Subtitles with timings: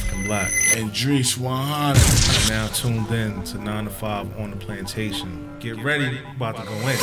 [0.00, 0.50] African Black.
[0.76, 2.50] And Drees 100.
[2.50, 5.48] Now tuned in to 9 to 5 on the plantation.
[5.60, 6.96] Get ready, about to go in.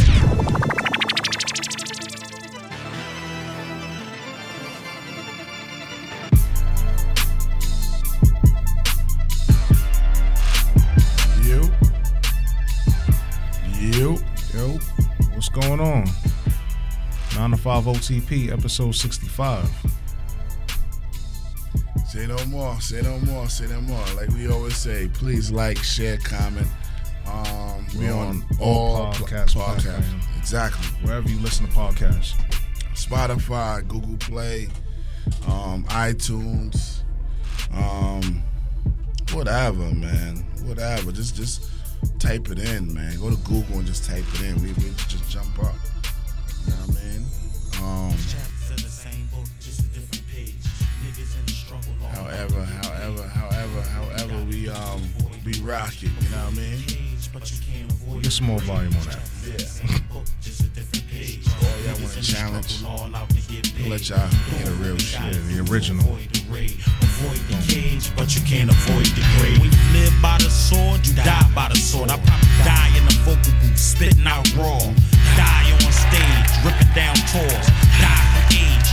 [11.43, 11.69] You.
[13.79, 14.17] You.
[14.53, 14.79] Yo,
[15.33, 16.05] what's going on?
[17.35, 19.96] 9 to 5 OTP, episode 65.
[22.09, 22.79] Say no more.
[22.79, 23.49] Say no more.
[23.49, 24.05] Say no more.
[24.15, 26.67] Like we always say, please like, share, comment.
[27.25, 30.37] Um, we We're on on all all pl- podcast podcasts.
[30.37, 30.87] Exactly.
[31.05, 32.33] Wherever you listen to podcasts.
[32.93, 34.69] Spotify, Google Play,
[35.47, 37.01] um, iTunes,
[37.73, 38.41] um,
[39.33, 40.37] whatever, man.
[40.63, 41.11] Whatever.
[41.11, 41.69] Just just
[42.19, 43.19] type it in, man.
[43.19, 44.55] Go to Google and just type it in.
[44.61, 45.75] We, we just jump up.
[46.65, 48.11] You know what I mean?
[48.11, 48.17] Um,
[52.53, 55.01] however, however, however, however we um
[55.45, 56.79] we rock it, you know what I mean?
[58.21, 59.19] Get some more volume on that.
[59.45, 59.57] Yeah.
[60.09, 60.23] Oh,
[61.85, 62.83] y'all want a challenge?
[62.83, 65.33] We'll let y'all hear the real shit.
[65.47, 66.05] The original.
[66.05, 69.59] Avoid the cage, but you can't avoid the grave.
[69.59, 72.09] When you live by the sword, you die by the sword.
[72.09, 74.79] I probably die in the vocal booth, spitting out raw.
[75.35, 77.67] Die on stage, ripping down tours.
[78.01, 78.26] Die from age,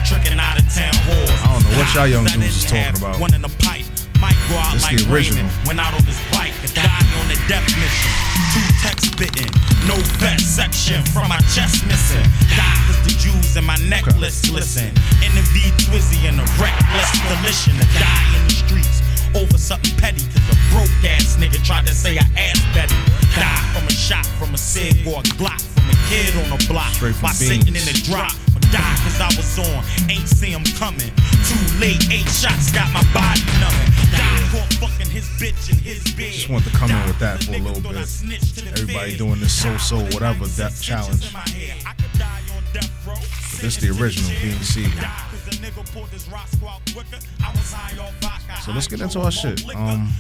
[0.05, 1.30] tricking out of town whores.
[1.42, 3.19] I don't know what y'all young Die 'cause I dudes is talking about.
[3.20, 3.86] One in the pipe,
[4.20, 5.00] might go out This like.
[5.08, 5.50] Raymond.
[5.66, 8.12] Went out on his bike, and died on the death mission.
[8.52, 9.48] Two texts bitten,
[9.88, 12.22] no vest section from my chest missing.
[12.55, 14.92] Die 'cause the Jews in my necklace listen.
[15.25, 19.02] In the V Twizzy and the reckless volition to die in the streets
[19.34, 20.22] over something petty.
[20.32, 22.94] Cause a broke ass nigga tried to say I ass Betty.
[23.34, 26.64] Die from a shot from a cig or a Glock from a kid on the
[26.66, 26.92] block.
[26.94, 28.32] Straight from By sitting in the drop.
[28.75, 31.12] Or die cause I was on, ain't see him coming.
[31.47, 33.91] Too late, eight shots got my body numbing.
[34.10, 36.32] Die caught fucking his bitch in his bed.
[36.32, 38.09] Just want to come in with that for a little niggas thought I bit.
[38.09, 41.22] snitched to the Everybody doing this so-so whatever with death challenge.
[41.22, 41.82] stitches in my head.
[41.87, 43.15] I could die on death row.
[43.62, 44.91] This the original, Beanie Sigel.
[48.65, 49.65] So let's get into our shit.
[49.75, 50.10] Um,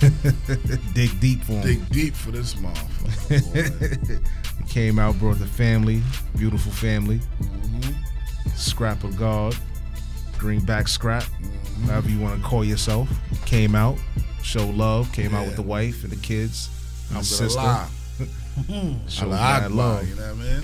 [0.94, 1.62] Dig deep for him.
[1.62, 4.26] Dig deep for this motherfucker.
[4.60, 6.02] He came out, brought the family,
[6.36, 7.20] beautiful family.
[7.42, 7.94] Mhm.
[8.56, 9.56] Scrap of God,
[10.38, 11.86] greenback scrap, Mm-hmm.
[11.88, 13.08] however you want to call yourself.
[13.46, 13.98] Came out,
[14.42, 15.10] show love.
[15.12, 16.68] Came out with the wife and the kids,
[17.10, 17.58] and the sister.
[17.58, 17.90] Alhamdulillah.
[19.08, 20.08] Showed Allah Akbar, love.
[20.08, 20.62] You know what I mean?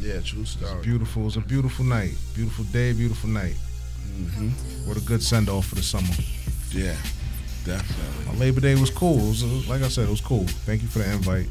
[0.00, 0.82] Yeah, true story.
[0.82, 1.22] Beautiful.
[1.22, 2.14] It was a beautiful night.
[2.34, 2.92] Beautiful day.
[2.92, 3.54] Beautiful night.
[3.54, 4.48] hmm
[4.86, 6.08] What a good send off for the summer.
[6.70, 6.96] Yeah,
[7.64, 8.26] definitely.
[8.32, 9.18] My Labor Day was cool.
[9.18, 10.44] It was, it was- like I said, it was cool.
[10.66, 11.46] Thank you for the invite.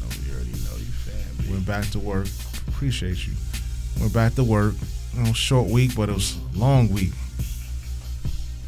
[0.00, 1.50] No, we already know you family.
[1.52, 2.26] Went back to work.
[2.68, 3.32] Appreciate you.
[4.00, 4.74] Went back to work.
[5.14, 7.12] You know, short week, but it was a long week.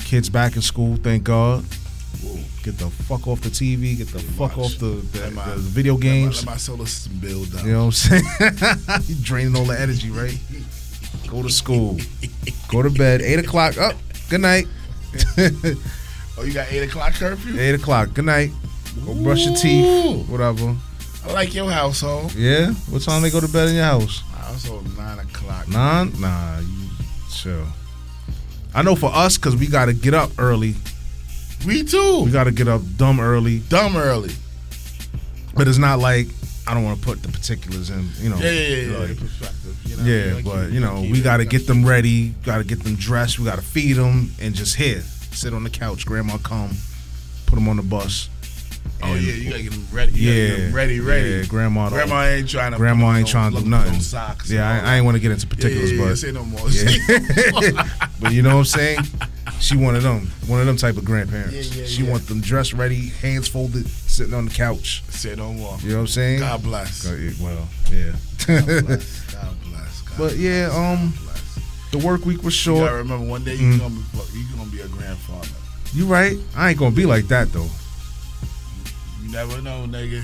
[0.00, 1.64] Kids back in school, thank God.
[2.62, 3.96] Get the fuck off the TV.
[3.96, 4.66] Get the fuck much.
[4.66, 6.44] off the, the, Let my- the video Let games.
[6.44, 7.64] my, let my solar system build up.
[7.64, 9.02] You know what I'm saying?
[9.08, 10.36] you draining all the energy, right?
[11.28, 11.98] Go to school.
[12.68, 13.22] Go to bed.
[13.22, 13.78] Eight o'clock.
[13.78, 13.94] Up.
[14.28, 14.66] good night.
[16.38, 17.58] Oh, you got eight o'clock curfew.
[17.60, 18.14] Eight o'clock.
[18.14, 18.50] Good night.
[19.04, 20.26] Go brush your teeth.
[20.26, 20.74] Whatever.
[21.26, 22.34] I like your household.
[22.34, 22.70] Yeah.
[22.88, 24.22] What time they go to bed in your house?
[24.32, 25.68] My household nine o'clock.
[25.68, 26.18] Nine?
[26.18, 26.60] Nah.
[26.60, 26.88] You
[27.30, 27.66] chill.
[28.74, 30.76] I know for us, cause we gotta get up early.
[31.66, 32.22] We too.
[32.24, 33.60] We gotta get up dumb early.
[33.68, 34.32] Dumb early.
[35.54, 36.28] But it's not like
[36.66, 38.08] I don't want to put the particulars in.
[38.18, 38.36] You know.
[38.36, 38.92] Yeah, yeah, yeah.
[38.92, 38.98] yeah.
[38.98, 39.76] like- perspective.
[39.84, 42.28] You know, Yeah, like but you- you know, we it- got to get them ready,
[42.44, 45.02] got to get them dressed, we got to feed them, and just here,
[45.32, 46.06] sit on the couch.
[46.06, 46.70] Grandma come,
[47.46, 48.28] put them on the bus.
[49.02, 50.12] Oh yeah, you gotta get them ready.
[50.12, 51.30] You yeah, them ready, ready.
[51.30, 51.88] Yeah, grandma.
[51.88, 52.76] Grandma ain't trying to.
[52.76, 53.98] grandma ain't trying to do nothing.
[54.00, 56.32] Socks yeah, I, I ain't want to get into particulars, yeah, yeah, yeah, but say
[56.32, 56.60] no more.
[56.60, 57.84] More.
[58.20, 58.98] but you know what I'm saying.
[59.58, 61.54] She one of them, one of them type of grandparents.
[61.74, 62.10] Yeah, yeah, she yeah.
[62.10, 65.02] want them dressed ready, hands folded, sitting on the couch.
[65.08, 65.76] Say no more.
[65.82, 66.40] You know what I'm saying?
[66.40, 67.04] God bless.
[67.04, 68.12] Yeah, Well, yeah.
[68.46, 69.32] God bless.
[69.34, 70.00] God bless.
[70.02, 71.12] God But yeah, um,
[71.92, 72.84] the work week was short.
[72.86, 73.78] gotta remember one day Mm.
[73.78, 75.48] gonna be you gonna be a grandfather.
[75.92, 76.38] You right?
[76.56, 77.68] I ain't gonna be like that though.
[79.30, 80.20] You never know, nigga.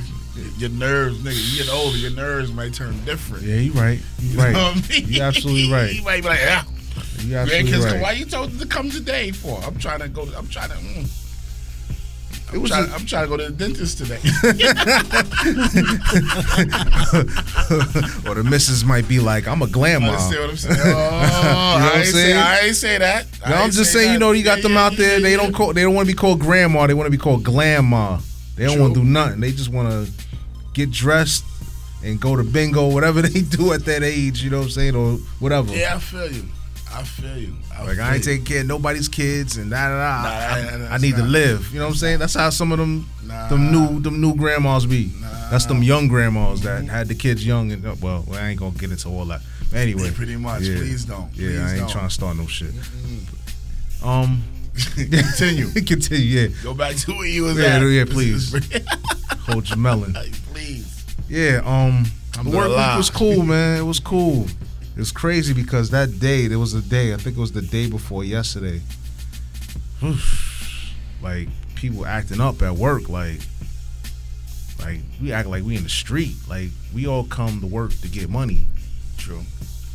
[0.59, 1.53] Your nerves, nigga.
[1.53, 3.45] You get older, your nerves might turn different.
[3.45, 4.01] Yeah, you right.
[4.19, 4.53] You You right.
[4.53, 5.07] know I mean?
[5.07, 5.95] You absolutely right.
[5.95, 6.65] you might be like, yeah.
[7.21, 8.03] You absolutely Grandkids, right.
[8.03, 9.61] why you told them to come today for?
[9.63, 10.23] I'm trying to go.
[10.37, 10.75] I'm trying to.
[10.77, 11.09] Mm.
[12.53, 14.17] I'm, was trying, a- I'm trying to go to the dentist today.
[18.29, 20.81] or the missus might be like, "I'm a grandma." Understand what I'm saying?
[20.85, 22.33] Oh, I, ain't say?
[22.37, 23.27] I ain't say that.
[23.49, 25.15] No, I'm just say saying, you know, you got Yeah, them out there.
[25.19, 25.37] yeah, they yeah.
[25.37, 25.73] don't call.
[25.73, 26.87] They don't want to be called grandma.
[26.89, 28.19] They want to be called grandma.
[28.57, 29.41] They don't want to do nothing.
[29.41, 30.11] They just want to
[30.73, 31.45] get dressed
[32.05, 34.43] and go to bingo, whatever they do at that age.
[34.43, 35.75] You know what I'm saying, or whatever.
[35.75, 36.45] Yeah, I feel you.
[36.93, 37.55] I feel you.
[37.75, 40.23] I Like feel I ain't taking care of nobody's kids and da da da.
[40.23, 41.71] Nah, I, I need to live.
[41.73, 42.19] You know what I'm saying?
[42.21, 43.49] That's how some of them, Nah.
[43.49, 45.11] them new, them new grandmas be.
[45.21, 45.51] Nah.
[45.51, 47.71] That's them young grandmas that had the kids young.
[47.73, 49.43] And well, I ain't gonna get into all that.
[49.71, 50.63] But anyway, pretty much.
[50.63, 50.77] Yeah.
[50.77, 51.29] Please don't.
[51.37, 51.91] Yeah, I ain't don't.
[51.91, 52.71] trying to start no shit.
[54.03, 54.43] Um,
[54.95, 55.71] Continue.
[55.87, 56.25] continue.
[56.41, 57.83] Yeah, Go back to where you was Yeah, at.
[57.83, 58.53] yeah, please.
[59.47, 60.15] hold your melon.
[60.53, 61.05] please.
[61.29, 62.05] Yeah, um,
[62.45, 63.79] the work week was cool, man.
[63.79, 64.47] It was cool.
[64.95, 67.63] It was crazy because that day, there was a day, I think it was the
[67.63, 68.81] day before yesterday.
[71.23, 73.41] like people acting up at work, like,
[74.81, 76.37] like we act like we in the street.
[76.49, 78.67] Like we all come to work to get money.
[79.19, 79.43] True.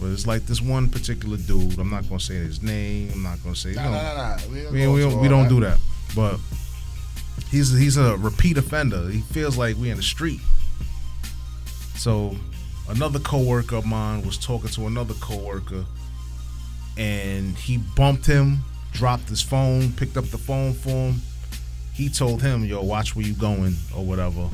[0.01, 1.77] But it's like this one particular dude.
[1.77, 3.12] I'm not gonna say his name.
[3.13, 3.74] I'm not gonna say.
[3.74, 4.42] Nah, you know, nah, nah, nah.
[4.51, 5.77] We, we, we don't, we don't do that.
[6.15, 6.39] But
[7.51, 9.09] he's he's a repeat offender.
[9.09, 10.39] He feels like we in the street.
[11.95, 12.36] So
[12.89, 15.86] another coworker of mine was talking to another coworker,
[16.98, 18.62] and he bumped him,
[18.94, 21.21] dropped his phone, picked up the phone for him.
[21.94, 24.50] He told him, "Yo, watch where you going," or whatever,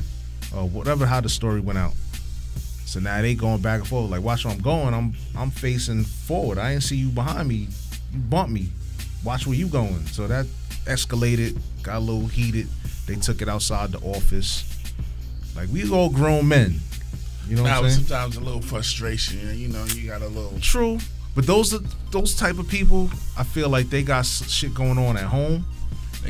[0.54, 1.06] or whatever.
[1.06, 1.94] How the story went out.
[2.88, 4.10] So now they going back and forth.
[4.10, 4.94] Like, watch where I'm going.
[4.94, 6.56] I'm I'm facing forward.
[6.56, 7.68] I ain't see you behind me.
[8.14, 8.68] You bumped me.
[9.22, 10.06] Watch where you going.
[10.06, 10.46] So that
[10.86, 12.66] escalated, got a little heated.
[13.06, 14.64] They took it outside the office.
[15.54, 16.80] Like we all grown men.
[17.46, 18.06] You know what Now, I'm saying?
[18.06, 19.38] sometimes a little frustration.
[19.58, 20.58] You know, you got a little.
[20.60, 20.98] True.
[21.34, 21.80] But those are
[22.10, 23.10] those type of people.
[23.36, 25.66] I feel like they got shit going on at home,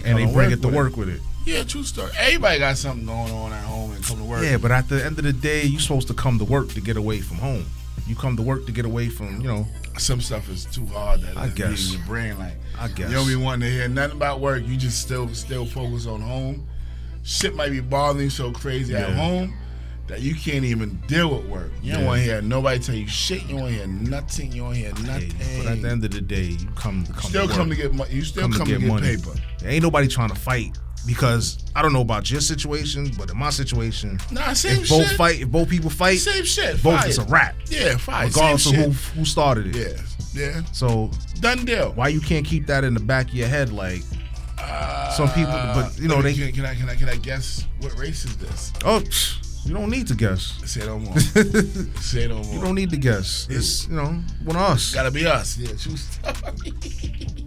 [0.04, 1.20] and they bring it to work with it.
[1.48, 2.10] Yeah, true story.
[2.18, 4.42] Everybody got something going on at home and come to work.
[4.44, 6.80] Yeah, but at the end of the day, you're supposed to come to work to
[6.80, 7.64] get away from home.
[8.06, 9.66] You come to work to get away from, you know.
[9.98, 11.88] some stuff is too hard that I guess.
[11.92, 12.38] in your brain.
[12.38, 13.08] Like I guess.
[13.10, 14.62] you don't be wanting to hear nothing about work.
[14.66, 16.66] You just still still focus on home.
[17.24, 19.54] Shit might be bothering you so crazy at home
[20.06, 21.70] that you can't even deal with work.
[21.82, 22.06] You don't Yeah.
[22.06, 23.42] want to hear nobody tell you shit.
[23.42, 24.52] You don't want to hear nothing.
[24.52, 25.32] You don't hear nothing.
[25.58, 27.76] but at the end of the day, you come to come still to come to
[27.76, 28.14] get money.
[28.14, 29.16] You still Come come, to get get, money.
[29.16, 29.32] paper.
[29.64, 33.50] Ain't nobody trying to fight because I don't know about your situation, but in my
[33.50, 35.16] situation, Nah, same if both shit.
[35.16, 36.82] fight, if both people fight, Same shit.
[36.82, 38.26] both is a wrap, Yeah, fine.
[38.28, 40.00] regardless Same of who who started it.
[40.34, 40.62] Yeah, yeah.
[40.72, 41.92] So Done deal.
[41.92, 43.72] why you can't keep that in the back of your head?
[43.72, 44.02] Like
[45.16, 46.34] some people, uh, but you know me- they.
[46.34, 48.72] can, can I can I can I guess what race is this?
[48.84, 49.02] Oh,
[49.64, 50.54] you don't need to guess.
[50.64, 51.18] Say no more.
[52.00, 52.54] Say no more.
[52.54, 53.46] You don't need to guess.
[53.50, 54.92] It's you know one of us.
[54.94, 55.56] Gotta be us.
[55.58, 55.96] Yeah, story.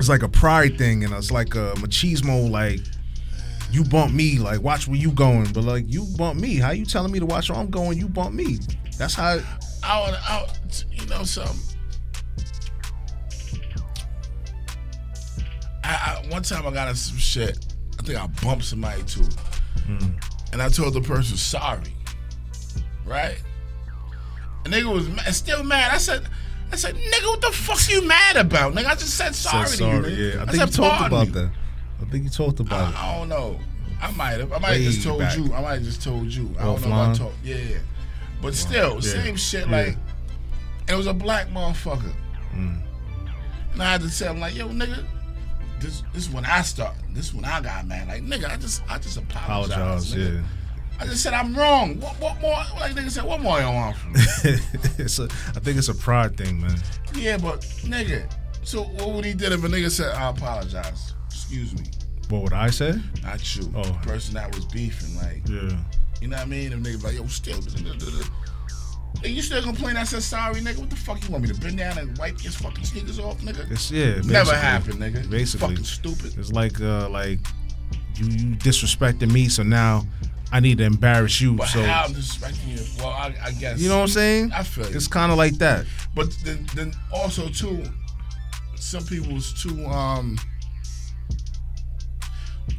[0.00, 2.50] It's like a pride thing, and it's like a machismo.
[2.50, 2.80] Like
[3.70, 5.52] you bump me, like watch where you going.
[5.52, 7.98] But like you bump me, how you telling me to watch where I'm going?
[7.98, 8.60] You bump me.
[8.96, 9.40] That's how.
[9.82, 10.46] I want I,
[10.90, 11.60] you know something.
[15.84, 17.74] I, I one time I got in some shit.
[17.98, 19.28] I think I bumped somebody too,
[19.86, 20.24] mm.
[20.54, 21.94] and I told the person sorry,
[23.04, 23.36] right?
[24.64, 25.92] And nigga was mad, still mad.
[25.92, 26.26] I said.
[26.72, 28.74] I said, nigga, what the fuck you mad about?
[28.74, 29.90] Nigga, I just said sorry, Said to you.
[30.02, 30.34] nigga.
[30.36, 31.50] Yeah, I think said, you talked about me." that.
[32.00, 32.96] I think you talked about it.
[32.98, 33.58] I, I don't know.
[34.00, 34.52] I might have.
[34.52, 35.36] I might have just told back.
[35.36, 35.52] you.
[35.52, 36.54] I might have just told you.
[36.58, 37.34] I don't know if I talked.
[37.44, 37.76] Yeah, yeah.
[38.40, 39.00] But still, Yeah.
[39.00, 39.66] same shit.
[39.68, 39.76] Yeah.
[39.86, 39.96] Like,
[40.88, 42.12] it was a black motherfucker.
[42.54, 42.80] Mm.
[43.74, 45.04] And I had to tell him, like, yo, nigga,
[45.80, 46.94] this this is when I start.
[47.10, 48.08] This is when I got mad.
[48.08, 49.76] Like nigga, I just I just apologize.
[49.76, 50.34] Apologize, nigga.
[50.36, 50.40] yeah.
[51.00, 51.98] I just said I'm wrong.
[52.00, 52.52] What, what more?
[52.78, 54.20] Like nigga said, what more you want from me?
[54.98, 56.76] it's a, I think it's a pride thing, man.
[57.14, 58.30] yeah, but nigga.
[58.62, 61.14] So what would he did if a nigga said I apologize?
[61.26, 61.86] Excuse me,
[62.28, 63.00] What would I say?
[63.22, 63.72] not you.
[63.74, 63.82] Oh.
[63.82, 65.76] The person that was beefing, like Yeah.
[66.20, 66.72] you know what I mean?
[66.74, 67.60] And nigga like yo, still.
[69.22, 69.96] Hey, you still complain?
[69.96, 70.78] I said sorry, nigga.
[70.78, 73.38] What the fuck you want me to bend down and wipe his fucking sneakers off,
[73.40, 73.70] nigga?
[73.70, 74.20] It's yeah.
[74.24, 75.28] Never happened, nigga.
[75.30, 75.68] Basically.
[75.68, 76.38] fucking stupid.
[76.38, 77.38] It's like uh like
[78.16, 80.04] you, you disrespecting me, so now
[80.52, 81.54] I need to embarrass you.
[81.54, 83.02] But so how I'm disrespecting you?
[83.02, 84.52] Well, I, I guess you know what I'm saying?
[84.52, 84.86] I feel.
[84.86, 85.86] It's kind of like that.
[86.14, 87.84] But then, then also too,
[88.74, 90.38] some people's too um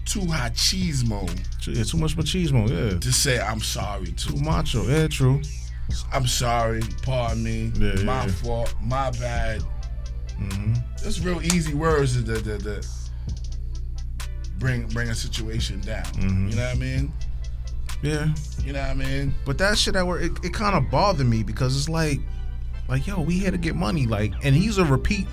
[0.06, 2.70] too hot cheese mode Too, yeah, too much machismo.
[2.70, 3.00] Yeah.
[3.00, 4.44] to say I'm sorry Too too.
[4.44, 4.84] macho.
[4.88, 5.42] Yeah, true.
[6.13, 6.82] I'm sorry.
[7.04, 7.72] Pardon me.
[7.75, 8.32] Yeah, yeah, my yeah.
[8.32, 8.75] fault.
[8.82, 9.62] My bad.
[10.40, 10.74] Mm-hmm.
[11.06, 12.88] It's real easy words that that, that
[14.58, 16.04] bring bring a situation down.
[16.06, 16.50] Mm-hmm.
[16.50, 17.13] You know what I mean?
[18.01, 18.29] Yeah.
[18.63, 19.34] You know what I mean?
[19.46, 22.20] But that shit at work, it, it kind of bothered me because it's like,
[22.88, 25.27] like yo, we here to get money, like, and he's a repeat,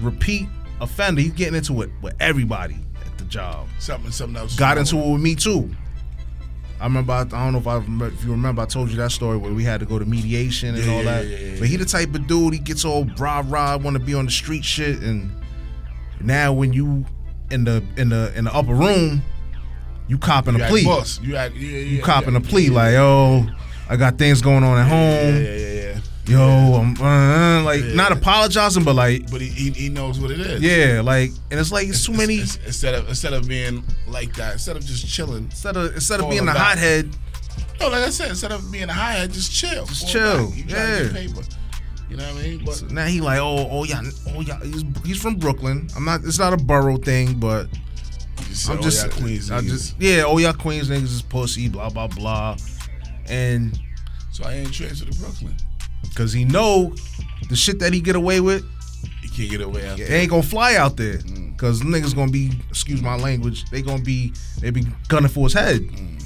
[0.00, 0.48] repeat
[0.80, 1.20] offender.
[1.20, 2.76] He's getting into it with everybody
[3.06, 3.68] at the job.
[3.78, 4.56] Something something else.
[4.56, 5.70] Got into it with me too.
[6.80, 7.12] I remember.
[7.12, 8.62] I, I don't know if I remember, if you remember.
[8.62, 11.02] I told you that story where we had to go to mediation and Yeah, all
[11.04, 11.26] that.
[11.26, 12.54] yeah, yeah, but he the type of dude.
[12.54, 15.30] He gets all rah rah, want to be on the street shit, and
[16.20, 17.04] now when you
[17.50, 19.20] in the in the in the upper room,
[20.10, 20.84] you copping You a plea.
[20.84, 21.20] boss.
[21.22, 23.46] You act, yeah, yeah, You copping yeah, a plea like, oh,
[23.88, 25.00] I got things going on at home.
[25.00, 26.00] Yeah, yeah, yeah, yeah.
[26.26, 30.38] Yo, I'm uh, like not apologizing, but like, But he, he he knows what it
[30.40, 30.60] is.
[30.62, 32.34] yeah, like, and it's like it's too many.
[32.34, 35.44] It's- it's- instead of instead of being like that, instead of just chilling.
[35.44, 36.76] Instead of instead of being the back.
[36.78, 37.16] hothead,
[37.80, 39.86] No, like I said, instead of being a high head, just chill.
[39.86, 40.52] Just chill.
[40.54, 41.08] You yeah.
[41.12, 41.42] paper.
[42.08, 42.64] You know what I mean?
[42.64, 44.02] But now he like, oh, oh yeah,
[44.34, 44.58] oh yeah.
[44.64, 45.88] He's, he's from Brooklyn.
[45.96, 46.20] I'm not.
[46.24, 47.66] It's not a borough thing, but
[48.54, 49.50] said, I'm oh, just yeah, Queens.
[49.50, 50.22] I just yeah.
[50.26, 51.68] Oh yeah, Queens niggas is pussy.
[51.68, 52.56] Blah blah blah,
[53.28, 53.78] and
[54.32, 55.56] so I ain't transferred to Brooklyn.
[56.02, 56.94] because he know
[57.48, 58.64] the shit that he get away with,
[59.22, 60.18] He can't get away out it there.
[60.20, 61.18] ain't gonna fly out there.
[61.18, 61.56] Mm.
[61.58, 65.52] Cause niggas gonna be, excuse my language, they gonna be, they be gunning for his
[65.52, 65.80] head.
[65.82, 66.22] Mm.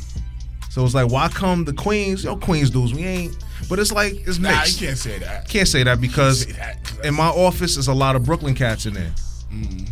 [0.71, 2.25] So it's like, why come the Queens?
[2.25, 3.37] Yo, Queens dudes, we ain't.
[3.69, 4.79] But it's like it's Nah, you mixed.
[4.81, 5.49] can't say that.
[5.49, 8.85] Can't say that because Say that, in my office is a lot of Brooklyn cats
[8.87, 9.13] in there.
[9.53, 9.89] Mm.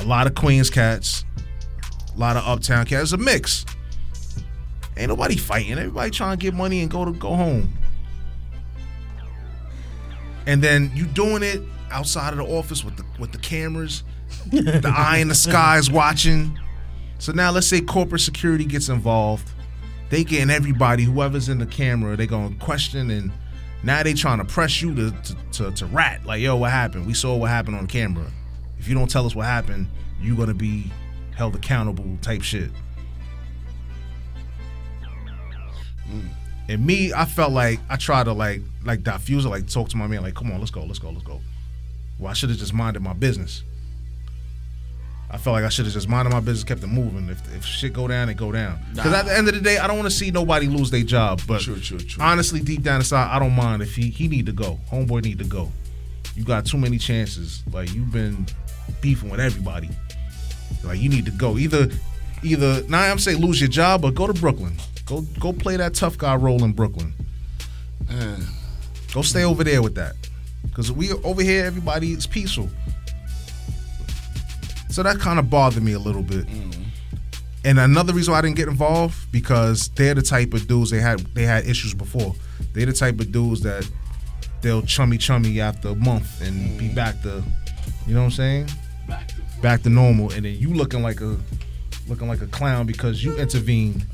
[0.00, 1.24] A lot of Queens cats,
[2.18, 3.04] a lot of Uptown cats.
[3.04, 3.64] It's a mix.
[4.96, 5.72] Ain't nobody fighting.
[5.72, 7.72] Everybody trying to get money and go to go home.
[10.46, 14.02] And then you doing it outside of the office with the with the cameras,
[14.50, 16.58] the eye in the sky is watching.
[17.18, 19.48] So now let's say corporate security gets involved.
[20.10, 23.30] They getting everybody, whoever's in the camera, they gonna question and
[23.84, 26.26] now they trying to press you to, to, to, to rat.
[26.26, 27.06] Like, yo, what happened?
[27.06, 28.26] We saw what happened on camera.
[28.78, 29.86] If you don't tell us what happened,
[30.20, 30.90] you gonna be
[31.38, 32.70] held accountable type shit.
[36.68, 39.96] And me, I felt like I tried to like like diffuse it, like talk to
[39.96, 41.40] my man, like, come on, let's go, let's go, let's go.
[42.18, 43.62] Well, I should have just minded my business.
[45.30, 47.28] I felt like I should have just minded my business, kept it moving.
[47.28, 48.80] If, if shit go down, it go down.
[48.94, 49.18] Because Nah.
[49.18, 51.40] at the end of the day, I don't want to see nobody lose their job.
[51.46, 52.22] But True, true, true.
[52.22, 54.78] honestly, deep down inside, I don't mind if he he need to go.
[54.90, 55.70] Homeboy need to go.
[56.34, 57.62] You got too many chances.
[57.72, 58.46] Like you've been
[59.00, 59.90] beefing with everybody.
[60.84, 61.58] Like you need to go.
[61.58, 61.88] Either
[62.42, 64.76] either now I'm saying lose your job or go to Brooklyn.
[65.06, 67.12] Go go play that tough guy role in Brooklyn.
[69.12, 70.14] Go stay over there with that.
[70.74, 72.68] Cause we over here, everybody is peaceful.
[74.90, 76.46] So that kind of bothered me a little bit.
[76.46, 76.74] Mm.
[77.64, 81.00] And another reason why I didn't get involved because they're the type of dudes they
[81.00, 82.34] had they had issues before.
[82.72, 83.88] They're the type of dudes that
[84.60, 86.94] they'll chummy chummy after a month and be mm.
[86.94, 87.42] back to,
[88.06, 88.68] you know what I'm saying?
[89.62, 90.32] Back to normal.
[90.32, 91.36] And then you looking like a
[92.06, 94.06] looking like a clown because you intervened.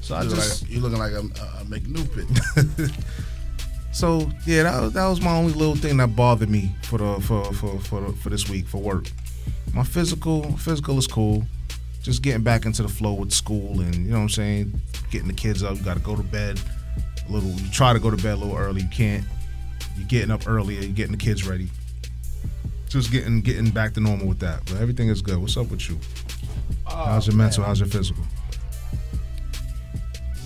[0.00, 2.92] So I you just like, you looking like a, a McNupit.
[3.96, 7.18] So yeah, that was, that was my only little thing that bothered me for the
[7.22, 9.06] for for for, the, for this week for work.
[9.72, 11.46] My physical physical is cool.
[12.02, 14.80] Just getting back into the flow with school and you know what I'm saying,
[15.10, 15.78] getting the kids up.
[15.78, 16.60] You got to go to bed
[17.26, 17.48] a little.
[17.48, 18.82] You try to go to bed a little early.
[18.82, 19.24] You can't.
[19.96, 20.82] You're getting up earlier.
[20.82, 21.70] You're getting the kids ready.
[22.88, 24.64] Just getting getting back to normal with that.
[24.66, 25.38] But everything is good.
[25.38, 25.98] What's up with you?
[26.86, 27.64] How's your mental?
[27.64, 28.22] How's your physical?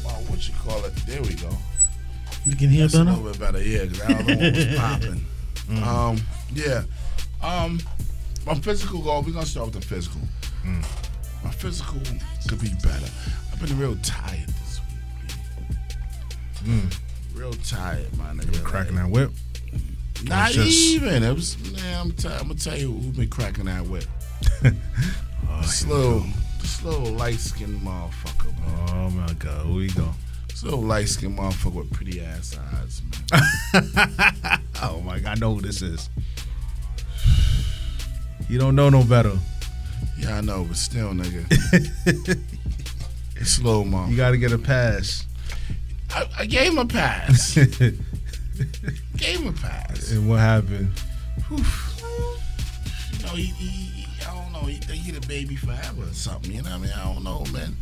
[0.04, 0.94] Wow, what you call it?
[1.06, 1.50] There we go.
[2.46, 3.16] You can hear That's a better.
[3.16, 5.24] little bit better, yeah, because I don't know what was popping.
[5.84, 6.20] Um,
[6.54, 6.82] yeah.
[7.42, 7.80] Um,
[8.46, 10.20] my physical goal, we're going to start with the physical.
[11.44, 12.00] My physical
[12.48, 13.06] could be better.
[13.52, 14.80] I've been real tired this
[16.66, 16.82] week.
[17.34, 18.62] Real tired, my nigga.
[18.64, 19.30] Cracking Like, that whip.
[20.24, 21.22] Not even.
[21.22, 24.04] It was, man, I'm, t- I'm to tell you who been cracking that whip.
[25.52, 26.24] Oh, this little,
[26.60, 28.88] this little light skinned motherfucker, man.
[28.90, 30.08] Oh my God, here we go.
[30.48, 33.02] This little light skinned motherfucker with pretty ass eyes,
[33.74, 34.60] man.
[34.82, 36.08] Oh my God, I know who this is.
[38.48, 39.32] You don't know no better.
[40.18, 41.44] yeah, I know, but still, nigga.
[43.36, 44.10] it's slow, mom.
[44.10, 45.26] You got to get a pass.
[46.14, 47.58] I, I gave him a pass.
[49.20, 50.14] And gave him a pass.
[50.18, 50.90] what happened?
[51.50, 51.56] You
[53.26, 56.52] know, he, he, he I don't know, he think he the baby forever or something.
[56.52, 56.92] You know what I mean?
[56.92, 57.76] I don't know, man.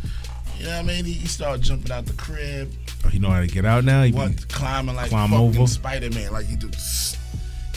[0.58, 1.04] You know what I mean?
[1.04, 2.72] He, he started jumping out the crib,
[3.04, 4.02] Oh, you know how to get out now.
[4.02, 5.66] He what, climbing like Climb fucking over?
[5.66, 6.68] Spider Man, like he do.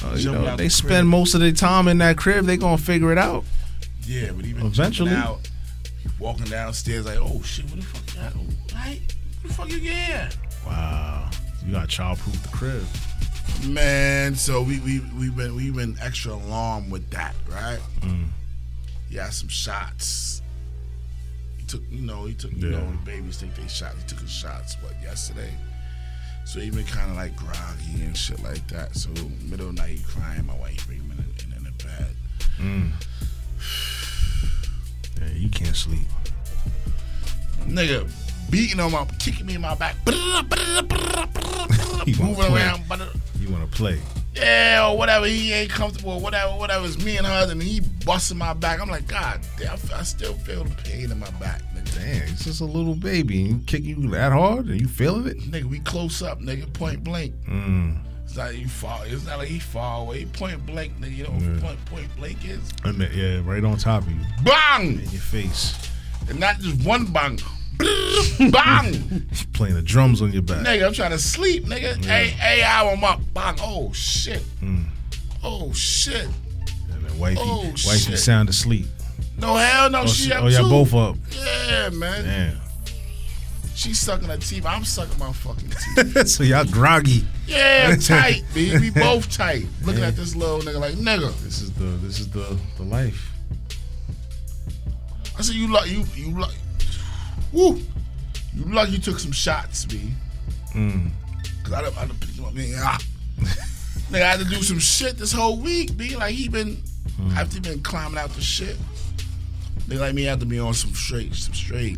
[0.04, 1.06] oh, you know, they the spend crib.
[1.06, 2.46] most of their time in that crib.
[2.46, 3.44] They gonna figure it out.
[4.04, 5.12] Yeah, but even Eventually.
[5.12, 5.48] out,
[6.20, 8.74] walking downstairs like, oh shit, what the fuck?
[8.74, 9.02] Right?
[9.42, 10.36] What the fuck you get?
[10.66, 11.30] Wow,
[11.66, 12.84] you got childproof the crib.
[13.68, 17.80] Man, so we we we been we been extra alarmed with that, right?
[18.02, 18.28] Mm.
[19.10, 20.42] He had some shots.
[21.58, 22.80] He took, you know, he took, you Yeah.
[22.80, 23.96] know, the babies take their shots.
[24.02, 25.54] He took his shots, what yesterday.
[26.46, 28.96] So he been kind of like groggy and shit like that.
[28.96, 29.10] So
[29.48, 30.46] middle of the night, he crying.
[30.46, 32.16] My wife bring him in, the- in, in the bed.
[32.60, 32.92] Mm.
[35.22, 36.08] Yeah, you can't sleep.
[37.68, 38.10] Nigga
[38.50, 39.96] beating on my, kicking me in my back,
[42.08, 42.82] moving around.
[43.52, 44.00] Want to play?
[44.36, 45.26] yeah, or whatever.
[45.26, 46.86] He ain't comfortable, or whatever, whatever.
[46.86, 48.80] It's me and her, and he busting my back.
[48.80, 51.96] I'm like, God damn, I still feel the pain in my back, nigga.
[51.96, 53.42] Damn, it's just a little baby.
[53.42, 55.40] and You kicking you that hard, and you feeling it?
[55.40, 57.34] Nigga, we close up, nigga, point blank.
[57.48, 57.98] Mm.
[58.24, 59.02] It's not you far.
[59.06, 60.24] It's not like he far away.
[60.26, 61.16] Point blank, nigga.
[61.18, 61.60] You know what Yeah.
[61.60, 62.72] point point blank is?
[62.86, 64.94] And yeah, right on top of you, Bang!
[64.94, 65.76] in your face.
[66.30, 67.38] And not just one bang.
[67.78, 69.28] Bang!
[69.54, 70.66] Playing the drums on your back.
[70.66, 72.04] nigga, I'm trying to sleep, nigga.
[72.06, 73.22] Hey, hey, hour, I'm up.
[73.34, 73.56] Bang!
[73.62, 74.42] Oh shit!
[74.62, 74.86] Mm.
[75.44, 76.28] Oh shit!
[76.92, 78.20] And then wifey, Oh, wifey shit.
[78.20, 78.86] sound asleep.
[79.38, 80.02] No hell no.
[80.02, 81.16] Oh, she she- up oh y'all both up.
[81.32, 82.24] Yeah, man.
[82.26, 82.58] Damn.
[83.74, 84.66] She's sucking her teeth.
[84.66, 85.70] I'm sucking my fucking
[86.14, 86.28] teeth.
[86.28, 87.24] so y'all groggy.
[87.48, 88.78] Yeah, tight, B.
[88.78, 89.66] We both tight.
[89.84, 90.10] Looking Yeah.
[90.10, 91.34] at this little nigga like nigga.
[91.42, 93.32] This is the this is the the life.
[95.38, 96.54] I said you luck you you luck.
[97.52, 97.82] Woo!
[98.54, 100.12] You lucky you took some shots, B.
[100.74, 101.10] Mm.
[101.64, 102.54] Cause I done, I done picked him up.
[102.54, 103.00] Man, ah.
[104.10, 105.96] Nigga, I had to do some shit this whole week.
[105.96, 106.78] Be like he been
[107.36, 108.78] after he been climbing out the shit.
[109.88, 111.98] They like me have to be on some straight, some straight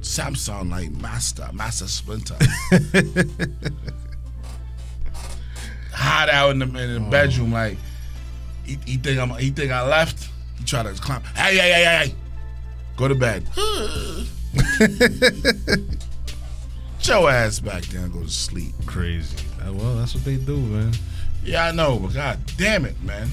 [0.00, 2.36] Samsung like master, master splinter.
[5.92, 7.76] Hot out in the, in the bedroom, like
[8.64, 10.28] he, he think I'm he think I left.
[10.58, 11.22] He try to climb.
[11.34, 12.14] Hey, hey, hey, hey, hey.
[12.96, 13.44] Go to bed.
[17.02, 18.74] Your ass back down and go to sleep.
[18.86, 19.36] Crazy.
[19.66, 20.92] Uh, well, that's what they do, man.
[21.42, 23.28] Yeah, I know, but god damn it, man.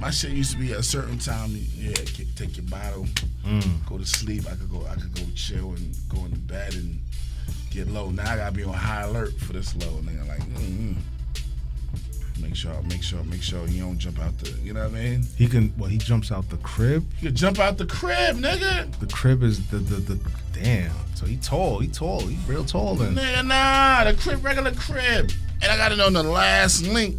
[0.00, 1.50] My shit used to be at a certain time.
[1.76, 1.92] Yeah,
[2.34, 3.06] take your bottle,
[3.46, 3.86] Mm.
[3.86, 4.46] go to sleep.
[4.50, 6.98] I could go, I could go chill and go into bed and
[7.70, 8.10] get low.
[8.10, 10.26] Now I gotta be on high alert for this low nigga.
[10.26, 10.96] Like, mm
[12.42, 14.50] make sure, make sure, make sure he don't jump out the.
[14.62, 15.22] You know what I mean?
[15.36, 15.72] He can.
[15.78, 17.06] Well, he jumps out the crib.
[17.20, 18.98] You can jump out the crib, nigga.
[18.98, 20.20] The crib is the the the.
[20.52, 20.92] Damn.
[21.14, 21.78] So he tall.
[21.78, 22.20] He tall.
[22.20, 23.14] He real tall then.
[23.14, 25.30] Nigga, nah, the crib, regular crib.
[25.62, 27.16] And I got it on the last link.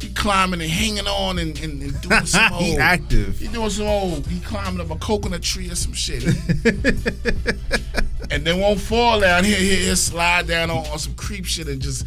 [0.00, 2.62] He climbing and hanging on and, and, and doing some old.
[2.62, 3.38] he active.
[3.38, 4.26] He doing some old.
[4.26, 6.24] He climbing up a coconut tree or some shit.
[8.30, 9.44] and then won't fall down.
[9.44, 12.06] Here, here, here, slide down on, on some creep shit and just.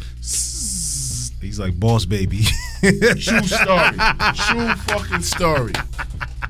[1.40, 2.42] He's like boss baby.
[2.80, 3.96] True story.
[4.34, 5.72] True fucking story.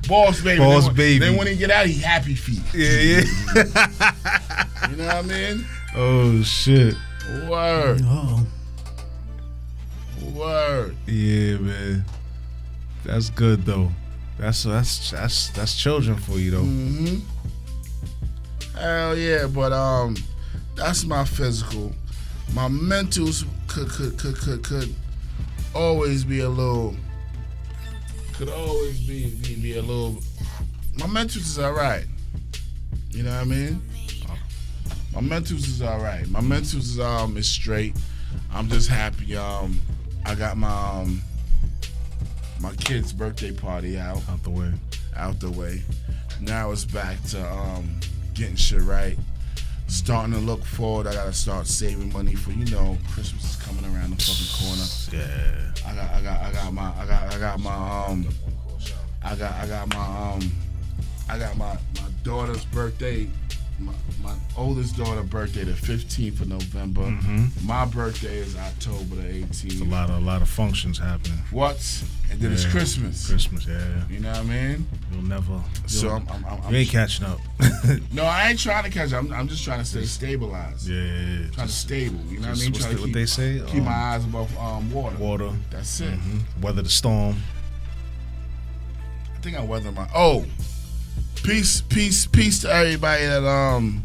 [0.07, 0.59] Boss baby.
[0.59, 1.19] Boss then, baby.
[1.19, 2.61] Then when he get out, he happy feet.
[2.73, 4.89] yeah, yeah.
[4.89, 5.65] You know what I mean?
[5.95, 6.95] oh shit.
[7.47, 8.01] Word.
[8.03, 8.45] Oh.
[10.33, 10.95] Word.
[11.05, 12.05] Yeah, man.
[13.05, 13.91] That's good though.
[14.39, 16.61] That's that's that's that's children for you though.
[16.61, 17.17] hmm
[18.77, 20.15] Hell yeah, but um,
[20.75, 21.91] that's my physical.
[22.53, 24.95] My mentals could could could could could
[25.75, 26.95] always be a little.
[28.33, 30.21] Could always be be, be a little.
[30.97, 32.05] My mentals is all right.
[33.11, 33.81] You know what I mean?
[35.13, 36.27] My mentals is all right.
[36.29, 37.95] My mentals is um is straight.
[38.53, 39.35] I'm just happy.
[39.35, 39.79] Um,
[40.25, 41.21] I got my um
[42.59, 44.71] my kid's birthday party out Out the way.
[45.15, 45.81] out the way.
[46.41, 47.99] Now it's back to um,
[48.33, 49.17] getting shit right.
[49.89, 51.07] Starting to look forward.
[51.07, 54.85] I gotta start saving money for you know Christmas is coming around the fucking corner.
[55.11, 55.89] Yeah.
[55.89, 58.27] I got I got I got my I got I got my um
[59.23, 60.51] I got I got my um
[61.27, 63.27] I got my my daughter's birthday
[63.79, 67.01] my, my oldest daughter birthday the 15th of November.
[67.01, 67.65] Mm-hmm.
[67.67, 69.81] My birthday is October the 18th.
[69.81, 71.37] A lot of a lot of functions happening.
[71.51, 72.03] What?
[72.31, 73.27] And then it's Christmas.
[73.27, 74.03] Christmas, yeah.
[74.09, 74.85] You know what I mean?
[75.11, 75.59] You'll never.
[75.87, 77.39] So you'll- I'm, I'm, I'm, I'm you ain't catching up.
[78.13, 79.13] no, I ain't trying to catch.
[79.13, 79.23] up.
[79.23, 80.87] I'm, I'm just trying to stay stabilized.
[80.87, 81.49] yeah, yeah, yeah.
[81.51, 82.19] Trying to stable.
[82.29, 82.73] You know what I just mean?
[82.73, 83.61] Trying the- to what keep, they say?
[83.67, 85.15] keep Um, my eyes above um, water.
[85.17, 85.51] water.
[85.71, 86.11] That's it.
[86.13, 87.37] hmm Weather the storm.
[89.35, 90.07] I think I weather my.
[90.13, 90.45] Oh,
[91.43, 94.03] peace, peace, peace to everybody that um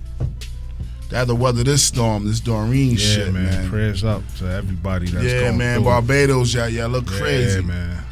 [1.10, 3.44] that had to weather this storm, this Dorian Yeah, shit, man.
[3.44, 3.68] man.
[3.70, 5.76] Prayers up to everybody that's yeah, going man.
[5.78, 5.84] through.
[5.84, 7.62] Barbados, y'all, y'all look Yeah, crazy.
[7.62, 8.02] man.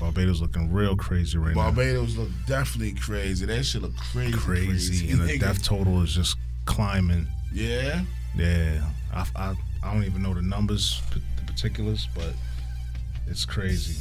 [0.00, 1.62] Barbados looking real crazy right now.
[1.70, 3.46] Barbados look definitely crazy.
[3.46, 4.32] That shit look crazy.
[4.32, 5.10] Crazy, crazy.
[5.10, 7.26] and the death total is just climbing.
[7.52, 8.02] Yeah,
[8.36, 8.82] Yeah,
[9.14, 12.34] I, I, I don't even know the numbers, the particulars, but
[13.26, 13.96] it's crazy.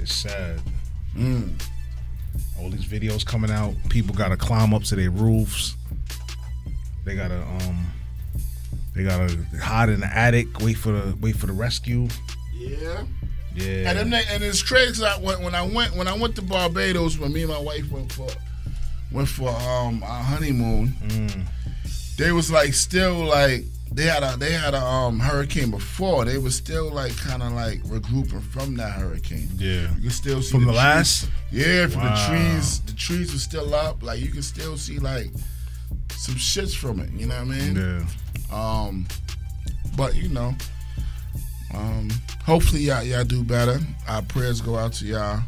[0.00, 0.60] It's sad.
[1.16, 1.50] mm.
[2.58, 5.74] All these videos coming out, people gotta climb up to their roofs.
[7.04, 7.86] They gotta um,
[8.94, 12.08] they gotta hide in the attic, wait for the wait for the rescue.
[12.54, 13.04] yeah.
[13.54, 15.04] Yeah, And, them, and it's crazy.
[15.04, 17.90] I, when, when I went when I went to Barbados, when me and my wife
[17.90, 18.26] went for
[19.10, 21.44] went for um our honeymoon, Mm.
[22.16, 26.24] they was like still like they had a they had a um hurricane before.
[26.24, 29.48] They were still like kind of like regrouping from that hurricane.
[29.56, 29.94] yeah.
[29.96, 32.14] You can still see From the trees- last, Yeah, from Wow.
[32.14, 32.80] the trees.
[32.80, 34.02] The trees were still up.
[34.02, 35.30] Like you can still see like
[36.16, 37.10] some shits from it.
[37.12, 37.76] You know what I mean?
[37.76, 38.04] yeah.
[38.50, 39.06] Um,
[39.96, 40.54] but you know,
[41.74, 42.08] um,
[42.44, 43.78] hopefully y'all y'all do better.
[44.08, 45.40] Our prayers go out to y'all.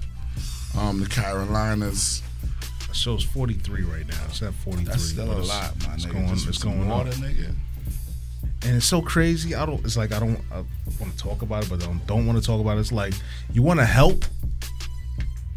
[0.76, 2.22] Um, the Carolinas.
[2.90, 4.14] It shows 43 right now.
[4.28, 4.84] It's at 43.
[4.84, 6.12] That's still a lot, my It's nigga.
[6.12, 7.16] going, it's going water, up.
[7.16, 7.54] nigga.
[8.64, 9.54] And it's so crazy.
[9.54, 9.84] I don't.
[9.84, 10.40] It's like I don't.
[11.00, 12.80] Want to talk about it, but I don't, don't want to talk about it.
[12.80, 13.14] It's like
[13.52, 14.24] you want to help,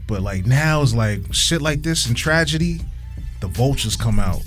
[0.08, 2.82] but like now it's like shit like this and tragedy.
[3.40, 4.42] The vultures come out.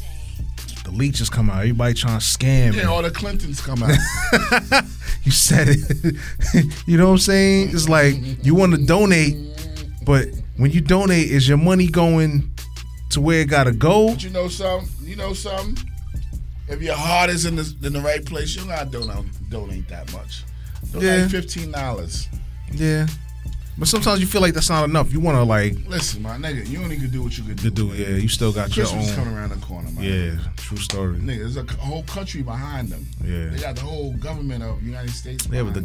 [0.84, 1.58] The leeches come out.
[1.58, 2.74] Everybody trying to scam.
[2.74, 3.90] Yeah, all the Clintons come out.
[5.22, 6.16] you said it.
[6.86, 7.70] you know what I'm saying?
[7.70, 9.36] It's like you want to donate,
[10.04, 12.50] but when you donate, is your money going
[13.10, 14.08] to where it gotta go?
[14.10, 15.06] but you know something?
[15.06, 15.89] You know something?
[16.70, 20.12] If your heart is in the in the right place, you don't donate donate that
[20.12, 20.44] much.
[20.92, 21.28] Donate Yeah.
[21.28, 22.28] fifteen dollars.
[22.72, 23.06] Yeah.
[23.78, 25.10] But sometimes you feel like that's not enough.
[25.12, 27.70] You want to like Listen, my nigga, you only can do what you can do.
[27.70, 27.86] do.
[27.88, 29.16] Yeah, you still got your Christmas own.
[29.16, 30.04] coming around the corner, man.
[30.04, 31.16] Yeah, true story.
[31.16, 33.06] Nigga, there's a whole country behind them.
[33.24, 33.46] Yeah.
[33.48, 35.48] They got the whole government of United States.
[35.50, 35.80] Yeah, but the,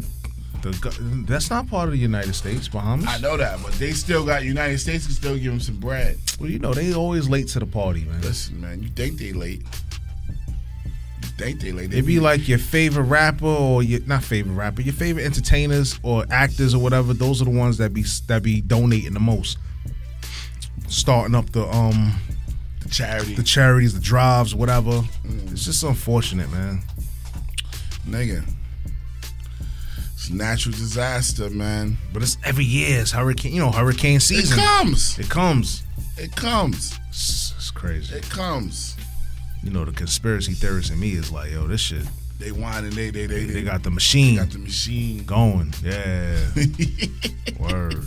[0.61, 3.05] the that's not part of the United States, Bahamas.
[3.07, 6.17] I know that, but they still got United States can still give them some bread.
[6.39, 8.21] Well, you know they always late to the party, man.
[8.21, 9.63] Listen, man, you think they late?
[11.37, 11.91] Think they late?
[11.91, 16.25] They be like your favorite rapper or your not favorite rapper, your favorite entertainers or
[16.31, 17.13] actors or whatever.
[17.13, 19.57] Those are the ones that be that be donating the most,
[20.87, 22.13] starting up the um
[22.81, 25.01] the charity, the charities, the drives, whatever.
[25.51, 26.81] It's just unfortunate, man.
[28.07, 28.47] nigga.
[30.13, 31.97] It's natural disaster, man.
[32.13, 33.01] But it's every year.
[33.01, 34.57] It's hurricane, you know, hurricane season.
[34.57, 35.19] It comes.
[35.19, 35.83] It comes.
[36.17, 36.97] It comes.
[37.09, 38.15] It's, it's crazy.
[38.15, 38.94] It comes.
[39.65, 42.05] You know, the conspiracy theorist in me is like, yo, this shit.
[42.39, 45.23] They whine and they they they, They got the machine got the machine.
[45.25, 45.73] going.
[45.83, 46.37] Yeah.
[47.59, 48.03] Word.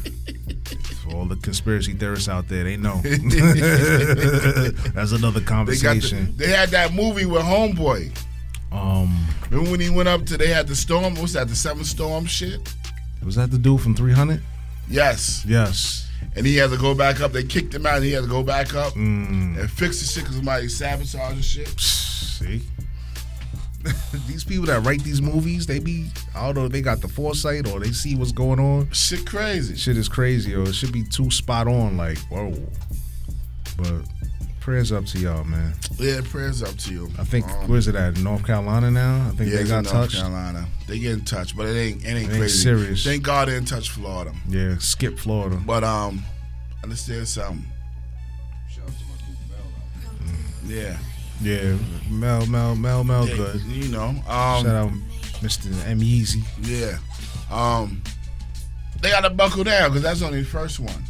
[1.02, 3.00] For all the conspiracy theorists out there, they know.
[4.94, 6.34] That's another They the, conversation.
[6.36, 8.16] they had that movie with Homeboy.
[8.70, 11.14] um, Remember when he went up to they had the storm?
[11.14, 11.48] What's that?
[11.48, 12.74] The seven storm shit.
[13.24, 14.42] was that the dude from 300?
[14.88, 15.44] Yes.
[15.46, 16.07] Yes.
[16.36, 17.32] And he had to go back up.
[17.32, 17.96] They kicked him out.
[17.96, 21.32] and He had to go back up Mm, and fix the shit because somebody sabotaged
[21.34, 21.80] and shit.
[21.80, 22.62] see?
[24.26, 27.08] these people that write these movies, they be, I don't know if they got the
[27.08, 28.90] foresight or they see what's going on.
[28.92, 29.76] Shit crazy.
[29.76, 32.52] Shit is crazy, or it should be too spot on, like, whoa.
[33.76, 34.02] But
[34.60, 35.74] prayers up to y'all, man.
[35.98, 37.10] Yeah, prayers up to you.
[37.18, 38.18] I think, Um, where's it at?
[38.18, 39.28] North Carolina now?
[39.28, 39.92] I think yeah, they got in touch.
[39.94, 40.16] North touched.
[40.22, 40.66] Carolina.
[40.86, 42.62] They get in touch, but it ain't it ain't, It ain't crazy.
[42.62, 43.04] serious.
[43.04, 44.32] Thank God they didn't touch Florida.
[44.48, 45.56] Yeah, skip Florida.
[45.64, 46.22] But um,
[46.82, 47.66] understand something.
[50.66, 50.98] Yeah,
[51.40, 51.76] Yeah,
[52.10, 53.60] Mel, Mel, Mel, Mel, Yeah, good.
[53.62, 54.90] You know, Shout um, out
[55.40, 55.72] Mr.
[55.86, 56.42] M Yeezy.
[56.60, 56.98] yeah,
[57.50, 58.02] um,
[59.00, 61.02] they got to buckle down because that's only the first one.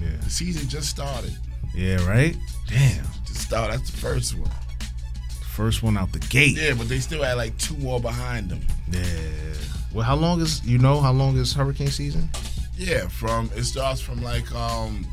[0.00, 1.36] Yeah, The season just started.
[1.76, 2.36] Yeah, right.
[2.68, 4.50] Damn, Just thought That's the first one.
[5.52, 6.56] first one out the gate.
[6.56, 8.60] Yeah, but they still had like two more behind them.
[8.90, 9.02] Yeah.
[9.92, 12.28] Well, how long is you know how long is hurricane season?
[12.76, 15.06] Yeah, from it starts from like um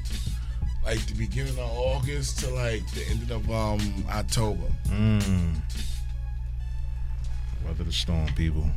[0.83, 4.65] like the beginning of August to like the end of um October.
[4.87, 5.55] Mm.
[7.65, 8.67] Weather the storm, people.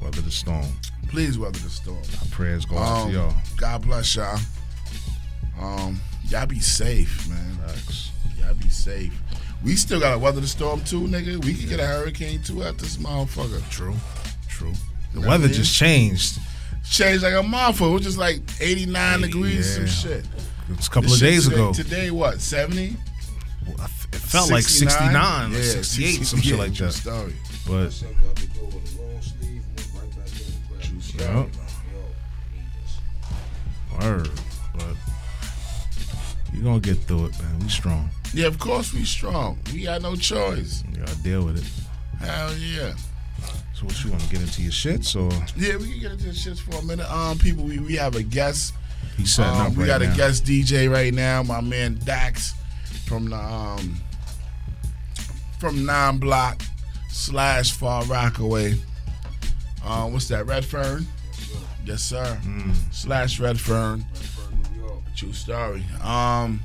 [0.00, 0.66] Weather the storm.
[1.08, 1.98] Please weather the storm.
[2.22, 3.34] Our prayers go out Um, to y'all.
[3.58, 4.38] God bless y'all.
[5.60, 6.00] Um,
[6.32, 7.56] y'all be safe, man.
[7.66, 8.10] Facts.
[8.38, 9.12] Y'all be safe.
[9.64, 11.44] We still gotta weather the storm too, nigga.
[11.44, 13.68] We could get a hurricane too at this motherfucker.
[13.70, 13.94] True.
[14.48, 14.72] True.
[15.14, 16.38] The know weather what just changed.
[16.90, 17.90] Changed like a motherfucker.
[17.90, 20.24] It was just like 89 Hey, degrees, some shit.
[20.70, 21.72] It was a couple This of days today, ago.
[21.72, 22.96] Today, what, 70?
[23.78, 26.92] I f- It felt like 69 or 68, some shit like that.
[26.92, 27.34] Story.
[27.66, 30.68] But Myself got to go with a long sleeve and went right back in and
[30.68, 31.02] grabbed True it.
[31.02, 31.24] story.
[31.24, 31.54] Yep.
[31.92, 32.00] Yo,
[32.42, 34.04] I need this.
[34.04, 34.30] word.
[34.74, 34.96] But
[36.52, 37.58] you're gonna get through it, man.
[37.60, 38.10] We strong.
[38.34, 39.58] Yeah, of course we strong.
[39.72, 40.82] We got no choice.
[40.92, 42.24] You gotta deal with it.
[42.24, 42.94] Hell yeah.
[43.74, 46.30] So what you wanna get into your shits or Yeah, we can get into the
[46.30, 47.10] shits for a minute.
[47.10, 48.74] Um, people, we, we have a guest.
[49.16, 50.12] he's setting Um, up we right got now?
[50.12, 52.54] a guest DJ right now, my man Dax
[53.06, 53.96] from the um
[55.58, 56.62] from Nine Block
[57.10, 58.74] slash Far Rockaway.
[59.84, 60.46] Um, what's that?
[60.46, 61.06] Redfern?
[61.84, 62.38] Yes, sir.
[62.44, 62.74] Mm.
[62.92, 64.04] Slash Redfern.
[65.22, 65.78] Redfern, New York.
[65.78, 65.84] True story.
[66.02, 66.60] Um,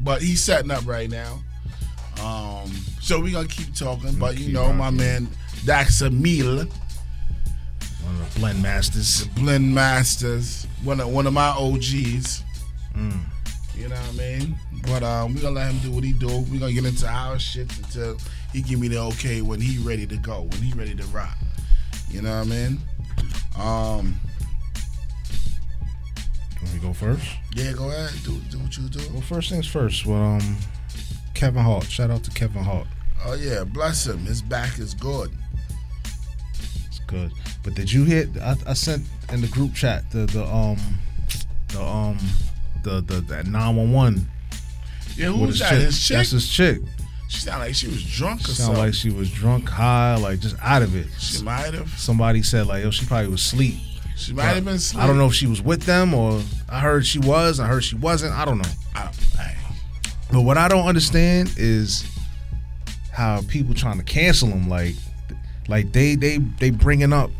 [0.00, 1.40] but he's setting up right now.
[2.22, 4.14] Um, so we're gonna keep talking.
[4.18, 5.28] But you keep know, my man
[5.64, 6.66] Dax Emil, One
[8.20, 9.24] of the blend masters.
[9.24, 12.44] The Blend Masters, one of one of my OGs.
[12.94, 13.20] Mm.
[13.76, 14.56] You know what I mean?
[14.86, 16.26] But um, we're gonna let him do what he do.
[16.26, 18.18] We're gonna get into our shit until
[18.52, 21.36] he give me the okay when he ready to go, when he ready to rock.
[22.10, 22.80] You know what I mean?
[23.58, 24.20] Um,
[26.56, 27.24] Can we go first?
[27.58, 29.00] Yeah, go ahead, do do what you do.
[29.12, 30.06] Well, first things first.
[30.06, 30.56] Well, um,
[31.34, 31.84] Kevin Hart.
[31.84, 32.86] Shout out to Kevin Hart.
[33.24, 34.18] Oh yeah, bless him.
[34.20, 35.30] His back is good.
[36.86, 37.32] It's good.
[37.62, 38.28] But did you hear?
[38.42, 40.78] I, I sent in the group chat the the um
[41.68, 42.18] the um
[42.84, 44.28] the the that nine one one.
[45.16, 45.72] Yeah, who was that?
[45.72, 46.16] His chick?
[46.16, 46.78] That's his chick.
[47.28, 48.76] She sounded like she was drunk or Sound something.
[48.84, 51.08] like she was drunk, high, like just out of it.
[51.18, 51.90] she might have.
[51.98, 53.74] Somebody said like, yo, she probably was asleep.
[54.18, 54.74] She might have been.
[54.74, 55.02] Asleep.
[55.02, 57.60] I don't know if she was with them or I heard she was.
[57.60, 58.34] I heard she wasn't.
[58.34, 58.68] I don't know.
[58.94, 59.54] I, I,
[60.32, 62.04] But what I don't understand is
[63.12, 64.68] how people trying to cancel him.
[64.68, 64.94] Like,
[65.68, 67.30] like they they they bringing up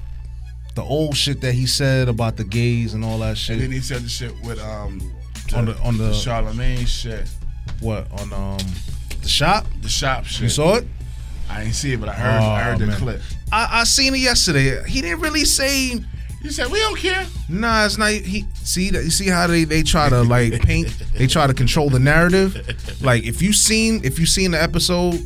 [0.76, 3.54] the old shit that he said about the gays and all that shit.
[3.54, 5.00] and then he said the shit with um
[5.56, 7.28] On the- on the- Charlemagne shit,
[7.80, 8.58] what on um
[9.22, 9.66] the shop?
[9.82, 10.42] the shop shit.
[10.42, 10.86] You saw it?
[11.50, 12.40] I ain't see it, but I heard.
[12.42, 13.20] I heard Oh, the clip.
[13.50, 14.82] I, I seen it yesterday.
[14.88, 16.00] He didn't really say.
[16.42, 18.12] He said, "We don't care." Nah, it's not.
[18.12, 19.02] He see that.
[19.04, 20.88] You see how they they try to like paint.
[21.14, 22.54] They try to control the narrative.
[23.02, 25.20] Like if you seen if you seen the episode,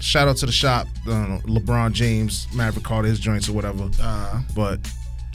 [0.00, 0.86] shout out to the shop.
[1.06, 3.90] Uh, LeBron James, Maverick Carter, his joints or whatever.
[4.00, 4.78] Uh, But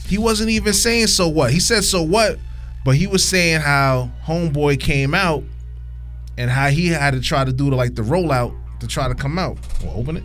[0.06, 1.52] he wasn't even saying so what.
[1.52, 2.38] He said so what,
[2.84, 5.42] but he was saying how Homeboy came out
[6.38, 9.14] and how he had to try to do the like the rollout to try to
[9.14, 9.58] come out.
[9.84, 10.24] Well, open it.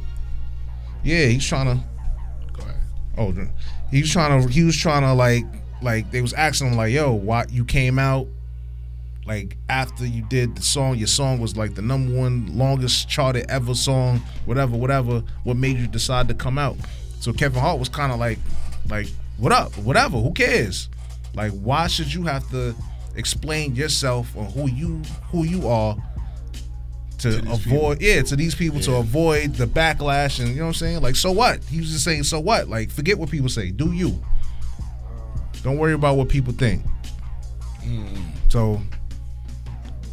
[1.03, 1.83] Yeah, he's trying to.
[2.53, 2.75] go ahead.
[3.17, 3.31] Oh,
[3.91, 4.47] he was trying to.
[4.49, 5.45] He was trying to like
[5.81, 8.27] like they was asking him like, "Yo, why you came out?"
[9.25, 13.45] Like after you did the song, your song was like the number one longest charted
[13.49, 15.21] ever song, whatever, whatever.
[15.43, 16.77] What made you decide to come out?
[17.19, 18.39] So Kevin Hart was kind of like,
[18.89, 20.17] like, what up, whatever.
[20.17, 20.87] Who cares?
[21.33, 22.73] Like, why should you have to
[23.15, 25.97] explain yourself or who you who you are
[27.19, 30.67] to, these avoid yeah to these people to avoid the backlash and you know what
[30.69, 31.01] I'm saying?
[31.01, 31.63] Like so what?
[31.65, 32.67] He was just saying so what?
[32.67, 33.71] Like forget what people say.
[33.71, 34.21] Do you.
[35.63, 36.83] Don't worry about what people think.
[37.83, 38.15] Hmm.
[38.49, 38.81] So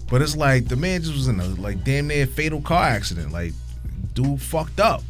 [0.08, 3.32] but it's like the man just was in a like damn near fatal car accident.
[3.32, 3.52] Like
[4.14, 5.02] dude fucked up.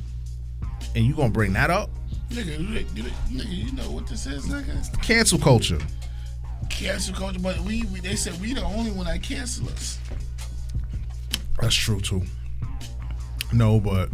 [0.94, 1.90] And you gonna bring that up?
[2.30, 5.02] Nigga, nigga, you know what this is, nigga?
[5.02, 5.78] cancel culture.
[6.68, 9.98] Cancel culture, but we, we they said we the only one that cancel us.
[11.60, 12.22] That's true too
[13.52, 14.08] no but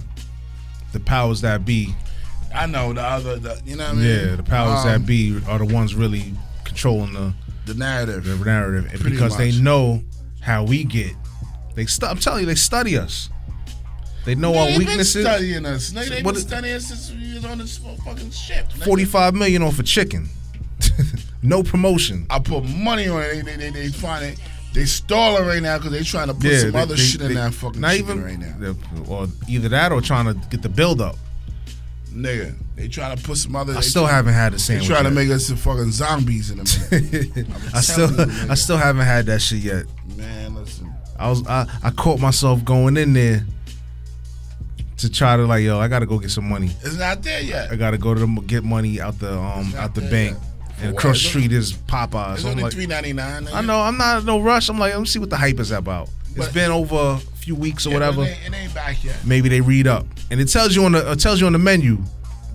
[0.93, 1.95] the powers that be
[2.55, 4.05] I know the other, the, you know what I mean?
[4.05, 7.33] yeah the powers Um, that be are the ones really controlling the
[7.67, 8.25] The narrative.
[8.25, 10.03] the narrative and because they know
[10.41, 11.13] how we get.
[11.77, 13.29] They stu- I'm telling you, they study us.
[14.25, 15.15] They know Nigga, our they weaknesses.
[15.15, 15.91] Been studying us.
[15.93, 18.69] Nigga, they been studying us since we was on this fucking ship.
[18.71, 18.85] nigga.
[18.85, 20.29] 45 million off a chicken.
[21.43, 22.27] no promotion.
[22.31, 23.45] I put money on it.
[23.45, 24.39] They they they, they find it.
[24.73, 27.21] They stalling right now because they trying to put Yeah, some they- other they- shit
[27.23, 28.75] in they- that fucking not even right now.
[29.09, 31.17] Or either that or trying to get the build up.
[32.13, 33.77] Nigga, they trying to put some other.
[33.77, 34.79] I still trying- haven't had the same.
[34.81, 34.99] They sandwich.
[35.01, 37.47] trying to make us some fucking zombies in a minute.
[37.75, 38.51] I still, you.
[38.51, 39.85] I still haven't had that shit yet.
[40.17, 40.93] Man, listen.
[41.19, 43.45] I was, I, I caught myself going in there
[44.99, 46.71] to try to like, yo, I gotta go get some money.
[46.83, 47.71] It's not there yet.
[47.71, 50.37] I gotta go to the, get money out the um out the bank.
[50.37, 50.50] yet.
[50.83, 51.03] And what?
[51.03, 52.35] the street is Popeyes.
[52.35, 53.49] It's So only like, three ninety nine.
[53.53, 54.69] I know I'm not in no rush.
[54.69, 56.09] I'm like, let me see what the hype is about.
[56.37, 58.23] It's been over a few weeks or whatever.
[58.23, 59.17] It ain't, it ain't back yet.
[59.25, 61.59] Maybe they read up, and it tells you on the it tells you on the
[61.59, 61.99] menu,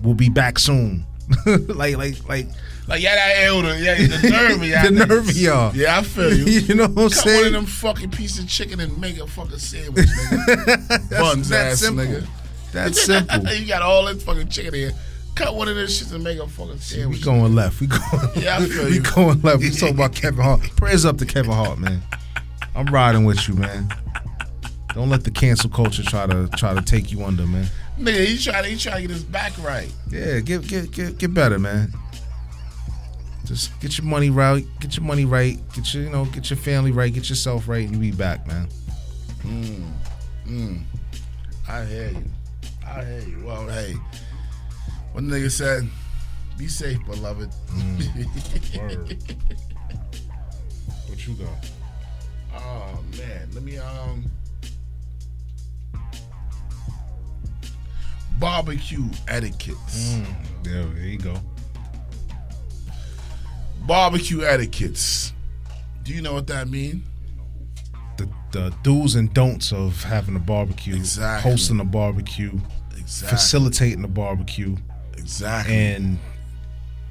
[0.02, 1.04] we'll be back soon.
[1.46, 2.46] like like like
[2.88, 4.82] Like yeah, that elder, yeah, the nerve of y'all.
[4.84, 5.74] The nerve of y'all.
[5.76, 6.44] Yeah, I feel you.
[6.60, 7.36] you know what I'm saying.
[7.36, 11.10] Cut one of them fucking piece of chicken and make a fucking sandwich, nigga.
[11.10, 12.04] Buns that ass simple.
[12.04, 12.26] nigga.
[12.72, 13.52] That's simple.
[13.52, 14.92] you got all that fucking chicken here.
[15.36, 17.24] Cut one of them shits and make a fucking We sandwich.
[17.24, 17.80] going left.
[17.80, 18.02] We going.
[18.36, 19.02] Yeah, I feel we you.
[19.02, 19.60] going left.
[19.60, 20.60] We talking about Kevin Hart.
[20.76, 22.02] Prayers up to Kevin Hart, man.
[22.74, 23.88] I'm riding with you, man.
[24.94, 27.66] Don't let the cancel culture try to try to take you under, man.
[27.98, 29.92] Nigga, he trying to he trying to get his back right.
[30.10, 31.92] Yeah, get get get get better, man.
[33.44, 34.66] Just get your money right.
[34.80, 35.58] Get your money right.
[35.74, 37.12] Get your you know get your family right.
[37.12, 37.84] Get yourself right.
[37.86, 38.68] And you be back, man.
[39.42, 39.92] Mm,
[40.46, 40.82] mm.
[41.68, 42.24] I hear you.
[42.86, 43.42] I hear you.
[43.44, 43.94] Well, hey,
[45.16, 45.88] one nigga said,
[46.58, 47.50] "Be safe, beloved."
[51.08, 51.70] What you got?
[52.54, 54.24] oh man, let me um.
[58.38, 60.12] Barbecue etiquettes.
[60.12, 60.26] Mm,
[60.62, 61.34] there, there you go.
[63.86, 65.32] Barbecue etiquettes.
[66.02, 67.02] Do you know what that means?
[68.18, 71.50] The the do's and don'ts of having a barbecue, Exactly.
[71.50, 72.58] hosting a barbecue,
[72.98, 73.36] Exactly.
[73.38, 74.76] facilitating a barbecue,
[75.26, 75.74] exactly.
[75.74, 76.18] and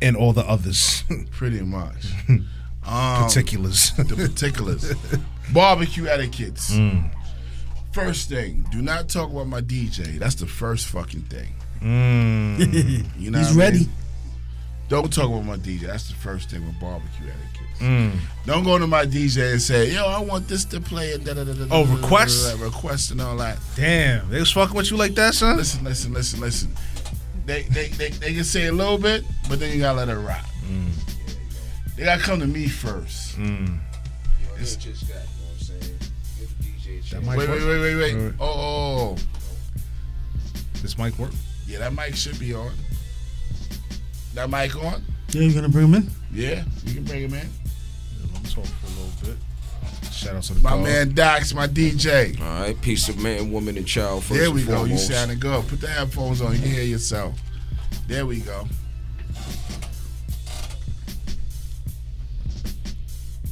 [0.01, 2.05] and all the others Pretty much.
[2.29, 2.43] um,
[3.23, 3.91] particulars.
[3.97, 4.93] the particulars.
[5.53, 6.73] Barbecue etiquettes.
[6.73, 7.09] Mm.
[7.91, 10.17] First thing, do not talk about my DJ.
[10.19, 11.53] That's the first fucking thing.
[11.81, 13.79] Mm, You know, He's what ready.
[13.79, 13.89] mean?
[14.89, 15.81] Don't talk about my DJ.
[15.87, 17.79] That's the first thing with barbecue etiquette.
[17.79, 18.11] mm.
[18.45, 21.33] Don't go to my DJ and say, "Yo, I want this to play." And da,
[21.33, 22.43] da, da, da, Oh, da, da, requests?
[22.53, 23.57] da, da, and all that.
[23.75, 25.57] Damn, they was fucking with you like that, son.
[25.57, 26.75] Listen, listen, listen, listen.
[27.45, 30.15] They, they, they, they can say a little bit, but then you gotta let it
[30.19, 30.45] rock.
[31.95, 33.37] They gotta come to me first.
[33.37, 33.47] Mm.
[33.47, 35.97] You know, they just got, you know what I'm saying?
[36.39, 37.27] Give the DJ a That chance.
[37.27, 37.95] Wait, wait, wait, wait, wait.
[38.15, 38.33] Wait, wait.
[38.39, 39.17] Oh, oh, oh,
[40.81, 41.31] This mic work?
[41.67, 42.71] yeah, that mic should be on.
[44.33, 45.01] That mic on?
[45.29, 46.09] Yeah, you gonna bring him in?
[46.33, 47.47] Yeah, you can bring him in.
[47.47, 49.37] Yeah, let me talk for a little bit.
[50.11, 50.81] Shout out to the My call.
[50.81, 52.39] man Dax, my DJ.
[52.41, 54.23] All right, peace of man, woman, and child.
[54.23, 54.73] First There we and go.
[54.83, 55.07] You foremost.
[55.07, 55.67] sounding good.
[55.67, 56.53] Put the headphones on.
[56.53, 57.39] You can hear yourself.
[58.07, 58.67] There we go.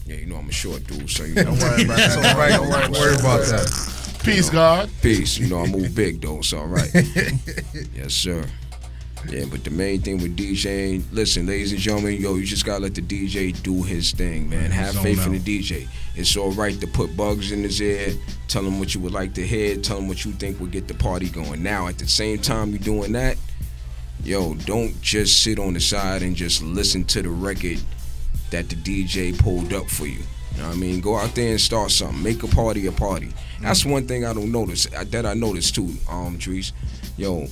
[0.06, 2.34] Yeah, you know I'm a short dude, so you Don't worry about that.
[2.34, 4.20] All right, don't worry, worry about that.
[4.24, 4.90] Peace, God.
[5.02, 5.38] Peace.
[5.38, 6.90] You know I move big though, so all right.
[7.96, 8.46] yes, sir.
[9.30, 12.82] Yeah, but the main thing with DJing, listen, ladies and gentlemen, yo, you just gotta
[12.84, 14.70] let the DJ do his thing, man.
[14.72, 15.88] Have Zone faith in the DJ.
[16.16, 18.14] It's all right to put bugs in his ear,
[18.48, 20.88] tell him what you would like to hear, tell him what you think would get
[20.88, 21.64] the party going.
[21.64, 23.38] Now, at the same time you're doing that,
[24.24, 27.80] yo, don't just sit on the side and just listen to the record
[28.52, 30.22] that the DJ pulled up for you.
[30.52, 31.02] You know what I mean?
[31.02, 32.22] Go out there and start something.
[32.22, 33.32] Make a party a party.
[33.60, 34.86] That's one thing I don't notice.
[34.86, 36.74] That I noticed too, um, Trees.
[37.18, 37.48] Yo,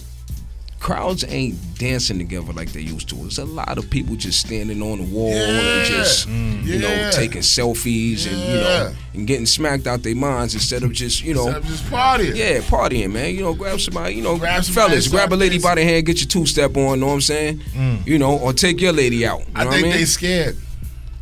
[0.82, 3.16] crowds ain't dancing together like they used to.
[3.16, 6.64] There's a lot of people just standing on the wall and just mm.
[6.64, 7.12] you know Yeah.
[7.12, 11.36] taking selfies and you know and getting smacked out their minds instead of just you
[11.36, 12.36] know Instead of just partying.
[12.36, 13.36] yeah, partying, man.
[13.36, 16.20] You know, grab somebody, you know, Grab fellas, grab a lady by the hand, get
[16.20, 17.60] your two step on, know what I'm saying?
[17.74, 18.08] Mm.
[18.08, 19.40] You know, or take your lady out.
[19.40, 20.58] You I know think what I they scared.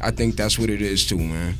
[0.01, 1.55] I think that's what it is too, man.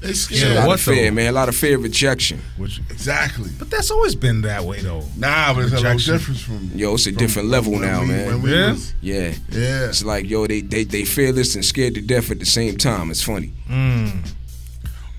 [0.00, 1.14] They A lot what of fear, though?
[1.14, 1.28] man.
[1.28, 2.40] A lot of fear of rejection.
[2.56, 3.50] Which, Exactly.
[3.58, 5.04] but that's always been that way, though.
[5.16, 6.12] Nah, but it's a little Rejection.
[6.14, 6.70] difference from.
[6.74, 8.26] Yo, it's a from- different level when now, we- man.
[8.26, 8.70] When we Yeah?
[8.72, 9.34] was, Yeah.
[9.50, 9.86] yeah.
[9.88, 13.10] It's like, yo, they, they they fearless and scared to death at the same time.
[13.10, 13.52] It's funny.
[13.68, 14.26] Mm.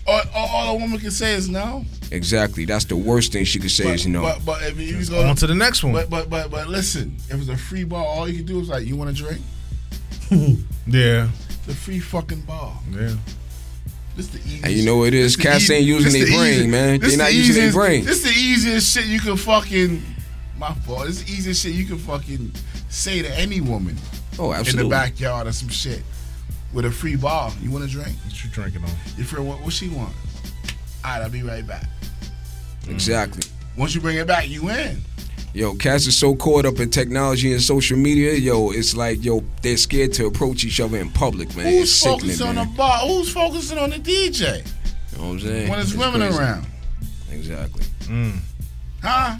[0.06, 1.84] All, all, all a woman can say is no.
[2.12, 2.64] Exactly.
[2.64, 4.22] That's the worst thing she could say But, is no.
[4.22, 5.92] but, but if you go On to the next one.
[5.92, 8.70] But but but but listen, if it's a free bar, all you can do is
[8.70, 9.42] like, you want a drink?
[10.88, 11.28] yeah,
[11.66, 12.80] The free fucking bar.
[12.92, 13.16] yeah.
[14.18, 14.66] This the easiest.
[14.66, 15.36] and you know what it is?
[15.38, 17.00] Cats eas- ain't using their the brain, easiest- man.
[17.00, 18.04] this They're the not using their brain.
[18.04, 20.04] This the easiest shit you can fucking.
[20.58, 21.06] My fault.
[21.08, 22.52] This the easiest shit you can fucking
[22.90, 23.96] say to any woman
[24.40, 24.82] Oh, absolutely.
[24.82, 26.02] in the backyard or some shit
[26.74, 27.52] with a free bar.
[27.62, 28.10] You want a drink?
[28.26, 28.90] What you drinking on?
[29.18, 30.14] Your friend, what, what she want?
[31.06, 31.86] All right, I'll be right back.
[32.90, 33.44] Exactly.
[33.78, 34.98] Once you bring it back, you in.
[35.54, 38.34] Yo, cats are so caught up in technology and social media.
[38.34, 41.66] Yo, it's like yo, they're scared to approach each other in public, man.
[41.68, 42.68] Who's it's sickening, focusing on man.
[42.70, 42.98] the bar?
[43.08, 44.58] Who's focusing on the DJ
[45.12, 45.70] You know what I'm saying?
[45.70, 46.38] when there's It's women crazy.
[46.38, 46.66] around?
[47.32, 47.84] Exactly.
[48.06, 48.38] Mm.
[49.02, 49.38] Huh?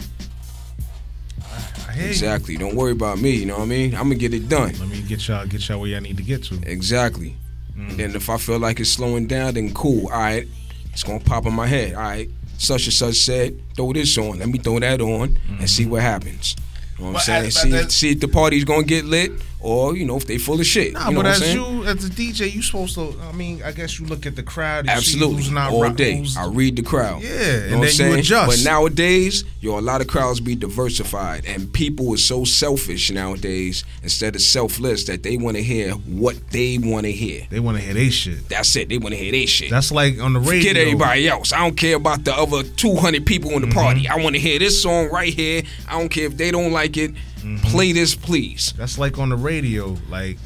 [1.88, 2.08] I hear you.
[2.10, 2.56] Exactly.
[2.56, 3.30] Don't worry about me.
[3.30, 3.94] You know what I mean?
[3.94, 4.72] I'm gonna get it done.
[4.78, 6.60] Let me get y'all get y'all where y'all need to get to.
[6.66, 7.36] Exactly.
[7.76, 7.96] Mm.
[7.96, 10.06] Then if I feel like it's slowing down, then cool.
[10.08, 10.46] All right,
[10.92, 11.94] it's gonna pop in my head.
[11.94, 12.28] All right,
[12.58, 14.38] such and such said, throw this on.
[14.38, 16.54] Let me throw that on and see what happens.
[16.98, 17.72] You know what I'm But saying?
[17.88, 20.66] see, see if the party's gonna get lit or you know if they full of
[20.66, 20.92] shit.
[20.92, 21.56] Nah, you know but what as saying?
[21.78, 23.14] you, as a DJ, you supposed to.
[23.22, 24.84] I mean, I guess you look at the crowd.
[24.86, 26.24] You See Absolutely, who's not all rock- day.
[26.38, 27.22] I read the crowd.
[27.22, 28.18] Yeah, you and know what then I'm you saying?
[28.20, 28.64] adjust.
[28.64, 33.84] But nowadays, yo, a lot of crowds be diversified, and people is so selfish nowadays
[34.02, 37.46] instead of selfless that they want to hear what they want to hear.
[37.50, 38.48] they want to hear they shit.
[38.48, 38.88] That's it.
[38.88, 39.70] They want to hear their shit.
[39.70, 40.58] That's like on the radio.
[40.70, 41.52] Forget everybody else.
[41.52, 43.78] I don't care about the other 200 people in the Mm-hmm.
[43.78, 44.08] party.
[44.08, 45.62] I want to hear this song right here.
[45.88, 47.10] I don't care if they don't like it.
[47.56, 47.66] Mm-hmm.
[47.68, 48.72] Play this, please.
[48.76, 49.96] That's like on the radio.
[50.08, 50.36] Like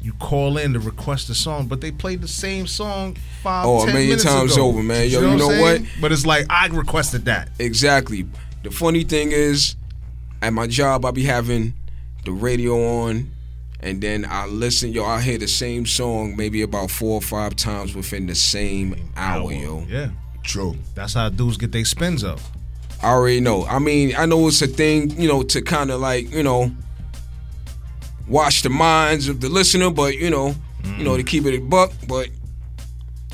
[0.00, 3.82] you call in to request a song, but they played the same song five, Oh,
[3.82, 4.66] a ten million minutes times ago.
[4.68, 5.08] over, man.
[5.08, 5.80] Yo, You you know, know what?
[5.80, 5.88] What?
[6.00, 7.50] But it's like I requested that.
[7.58, 8.26] Exactly.
[8.62, 9.76] The funny thing is,
[10.42, 11.74] at my job, I be having
[12.24, 13.30] the radio on,
[13.80, 14.92] and then I listen.
[14.92, 19.10] Yo, I hear the same song maybe about four or five times within the same
[19.16, 19.84] hour, yo.
[19.88, 20.10] Yeah,
[20.42, 20.76] True.
[20.94, 22.40] that's how dudes get their spins up.
[23.02, 23.64] I already know.
[23.64, 26.70] I mean, I know it's a thing, you know, to kind of like, you know,
[28.26, 30.54] wash the minds of the listener, but you know,
[30.96, 32.28] you know, to keep it a buck, but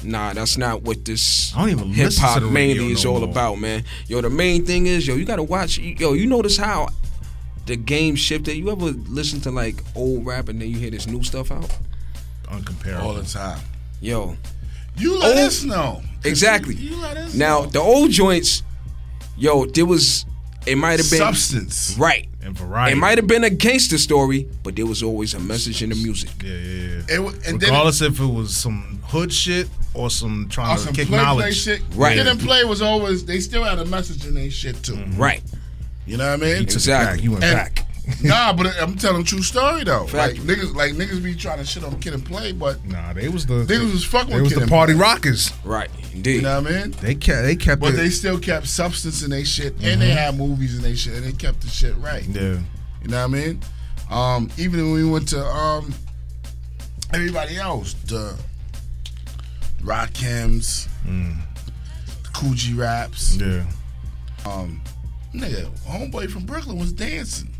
[0.03, 3.13] nah, that's not what this I don't even hip listen to hop mainly is no
[3.15, 3.29] all more.
[3.31, 3.85] about, man.
[4.07, 5.79] Yo, the main thing is, yo, you gotta watch.
[5.79, 6.89] Yo, you notice how
[7.67, 8.57] the game shifted.
[8.57, 11.75] You ever listen to like old rap and then you hear this new stuff out?
[12.49, 13.03] Uncomparable.
[13.03, 13.61] All the time.
[14.01, 14.37] Yo,
[14.99, 16.03] You let Oh, us know.
[16.23, 16.75] 'Cause exactly.
[16.75, 17.67] You, you let us now know.
[17.67, 18.63] the old joints,
[19.37, 20.25] yo, there was
[20.67, 21.95] it might have been substance.
[21.99, 22.27] right.
[22.43, 22.97] and variety.
[22.97, 25.95] It might have been a gangster story, but there was always a message in the
[25.97, 26.31] music.
[26.43, 26.57] Yeah, yeah,
[27.09, 27.17] yeah.
[27.17, 30.77] It, wa- and then Regardless if it was some hood shit or some trying or
[30.79, 31.57] to some kick play, play knowledge.
[31.63, 31.83] shit.
[31.95, 32.15] Right.
[32.17, 34.95] Didn't play was always they still had a message in their shit too.
[34.95, 35.21] Mm-hmm.
[35.21, 35.43] Right.
[36.07, 36.57] You know what I mean?
[36.57, 37.17] You Exactly.
[37.17, 37.25] back.
[37.25, 37.87] You went And- back.
[38.23, 40.07] nah, but I'm telling true story though.
[40.07, 40.39] Fact.
[40.39, 43.29] Like niggas, like niggas be trying to shit on Kid and Play, but Nah, they
[43.29, 45.01] was the niggas was fucking they with was Kid the and party Play.
[45.03, 45.53] rockers.
[45.65, 45.89] Right.
[46.13, 46.37] Indeed.
[46.37, 46.91] You know what I mean?
[47.01, 47.97] They kept they kept But it.
[47.97, 51.25] they still kept substance in their shit, and they had movies in their shit, and
[51.25, 52.25] they kept the shit right.
[52.27, 52.59] yeah.
[53.03, 53.61] You know what I mean?
[54.11, 55.95] Um, even when we went to um,
[57.13, 58.39] everybody else, the
[59.83, 63.65] Rakims, the Kool G Raps, Yeah.
[64.47, 64.81] um,
[65.35, 67.51] nigga, homeboy from Brooklyn was dancing.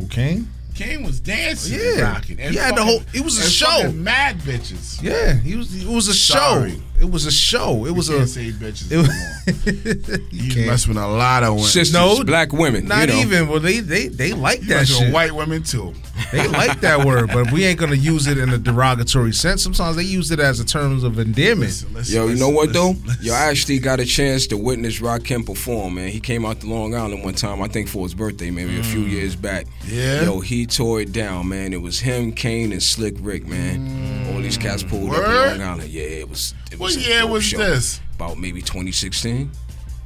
[0.00, 0.50] Who came?
[0.74, 1.88] Kane was dancing, Yeah.
[1.92, 2.38] and rocking.
[2.38, 3.92] And He had the whole- it was a and show.
[3.92, 5.02] Mad bitches.
[5.02, 5.74] Yeah, he was.
[5.74, 6.72] It was a Sorry.
[6.72, 6.76] show.
[7.00, 7.86] It was a show.
[7.86, 8.30] It was you can't a.
[8.30, 10.18] say bitches It no was, more.
[10.30, 10.66] you You can't.
[10.66, 11.68] mess with a lot of women.
[11.68, 12.86] Sisters, No, black women.
[12.88, 13.20] Not you know.
[13.20, 13.48] even.
[13.48, 15.12] Well, they they they like You that mess with shit.
[15.14, 15.94] white women too.
[16.32, 19.62] They like that word, but we ain't gonna use it in a derogatory sense.
[19.62, 21.60] Sometimes they use it as a terms of endearment.
[21.70, 22.90] Listen, listen, Yo, you listen, know what though?
[22.90, 23.24] listen, listen.
[23.26, 26.08] Yo, I actually got a chance to witness Rakim perform, man.
[26.08, 28.82] He came out to Long Island one time, I think for his birthday, maybe a
[28.82, 29.66] few years back.
[29.66, 29.92] Mm.
[29.92, 30.22] Yeah?
[30.22, 31.72] Yo, he tore it down, man.
[31.72, 34.32] It was him, Kane, and Slick Rick, man.
[34.34, 35.18] All these cats pulled up
[35.52, 35.90] in Long Island.
[35.90, 36.54] Yeah, it was.
[36.72, 37.58] It What was a year was show.
[37.58, 38.00] this?
[38.16, 39.50] About maybe 2016.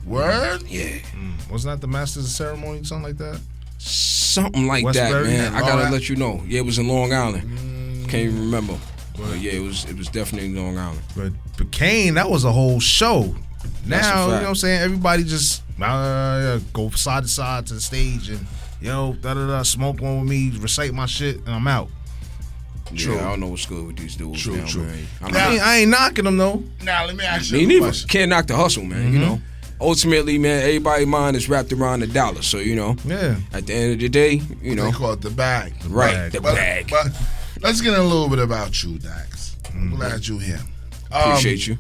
[0.07, 0.63] Word?
[0.67, 0.99] Yeah,
[1.51, 3.41] Wasn't that the Masters of Ceremony, something like that?
[3.81, 5.27] Something like Westbury?
[5.29, 5.55] that, man.
[5.55, 5.93] I gotta Island.
[5.93, 6.43] let you know.
[6.47, 7.43] Yeah, it was in Long Island.
[8.09, 8.77] Can't even remember.
[9.17, 9.85] But yeah, it was.
[9.87, 11.01] It was definitely Long Island.
[11.17, 13.35] But but Kane, that was a whole show.
[13.87, 14.81] Now you know what I'm saying.
[14.83, 18.47] Everybody just uh, go side to side to the stage and
[18.81, 21.89] yo da da da smoke one with me, recite my shit, and I'm out.
[22.95, 23.15] True.
[23.15, 24.83] Yeah, I don't know what's good with these dudes True, now, true.
[24.83, 25.07] man.
[25.23, 26.65] I Now- I ain't, knocking them though.
[26.83, 27.81] Now let me ask you Me a neither.
[27.83, 28.09] question.
[28.09, 29.13] Can't knock the hustle, man.
[29.13, 29.41] You know.
[29.81, 32.43] Ultimately, man, everybody's mind is wrapped around the dollar.
[32.43, 33.37] So you know, Yeah.
[33.53, 35.73] at the end of the day, you know, They call it the bag.
[35.89, 36.33] right, bag.
[36.33, 36.89] the But, bag.
[36.91, 37.09] but
[37.63, 39.57] let's get a little bit about you, Dax.
[39.75, 40.61] I'm glad you're here.
[41.11, 41.79] Um, Appreciate you.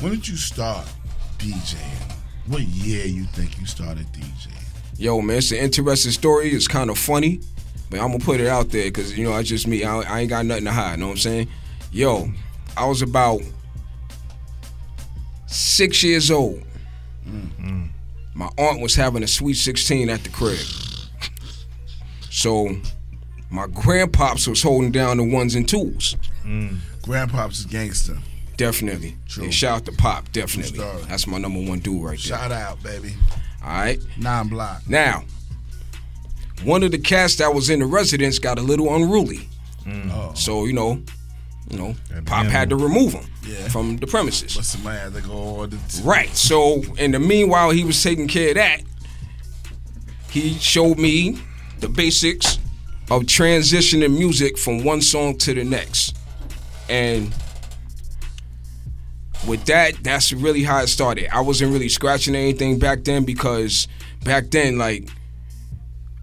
[0.00, 0.86] When did you start
[1.38, 1.78] DJing?
[2.46, 4.48] What year you think you started DJing?
[4.98, 6.50] Yo, man, it's an interesting story.
[6.52, 7.40] It's kind of funny,
[7.88, 9.82] but I'm gonna put it out there because you know it's just me.
[9.84, 10.92] I, I ain't got nothing to hide.
[10.92, 11.48] You Know what I'm saying?
[11.90, 12.30] Yo,
[12.76, 13.40] I was about
[15.46, 16.62] six years old.
[17.28, 17.88] Mm.
[18.34, 20.58] My aunt was having a sweet 16 at the crib,
[22.30, 22.76] so
[23.50, 26.16] my grandpops was holding down the ones and twos.
[26.44, 26.78] Mm.
[27.02, 28.16] Grandpop's is gangster.
[28.56, 29.16] Definitely.
[29.28, 29.44] True.
[29.44, 30.78] Yeah, shout out to Pop, definitely.
[31.08, 32.18] That's my number one dude right there.
[32.18, 33.14] Shout out, baby.
[33.62, 34.00] All right.
[34.18, 34.82] Non block.
[34.88, 35.24] Now,
[36.64, 39.48] one of the cats that was in the residence got a little unruly.
[39.86, 40.32] Oh.
[40.34, 41.02] So, you know,
[41.72, 43.68] you know, That Pop had to remove him Yeah.
[43.68, 44.54] from the premises.
[44.54, 45.68] But somebody had to go.
[46.04, 46.34] Right.
[46.36, 48.82] So, in the meanwhile he was taking care of that,
[50.30, 51.38] he showed me
[51.80, 52.58] the basics
[53.10, 56.16] of transitioning music from one song to the next.
[56.88, 57.34] And
[59.46, 61.28] with that, that's really how it started.
[61.34, 63.88] I wasn't really scratching anything back then because
[64.24, 65.08] back then, like,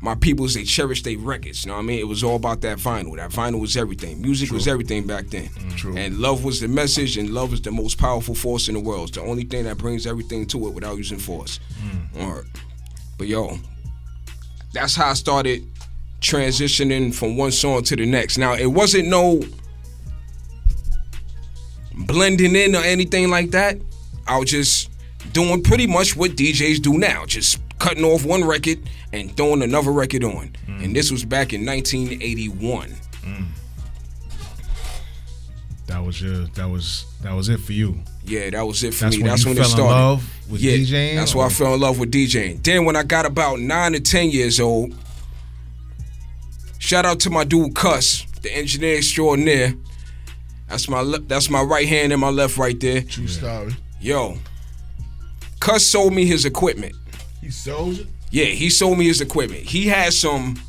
[0.01, 1.65] my peoples, they cherished their records.
[1.65, 1.99] You know what I mean?
[1.99, 3.17] It was all about that vinyl.
[3.17, 4.21] That vinyl was everything.
[4.21, 5.47] Music was everything back then.
[5.47, 5.97] Mm, true.
[5.97, 9.09] And love was the message, and love is the most powerful force in the world.
[9.09, 11.59] It's the only thing that brings everything to it without using force.
[11.81, 12.21] Mm.
[12.21, 12.45] All right.
[13.17, 13.57] But yo,
[14.71, 15.67] that's how I started
[16.21, 18.37] transitioning from one song to the next.
[18.37, 19.41] Now it wasn't no
[21.93, 23.77] blending in or anything like that.
[24.27, 24.89] I was just
[25.33, 28.79] doing pretty much what DJs do now, just cutting off one record
[29.13, 30.51] and throwing another record on.
[30.67, 30.83] Mm.
[30.85, 32.89] And this was back in 1981.
[33.23, 33.45] Mm.
[35.87, 36.45] That was your.
[36.55, 37.97] That was that was it for you.
[38.23, 39.23] Yeah, that was it for That's me.
[39.23, 39.93] when That's you when fell it in started.
[39.95, 42.63] love with yeah, DJing, That's why I fell in love with DJing.
[42.63, 44.93] Then when I got about nine to ten years old,
[46.77, 49.73] shout out to my dude Cuss, the engineer extraordinaire.
[50.67, 53.01] That's my le- that's my right hand and my left right there.
[53.01, 53.75] True story.
[53.99, 54.37] Yo,
[55.59, 56.93] Cuss sold me his equipment.
[57.49, 58.07] He sold it.
[58.29, 59.63] Yeah, he sold me his equipment.
[59.63, 60.61] He had some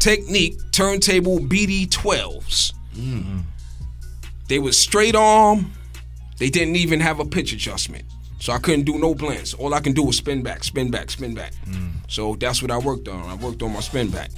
[0.00, 2.72] Technics turntable BD12s.
[2.96, 3.38] Mm-hmm.
[4.48, 5.72] They was straight arm.
[6.38, 8.02] They didn't even have a pitch adjustment.
[8.40, 9.54] So I couldn't do no blends.
[9.54, 11.52] All I can do was spin back, spin back, spin back.
[11.66, 11.92] Mm.
[12.08, 13.30] So that's what I worked on.
[13.30, 14.32] I worked on my spin back.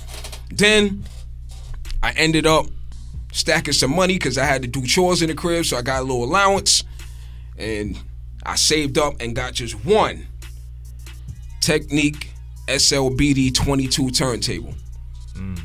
[0.51, 1.03] Then
[2.03, 2.67] I ended up
[3.33, 6.01] stacking some money because I had to do chores in the crib, so I got
[6.01, 6.85] a little allowance.
[7.57, 7.99] And
[8.45, 10.27] I saved up and got just one
[11.65, 12.27] Technics
[12.67, 14.75] SLBD 22 turntable,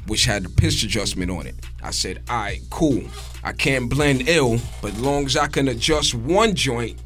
[0.08, 1.56] which had the pitch adjustment on it.
[1.84, 3.04] I said, all right, cool.
[3.44, 6.98] I can't blend ill, but as long as I can adjust one joint,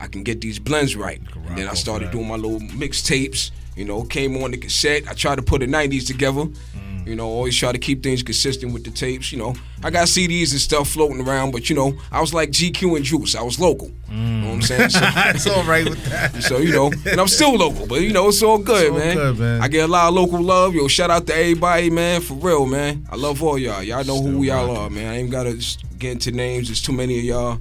[0.00, 1.20] I can get these blends right.
[1.46, 5.08] And then I started doing my little mixtapes, you know, came on the cassette.
[5.08, 6.46] I tried to put the 90s together.
[6.46, 7.06] Mm.
[7.06, 9.32] You know, always try to keep things consistent with the tapes.
[9.32, 12.50] You know, I got CDs and stuff floating around, but you know, I was like
[12.50, 13.34] GQ and Juice.
[13.36, 13.90] I was local.
[14.10, 14.64] You know what I'm mm.
[14.64, 14.90] saying?
[14.90, 16.42] So- That's all right with that.
[16.42, 18.98] so you know, and I'm still local, but you know, it's all good, It's all
[18.98, 19.16] man.
[19.16, 19.62] good, man.
[19.62, 20.74] I get a lot of local love.
[20.74, 22.20] Yo, shout out to everybody, man.
[22.20, 23.06] For real, man.
[23.10, 23.82] I love all y'all.
[23.82, 24.82] Y'all know who Still y'all rocking.
[24.82, 25.12] are, man.
[25.12, 25.54] I ain't gotta
[25.98, 26.66] get into names.
[26.68, 27.58] There's too many of y'all,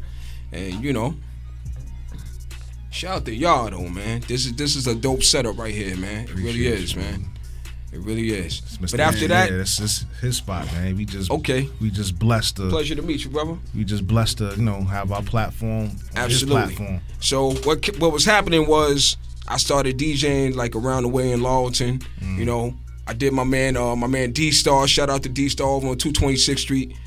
[0.51, 1.15] and you know.
[2.98, 4.22] Shout out to y'all though, man.
[4.22, 6.24] This is this is a dope setup right here, man.
[6.24, 7.30] It really is, you, man.
[7.93, 8.60] It really is.
[8.82, 10.98] But after that, yeah, that's just his spot, man.
[10.98, 11.70] We just Okay.
[11.80, 13.56] We just blessed to pleasure to meet you, brother.
[13.76, 16.74] we just blessed to you know have our platform, Absolutely.
[16.74, 17.02] platform.
[17.20, 19.16] So what what was happening was
[19.48, 22.04] I started DJing like around the way in Laurelton.
[22.36, 22.74] You know,
[23.06, 24.88] I did my man uh, my man D Star.
[24.88, 26.98] Shout out to D Star over on 226th Street.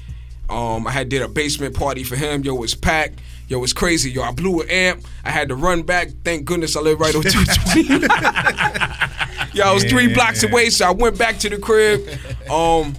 [0.50, 2.42] Um, I had did a basement party for him.
[2.42, 3.20] Yo, it was packed.
[3.48, 4.10] Yo, it was crazy.
[4.10, 5.04] Yo, I blew an amp.
[5.24, 6.08] I had to run back.
[6.24, 8.06] Thank goodness I live right on 220.
[9.52, 10.14] Yo, I was three Yeah.
[10.14, 12.06] blocks away, so I went back to the crib.
[12.50, 12.96] Um,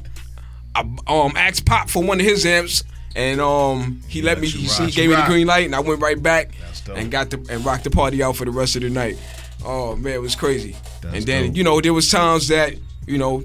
[0.75, 2.83] I um asked Pop for one of his amps,
[3.15, 4.47] and um he let let me.
[4.49, 6.51] He, he gave me the green light, and I went right back
[6.93, 9.17] and got the and rocked the party out for the rest of the night.
[9.63, 10.75] Oh man, it was crazy.
[11.01, 11.57] That's and then dope.
[11.57, 12.73] you know there was times that
[13.07, 13.43] you know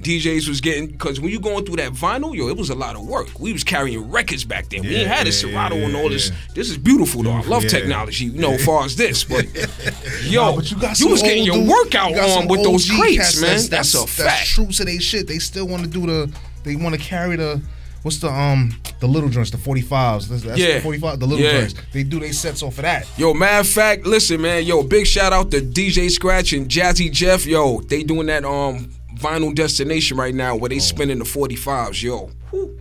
[0.00, 2.94] DJs was getting because when you going through that vinyl, yo, it was a lot
[2.96, 3.28] of work.
[3.38, 4.82] We was carrying records back then.
[4.82, 6.30] we Yeah, ain't had a Serato yeah, and all this.
[6.30, 6.36] yeah.
[6.54, 7.32] This is beautiful though.
[7.32, 9.44] I love technology, you know, as far as this, but
[10.24, 13.50] yo, but you got you was getting your workout you on with those crates, man.
[13.50, 14.28] That's, That's, a that's, fact.
[14.28, 15.26] That's true to they shit.
[15.26, 16.32] They still want to do the.
[16.64, 17.60] They want to carry the.
[18.02, 20.28] What's the um the little joints, the forty fives?
[20.28, 20.74] That's, that's Yeah.
[20.74, 21.60] the forty five, the little Yeah.
[21.60, 21.74] joints.
[21.92, 23.06] They do they sets off of that.
[23.16, 24.64] Yo, matter of fact, listen, man.
[24.64, 27.44] Yo, big shout out to DJ Scratch and Jazzy Jeff.
[27.44, 30.80] Yo, they doing that um vinyl destination right now where they Oh.
[30.80, 32.02] spinning the 45s.
[32.02, 32.78] Yo, Whew.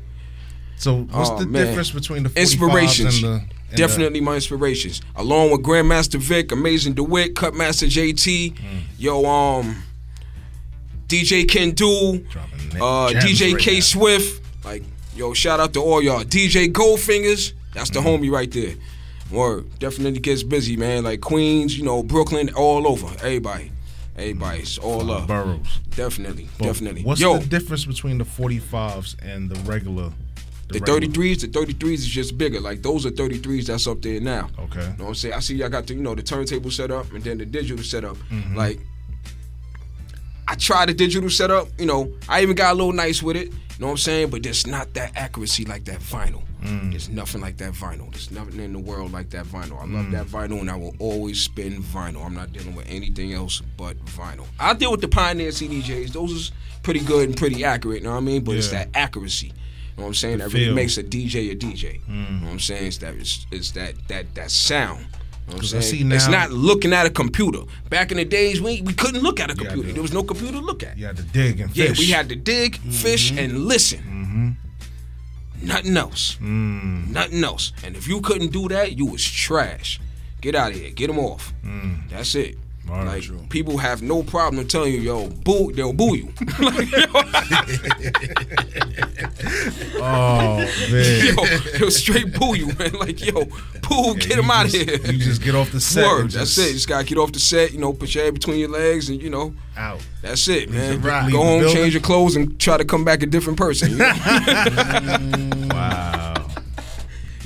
[0.77, 1.65] So what's Oh, the man.
[1.65, 3.15] difference between the 45s inspirations.
[3.15, 5.01] and the and the- Definitely my inspirations.
[5.15, 8.81] Along with Grandmaster Vic, Amazing DeWitt, Cutmaster JT, Mm.
[8.97, 9.83] yo, um,
[11.07, 12.23] DJ Ken Do,
[12.79, 13.79] uh, DJ right K now.
[13.79, 14.41] Swift.
[14.63, 14.83] Like,
[15.15, 16.23] yo, shout out to all y'all.
[16.23, 18.19] DJ Goldfingers, that's the Mm.
[18.21, 18.75] homie right there.
[19.31, 21.03] Word, definitely gets busy, man.
[21.03, 23.07] Like Queens, you know, Brooklyn, all over.
[23.21, 23.71] Everybody,
[24.17, 25.27] everybody's all up.
[25.27, 25.79] Boroughs.
[25.95, 27.03] Definitely, But definitely.
[27.03, 30.11] What's yo, the difference between the 45s and the regular?
[30.69, 32.59] the regular- 33s, the 33s is just bigger.
[32.59, 34.49] Like those are 33s that's up there now.
[34.59, 34.81] Okay.
[34.81, 35.33] You know what I'm saying?
[35.35, 37.83] I see y'all got the you know the turntable set up and then the digital
[37.83, 38.17] setup.
[38.29, 38.55] Mm-hmm.
[38.55, 38.79] Like
[40.47, 43.47] I tried the digital setup, you know, I even got a little nice with it.
[43.47, 44.29] You know what I'm saying?
[44.29, 46.43] But there's not that accuracy like that vinyl.
[46.63, 46.91] Mm.
[46.91, 48.11] There's nothing like that vinyl.
[48.11, 49.81] There's nothing in the world like that vinyl.
[49.81, 49.93] I Mm.
[49.93, 52.25] love that vinyl and I will always spin vinyl.
[52.25, 54.45] I'm not dealing with anything else but vinyl.
[54.59, 56.13] I deal with the Pioneer CDJs.
[56.13, 56.51] Those is
[56.83, 58.43] pretty good and pretty accurate, you know what I mean?
[58.43, 59.47] But it's that accuracy.
[59.47, 59.53] You
[59.97, 60.37] know what I'm saying?
[60.39, 60.73] The that really feel.
[60.73, 60.75] Mm.
[60.75, 62.01] makes a DJ a DJ.
[62.07, 62.85] You know what I'm saying?
[62.87, 64.99] It's that it's, it's that that that sound.
[64.99, 66.09] You know what I'm saying?
[66.09, 67.59] see it's not looking at a computer.
[67.89, 69.87] Back in the days, we we couldn't look at a computer.
[69.87, 69.93] do.
[69.93, 70.97] there was no computer to look at.
[70.97, 71.77] You had to dig and fish.
[71.87, 74.57] Yeah, we had to dig, fish, and listen.
[75.61, 76.35] Nothing else.
[76.41, 77.09] Mm.
[77.09, 77.73] Nothing else.
[77.83, 79.99] And if you couldn't do that, you was trash.
[80.41, 80.91] Get out of here.
[80.91, 81.53] Get them off.
[82.09, 82.57] That's it.
[82.89, 83.39] All like true.
[83.49, 86.25] people have no problem telling you, yo, boo, they'll boo you.
[86.59, 86.87] like,
[89.99, 90.57] Oh
[90.91, 91.35] man.
[91.35, 91.45] yo,
[91.77, 92.93] they'll straight boo you, man.
[92.93, 93.45] Like, yo,
[93.87, 94.95] boo, get him out of here.
[94.97, 96.05] You just get off the set.
[96.05, 96.67] Word, and that's it.
[96.67, 99.09] You just gotta get off the set, you know, put your head between your legs,
[99.09, 99.99] and you know, Out.
[100.21, 101.01] that's it, man.
[101.01, 103.91] Go home, change your clothes, and try to come back a different person.
[103.91, 105.67] You know?
[105.71, 106.33] Wow.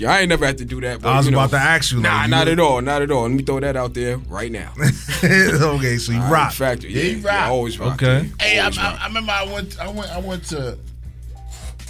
[0.01, 0.99] Yeah, I ain't never had to do that.
[0.99, 1.97] But, I was you know, about to ask you.
[1.99, 3.21] Like, Nah, you not at all, not at all.
[3.23, 4.73] Let me throw that out there right now.
[5.23, 6.53] okay, so you All right, rock.
[6.53, 6.87] Factor.
[6.87, 7.35] Yeah, Yeah, you yeah, rock.
[7.41, 7.93] I always rock.
[8.01, 8.27] Okay.
[8.39, 8.43] yeah.
[8.43, 9.01] Hey, I, Always I, rock.
[9.01, 10.77] I remember I went, I went, I went to.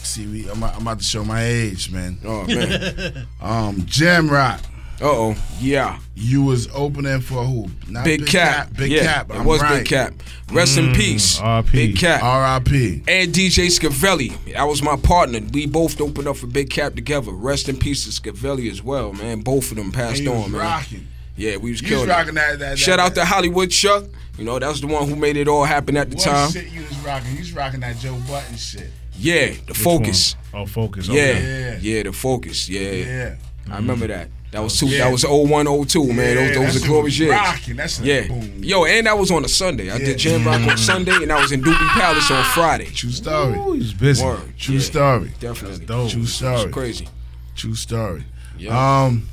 [0.04, 2.18] See, we, I'm, I'm about to show my age, man.
[2.26, 3.28] Oh man.
[3.42, 4.60] Um, Jam Rock.
[5.02, 5.36] Uh oh.
[5.60, 5.98] Yeah.
[6.16, 7.68] You was opening for who?
[7.88, 8.72] Not Big, Cap.
[8.78, 9.32] Big yeah, Cap.
[9.34, 9.80] I'm was right.
[9.80, 10.14] Big Cap.
[10.52, 11.40] Rest in peace.
[11.40, 11.72] R.I.P..
[11.72, 12.22] Big Cap.
[12.22, 13.04] R.I.P.
[13.08, 14.36] and DJ Scavelli.
[14.54, 15.40] That was my partner.
[15.52, 17.32] We both opened up for Big Cap together.
[17.32, 19.42] Rest in peace to Scavelli as well, man.
[19.42, 20.62] Both of them And passed you was on, man.
[20.62, 21.08] rocking.
[21.36, 22.10] Yeah, we was You was killing.
[22.10, 22.36] rocking it.
[22.36, 22.60] that.
[22.60, 24.04] that Shout that, out to Hollywood Chuck.
[24.38, 26.52] You know, that's the one who made it all happen at the what time.
[26.52, 27.32] shit you was rocking.
[27.32, 28.92] You was rocking that Joe Budden shit.
[29.18, 30.36] Yeah, the Which focus.
[30.52, 30.62] one?
[30.62, 31.08] Oh, focus.
[31.08, 31.22] Yeah.
[31.22, 31.78] Okay.
[31.82, 32.04] yeah, Yeah.
[32.04, 32.70] the focus.
[32.70, 33.36] Yeah, Yeah.
[33.70, 34.30] I remember that.
[34.52, 34.88] That was two.
[34.88, 35.06] Yeah.
[35.06, 36.18] That was 01, 02, man.
[36.18, 37.32] Yeah, those that those shit are glorious was years.
[37.32, 37.76] Rocking.
[37.78, 38.64] That's like Yeah, boom.
[38.64, 39.90] yo, and that was on a Sunday.
[39.90, 40.06] I Yeah.
[40.06, 42.86] did Jam Rock on Sunday, and I was in Doobie Palace on Friday.
[42.86, 43.58] True story.
[43.58, 44.24] Ooh, he's busy.
[44.26, 45.32] Word, True yeah, story.
[45.40, 45.86] definitely.
[45.86, 46.12] Dope.
[46.12, 46.70] True It's story.
[46.72, 47.08] crazy.
[47.56, 48.24] True story.
[48.58, 49.04] Yeah.
[49.06, 49.28] Um,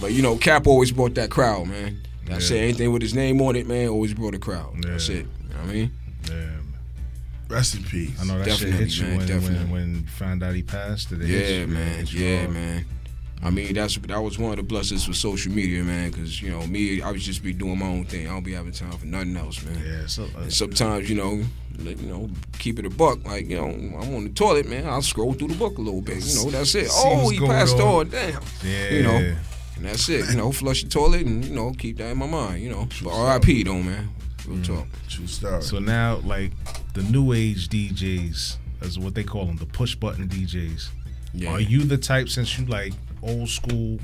[0.00, 2.00] But you know, Cap always brought that crowd, man.
[2.26, 2.58] That's Yeah.
[2.58, 2.62] it.
[2.64, 4.76] Anything with his name on it, man, always brought a crowd.
[4.82, 5.16] That's Yeah.
[5.16, 5.26] it.
[5.42, 5.90] You know what I mean?
[6.30, 6.36] Yeah.
[7.48, 8.10] rest in peace.
[8.20, 9.58] I know that shit Definitely, hit you man, when, definitely.
[9.58, 11.10] when when you found out he passed.
[11.10, 11.66] Did it hit Yeah, you?
[11.68, 11.98] man.
[12.00, 12.84] Hit you Yeah, man.
[13.46, 16.10] I mean, that's that was one of the blessings for social media, man.
[16.10, 18.26] Because you know, me, I was just be doing my own thing.
[18.26, 19.80] I don't be having time for nothing else, man.
[19.86, 20.06] Yeah.
[20.06, 21.42] So, uh, And sometimes, you know,
[21.78, 22.28] let- you know,
[22.58, 23.24] keep it a buck.
[23.24, 24.86] Like, you know, I'm on the toilet, man.
[24.86, 26.24] I'll scroll through the book a little bit.
[26.26, 26.88] You know, that's it.
[26.90, 28.06] Oh, he passed on.
[28.06, 28.08] on.
[28.08, 28.42] Damn.
[28.64, 28.90] yeah.
[28.90, 29.36] you know,
[29.76, 30.28] And that's it.
[30.30, 32.62] You know, flush the toilet and you know keep that in my mind.
[32.62, 33.62] You know, but R.I.P.
[33.62, 34.08] though, man.
[34.46, 34.86] Real talk.
[35.08, 35.62] True story.
[35.62, 36.50] So now, like
[36.94, 40.88] the new age DJs, is what they call them, the push button DJs.
[41.34, 41.50] Yeah.
[41.50, 43.98] Are you the type, since you like old school,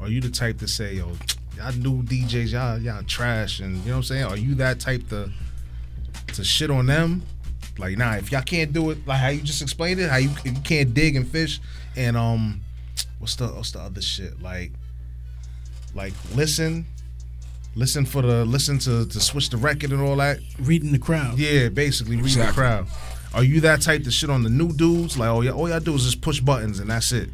[0.00, 1.12] are you the type to say, yo,
[1.56, 4.24] y'all new DJs, y'all y'all trash, and you know what I'm saying?
[4.24, 5.30] Are you that type to
[6.34, 7.22] to shit on them?
[7.78, 10.30] Like, nah, if y'all can't do it, like how you just explained it, how you,
[10.44, 11.60] you can't dig and fish,
[11.96, 12.60] and um,
[13.18, 14.42] what's the what's the other shit?
[14.42, 14.72] Like,
[15.94, 16.84] like listen,
[17.74, 20.38] listen for the listen to to switch the record and all that.
[20.60, 21.38] Reading the crowd.
[21.38, 22.86] Yeah, basically reading the crowd.
[23.34, 25.16] Are you that type to shit on the new dudes?
[25.16, 27.30] Like, oh yeah, all y'all do is just push buttons and that's it.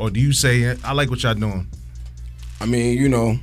[0.00, 1.68] Or do you say, I like what y'all doing?
[2.58, 3.38] I mean, you know,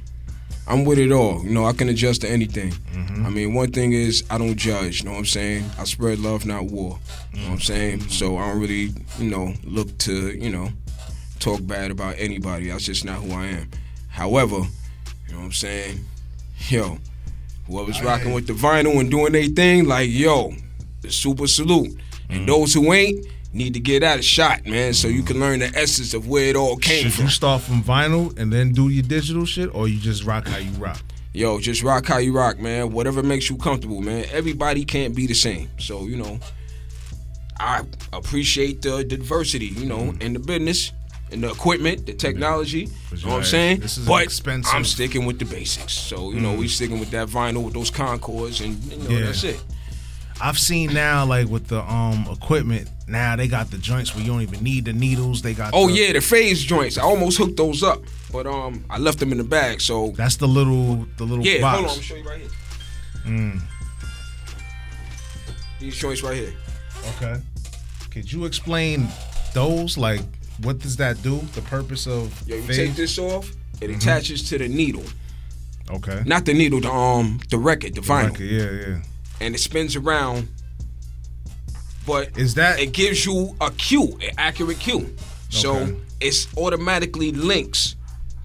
[0.67, 1.43] I'm with it all.
[1.43, 2.71] You know, I can adjust to anything.
[2.71, 3.27] Mm-hmm.
[3.27, 5.01] I mean, one thing is I don't judge.
[5.01, 5.69] You know what I'm saying?
[5.77, 6.97] I spread love, not war.
[7.31, 7.59] You know what I'm mm-hmm.
[7.59, 8.09] saying?
[8.09, 8.89] So I don't really,
[9.19, 10.69] you know, look to, you know,
[11.37, 12.71] talk bad about anybody.
[12.71, 13.69] That's just not who I am.
[14.07, 15.99] However, you know what I'm saying?
[16.69, 16.97] Yo,
[17.67, 20.55] whoever's rocking with the vinyl and doing their thing, like yo,
[21.03, 21.95] the super salute.
[22.29, 22.45] And mm-hmm.
[22.47, 25.67] those who ain't need to get out a shot, man, so you can learn the
[25.75, 27.23] essence of where it all came Should from.
[27.25, 30.57] you start from vinyl and then do your digital shit, or you just rock how
[30.57, 31.01] you rock?
[31.33, 32.91] Yo, just rock how you rock, man.
[32.91, 34.25] Whatever makes you comfortable, man.
[34.31, 35.69] Everybody can't be the same.
[35.77, 36.39] So, you know,
[37.59, 37.83] I
[38.13, 40.91] appreciate the diversity, you know, in the business,
[41.31, 42.89] in the equipment, the technology.
[43.15, 43.79] You know what I'm saying?
[43.79, 44.73] this is but expensive.
[44.73, 45.93] I'm sticking with the basics.
[45.93, 49.25] So, you know, we sticking with that vinyl with those Concordes and you know, Yeah.
[49.25, 49.61] that's it.
[50.41, 54.31] I've seen now, like with the um equipment, now they got the joints where you
[54.31, 55.41] don't even need the needles.
[55.41, 56.97] They got Oh the- yeah, the phase joints.
[56.97, 58.03] I almost hooked those up.
[58.31, 61.61] But um I left them in the bag, so That's the little the little yeah,
[61.61, 61.77] box.
[61.77, 62.49] hold on, I'm show you right here.
[63.25, 63.61] Mm.
[65.79, 66.53] These joints right here.
[67.17, 67.39] Okay.
[68.11, 69.07] Could you explain
[69.53, 69.97] those?
[69.97, 70.21] Like,
[70.61, 71.37] what does that do?
[71.53, 72.77] The purpose of Yo, you phase?
[72.77, 73.97] take this off, it Mm-hmm.
[73.99, 75.03] attaches to the needle.
[75.89, 76.23] Okay.
[76.25, 78.31] Not the needle, the um the record, the vinyl.
[78.31, 79.01] Okay, yeah, yeah.
[79.39, 80.47] And it spins around.
[82.07, 85.13] But Is that it gives you a cue, an accurate cue.
[85.49, 87.95] So it's automatically links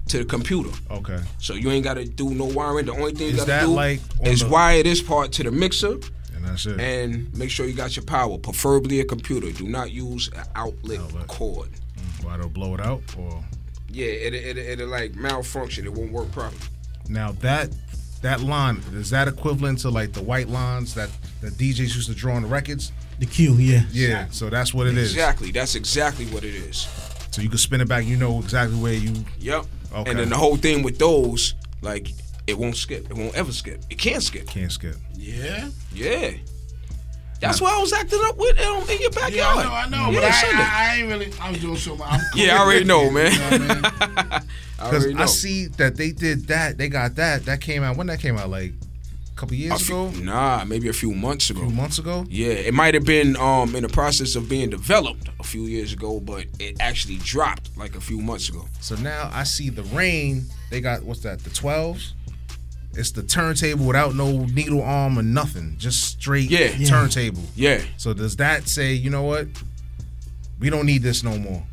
[0.08, 0.70] to the computer.
[0.90, 1.20] okay?
[1.38, 2.86] So you ain't gotta do no wiring.
[2.86, 5.50] The only thing you Is gotta do like is the- wire this part to the
[5.52, 5.92] mixer
[6.34, 6.78] And that's it.
[6.80, 9.50] and make sure you got your power, preferably a computer.
[9.52, 11.22] Do not use an outlet, Outlet.
[11.22, 11.68] Mm, cord.
[12.22, 13.02] Why they'll blow it out?
[13.16, 13.42] Or
[13.90, 15.86] Yeah, it it it'll like malfunction.
[15.86, 16.60] It won't work properly.
[17.08, 17.70] now that
[18.22, 21.10] that line is that equivalent to like the white lines that
[21.40, 22.90] the DJs used to draw on the records?
[23.22, 23.84] The cue, yeah.
[23.92, 24.26] Yeah.
[24.32, 25.12] So that's what it is.
[25.12, 25.52] Exactly.
[25.52, 26.88] That's exactly what it is.
[27.30, 28.04] So you can spin it back.
[28.04, 29.14] You know exactly where you.
[29.38, 29.64] Yep.
[29.94, 30.10] Okay.
[30.10, 32.08] And then the whole thing with those, like,
[32.48, 33.08] it won't skip.
[33.08, 33.80] It won't ever skip.
[33.90, 34.48] It can't skip.
[34.48, 34.96] Can't skip.
[35.14, 35.68] Yeah.
[35.94, 36.32] Yeah.
[37.38, 39.56] That's why I was acting up with um, in your Yeah, backyard.
[39.58, 40.62] I know, I know, Yeah, but I, Sunday.
[40.64, 41.32] I, I ain't really.
[41.40, 42.20] I'm doing so much.
[42.34, 43.32] Yeah, I already know, it, man.
[43.32, 43.84] you know I mean?
[43.84, 44.42] I
[44.90, 45.14] Because.
[45.14, 46.76] I see that they did that.
[46.76, 47.44] They got that.
[47.44, 48.72] That came out when that came out like
[49.42, 51.62] couple A years few- ago, nah, maybe a few months ago.
[51.62, 52.24] a few months ago.
[52.30, 55.92] Yeah, it might have been um in the process of being developed a few years
[55.92, 58.68] ago, but it actually dropped like a few months ago.
[58.80, 60.44] So now I see the Rane.
[60.70, 61.40] They got what's that?
[61.42, 62.14] The twelves.
[62.94, 66.70] It's the turntable without no needle arm or nothing, just straight Yeah.
[66.76, 66.86] Yeah.
[66.86, 67.42] turntable.
[67.56, 67.80] Yeah.
[67.96, 69.48] So does that say, you know what?
[70.60, 71.64] We don't need this no more,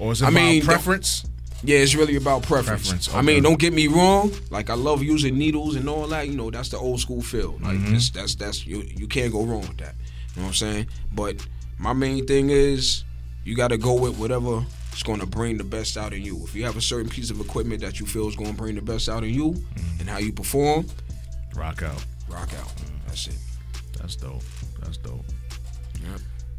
[0.00, 1.26] or is it I about mean, the- preference?
[1.64, 2.82] Yeah, it's really about preference.
[2.88, 4.30] Preference, I mean, don't get me wrong.
[4.50, 6.28] Like I love using needles and all that.
[6.28, 7.52] You know, that's the old school feel.
[7.60, 7.94] Like Mm-hmm.
[7.94, 8.82] this, that's that's you.
[8.82, 9.94] You can't go wrong with that.
[10.34, 10.86] You know what I'm saying?
[11.12, 11.36] But
[11.78, 13.04] my main thing is
[13.44, 16.42] you got to go with whatever is going to bring the best out of you.
[16.44, 18.74] If you have a certain piece of equipment that you feel is going to bring
[18.74, 20.00] the best out of you Mm-hmm.
[20.00, 20.86] and how you perform,
[21.56, 22.04] Rock out.
[22.28, 22.72] rock out.
[23.06, 23.36] That's it.
[23.98, 24.42] That's dope.
[24.80, 25.24] That's dope.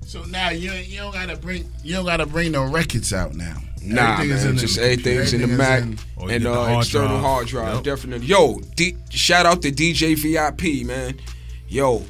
[0.06, 3.58] So now you you don't gotta bring you don't gotta bring no records out now.
[3.82, 5.10] Nah, Everything is man, in just computer.
[5.10, 5.98] everything's in the Mac in-
[6.30, 7.22] and the uh, hard external drive.
[7.22, 7.74] hard drive.
[7.76, 7.84] Yep.
[7.84, 8.28] Definitely.
[8.28, 11.20] Yo, D- shout out to DJ VIP, man.
[11.68, 12.04] Yo,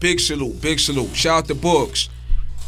[0.00, 1.14] big salute, big salute.
[1.14, 2.08] Shout out to Books.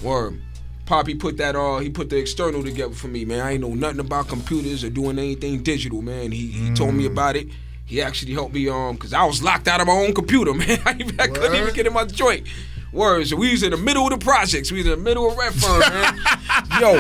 [0.03, 0.41] Word.
[0.87, 3.41] Poppy put that uh he put the external together for me, man.
[3.41, 6.33] I ain't know nothing about computers or doing anything digital, man.
[6.33, 6.97] He, he told Mm.
[6.97, 7.49] me about it.
[7.87, 10.79] He actually helped me um cause I was locked out of my own computer, man.
[10.85, 12.47] I, even- I couldn't even get in my joint.
[12.93, 13.27] Word.
[13.29, 14.73] So we was in the middle of the projects.
[14.73, 16.19] We was in the middle of Redfern, man.
[16.81, 16.99] Yo.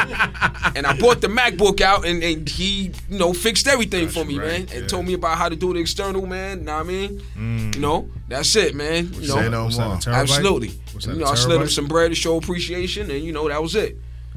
[0.77, 4.39] And I brought the MacBook out and, and he, you know, fixed everything for me,
[4.39, 4.61] right, man.
[4.61, 4.87] And yeah.
[4.87, 6.65] told me about how to do the external, man.
[6.65, 7.23] Know what I mean?
[7.37, 7.75] Mm.
[7.75, 9.13] You know, that's it, man.
[9.15, 10.15] You know, Say no What's that, more.
[10.15, 10.73] Absolutely.
[11.01, 13.75] You know, I slid him some bread to show appreciation, and you know that was
[13.75, 13.97] it.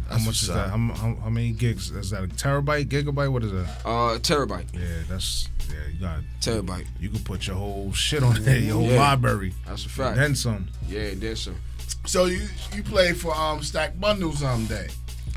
[0.10, 0.70] How much is that?
[0.70, 1.89] How, how, how many gigs?
[1.91, 3.32] Is that a terabyte, gigabyte?
[3.32, 3.68] What is that?
[3.86, 5.76] Uh, terabyte, Yeah, that's yeah.
[5.93, 6.86] You got terabyte.
[6.99, 8.99] you can put your whole shit on there, your whole Yeah.
[8.99, 10.18] library, That's a fact.
[10.18, 10.68] then some.
[10.88, 11.56] yeah, then some.
[12.06, 12.41] So you
[12.76, 14.89] you play for um Stack Bundle someday.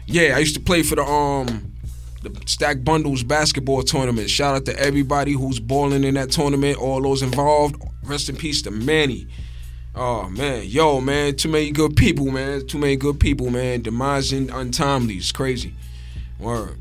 [0.06, 1.72] Yeah, I used to play for the um
[2.22, 4.28] the Stack Bundles basketball tournament.
[4.28, 7.76] Shout out to everybody who's balling in that tournament, all those involved.
[8.02, 9.28] Rest in peace to Manny.
[9.96, 12.66] Oh man, yo man, too many good people, man.
[12.66, 13.80] Too many good people, man.
[13.80, 15.14] Demise and untimely.
[15.14, 15.72] It's crazy.
[16.38, 16.76] Word.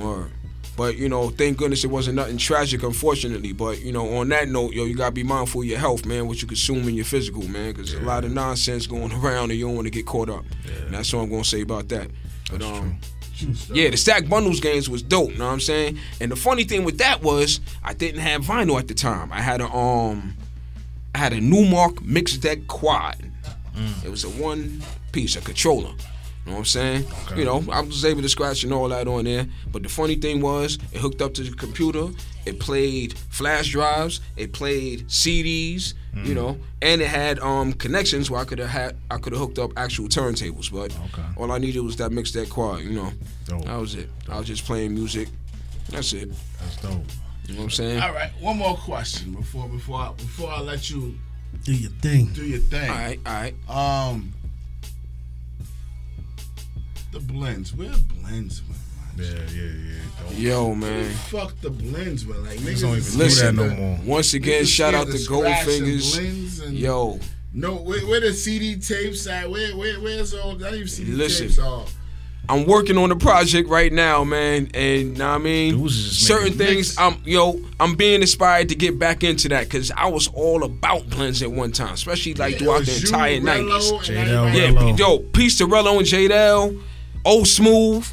[0.00, 0.32] Word.
[0.76, 3.52] But you know, thank goodness it wasn't nothing tragic, unfortunately.
[3.52, 6.26] But you know, on that note, yo, you gotta be mindful of your health, man.
[6.26, 9.58] What you consume in your physical, man, because a lot of nonsense going around, and
[9.58, 10.44] you don't want to get caught up.
[10.86, 12.08] And that's all I'm gonna say about that.
[12.50, 12.98] But um,
[13.72, 15.36] yeah, the stack bundles games was dope.
[15.36, 15.98] Know what I'm saying?
[16.20, 19.32] And the funny thing with that was I didn't have vinyl at the time.
[19.32, 20.34] I had a um,
[21.14, 23.16] I had a Numark Mixdeck Quad.
[23.76, 24.04] Mm.
[24.04, 24.82] It was a one
[25.12, 25.90] piece, a controller.
[26.46, 27.06] You know what I'm saying?
[27.26, 27.40] Okay.
[27.40, 29.46] You know, I was able to scratch and all that on there.
[29.70, 32.08] But the funny thing was, it hooked up to the computer.
[32.46, 34.20] It played flash drives.
[34.36, 35.94] It played CDs.
[36.14, 36.26] Mm.
[36.26, 39.40] You know, and it had um connections where I could have had I could have
[39.40, 40.72] hooked up actual turntables.
[40.72, 41.22] But Okay.
[41.36, 42.80] all I needed was that Mixdeck Quad.
[42.80, 43.12] You know,
[43.46, 43.64] Dope.
[43.66, 44.08] that was it.
[44.28, 45.28] I was just playing music.
[45.90, 46.30] That's it.
[46.60, 47.04] That's dope.
[47.50, 48.00] You know what I'm saying?
[48.00, 51.18] All right, one more question before before I, before I let you
[51.64, 52.26] Do your thing.
[52.32, 52.88] do your thing.
[52.88, 53.54] All right, all right.
[53.68, 54.32] Um,
[57.10, 57.74] the blends.
[57.74, 57.90] Where
[58.22, 58.80] blends went?
[59.18, 60.00] Yeah, yeah, yeah.
[60.28, 61.10] Don't, Yo, man.
[61.28, 62.44] Fuck the blends, man.
[62.44, 63.98] Like Niggas niggas don't is even do that no to- more.
[64.04, 66.62] Once again, niggas shout out to to scratch and Goldfingers.
[66.66, 67.18] and- Yo,
[67.52, 69.50] No, where, where the CD tapes at?
[69.50, 70.54] Where where where's all?
[70.54, 71.48] Not even CD Listen.
[71.48, 71.84] tapes are.
[72.50, 76.04] I'm working on a project right now, man, and know what I mean, Dudes is
[76.10, 76.98] just certain making things.
[76.98, 81.08] I'm yo, I'm being inspired to get back into that because I was all about
[81.08, 83.92] blends at one time, especially like throughout the entire '90s.
[83.92, 84.98] and J-Del, everybody Yeah, Rello.
[84.98, 86.76] yo, peace to Rello and J-Del,
[87.24, 88.06] Old Smooth.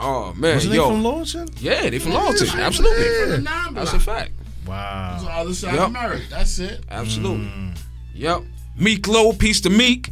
[0.00, 1.62] Oh man, Wasn't yo, they from Laurelton?
[1.62, 3.04] yeah, they from Yeah, Laurelton, yeah, absolutely.
[3.04, 4.32] from the That's a fact,
[4.66, 5.12] Wow.
[5.14, 5.86] It's on the other side Yup.
[5.86, 6.22] of Merrick.
[6.30, 6.84] That's it.
[6.90, 7.46] absolutely.
[7.46, 7.78] Mm.
[8.14, 8.42] Yep,
[8.76, 10.10] Meek Low, peace to Meek.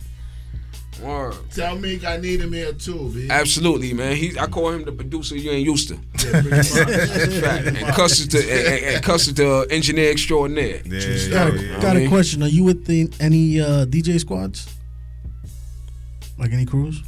[1.03, 1.35] Word.
[1.55, 3.29] Tell Meek I need him here too, B.
[3.31, 4.17] Absolutely, man.
[4.17, 5.95] He, I call him the producer you ain't used to.
[5.95, 6.69] Yeah, pretty much.
[6.69, 7.67] Fact.
[7.67, 10.83] And Cuss is the and, and- and Cuss is the engineer extraordinaire.
[10.85, 11.29] Yeah, yeah.
[11.31, 11.73] Got, yeah.
[11.81, 12.43] got I a mean- question.
[12.43, 14.69] Are you with the, any uh, DJ squads?
[16.39, 17.03] Like any crews?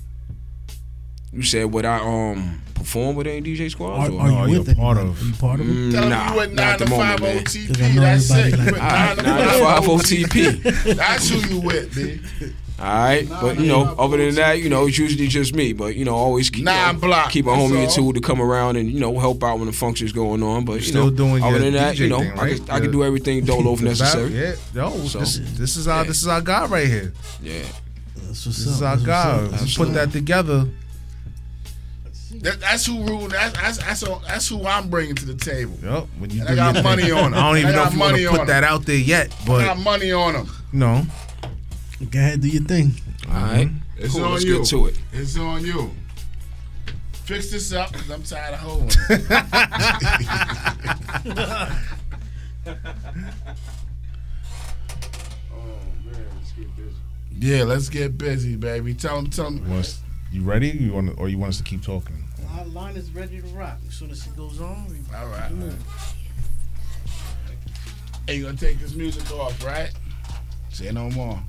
[1.33, 4.11] You said would I um perform with any DJ squads?
[4.11, 4.21] Are, or?
[4.21, 5.73] are no, you you're with part of- Are you part of it?
[5.73, 7.45] Mm, Tell nah, you went not 9 at the to 5 moment, man.
[7.45, 7.95] Cause OTP.
[7.95, 8.59] That's it.
[8.59, 10.95] like- 9 9 to 5 OTP.
[10.97, 12.21] That's who you with, B.
[12.81, 15.73] Alright, but you know, other than that, you know, it's usually just me.
[15.73, 18.21] But you know, always keep Nine uh, block, keep a that's homie or two to
[18.21, 20.65] come around and you know help out when the function's going on.
[20.65, 22.71] But you still know, doing other your than that, DJ you know, thing, I can
[22.71, 24.31] I can do everything dolo if necessary.
[24.31, 26.09] Yeah, yo, So, this, this is our yeah.
[26.09, 27.13] this is our guy right here.
[27.41, 27.63] Yeah,
[28.17, 28.73] That's what's This up.
[28.73, 29.45] is our guy.
[29.55, 29.61] up.
[29.61, 30.67] We put that together.
[32.41, 33.29] That, that's who rule.
[33.29, 35.75] That's that's that's, all, that's who I'm bringing to the table.
[35.83, 36.07] Yep.
[36.19, 37.13] When you And do I got money thing.
[37.13, 37.35] on him.
[37.35, 39.33] I don't even I know if you want to on put that out there yet,
[39.47, 40.49] but I got money on him.
[40.73, 41.07] no.
[42.11, 42.93] Go ahead, do your thing.
[43.29, 43.69] All right.
[43.69, 44.05] Mm-hmm.
[44.05, 44.59] It's cool, on let's you.
[44.59, 44.99] Get to it.
[45.13, 45.91] It's on you.
[47.25, 48.91] Fix this up because I'm tired of holding.
[55.53, 55.79] Oh,
[57.39, 58.95] yeah, let's get busy, baby.
[58.95, 59.69] Tell them, tell them.
[59.71, 60.01] You, us,
[60.31, 60.69] you ready?
[60.69, 62.25] You want, or you want us to keep talking?
[62.57, 63.79] Our line is ready to rock.
[63.89, 65.51] As soon as it goes on, we all right.
[65.51, 65.77] Move.
[68.27, 69.91] Hey, you gonna take this music off, right?
[70.71, 71.41] Say no more.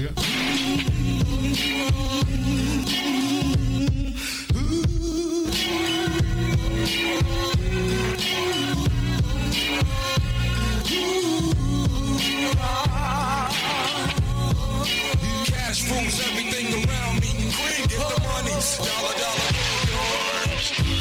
[0.00, 0.14] nigga.
[15.46, 17.30] Cash rules everything around me.
[17.30, 18.56] Green, get the money.
[18.78, 19.52] Dollar, dollar,
[19.90, 20.99] dollar.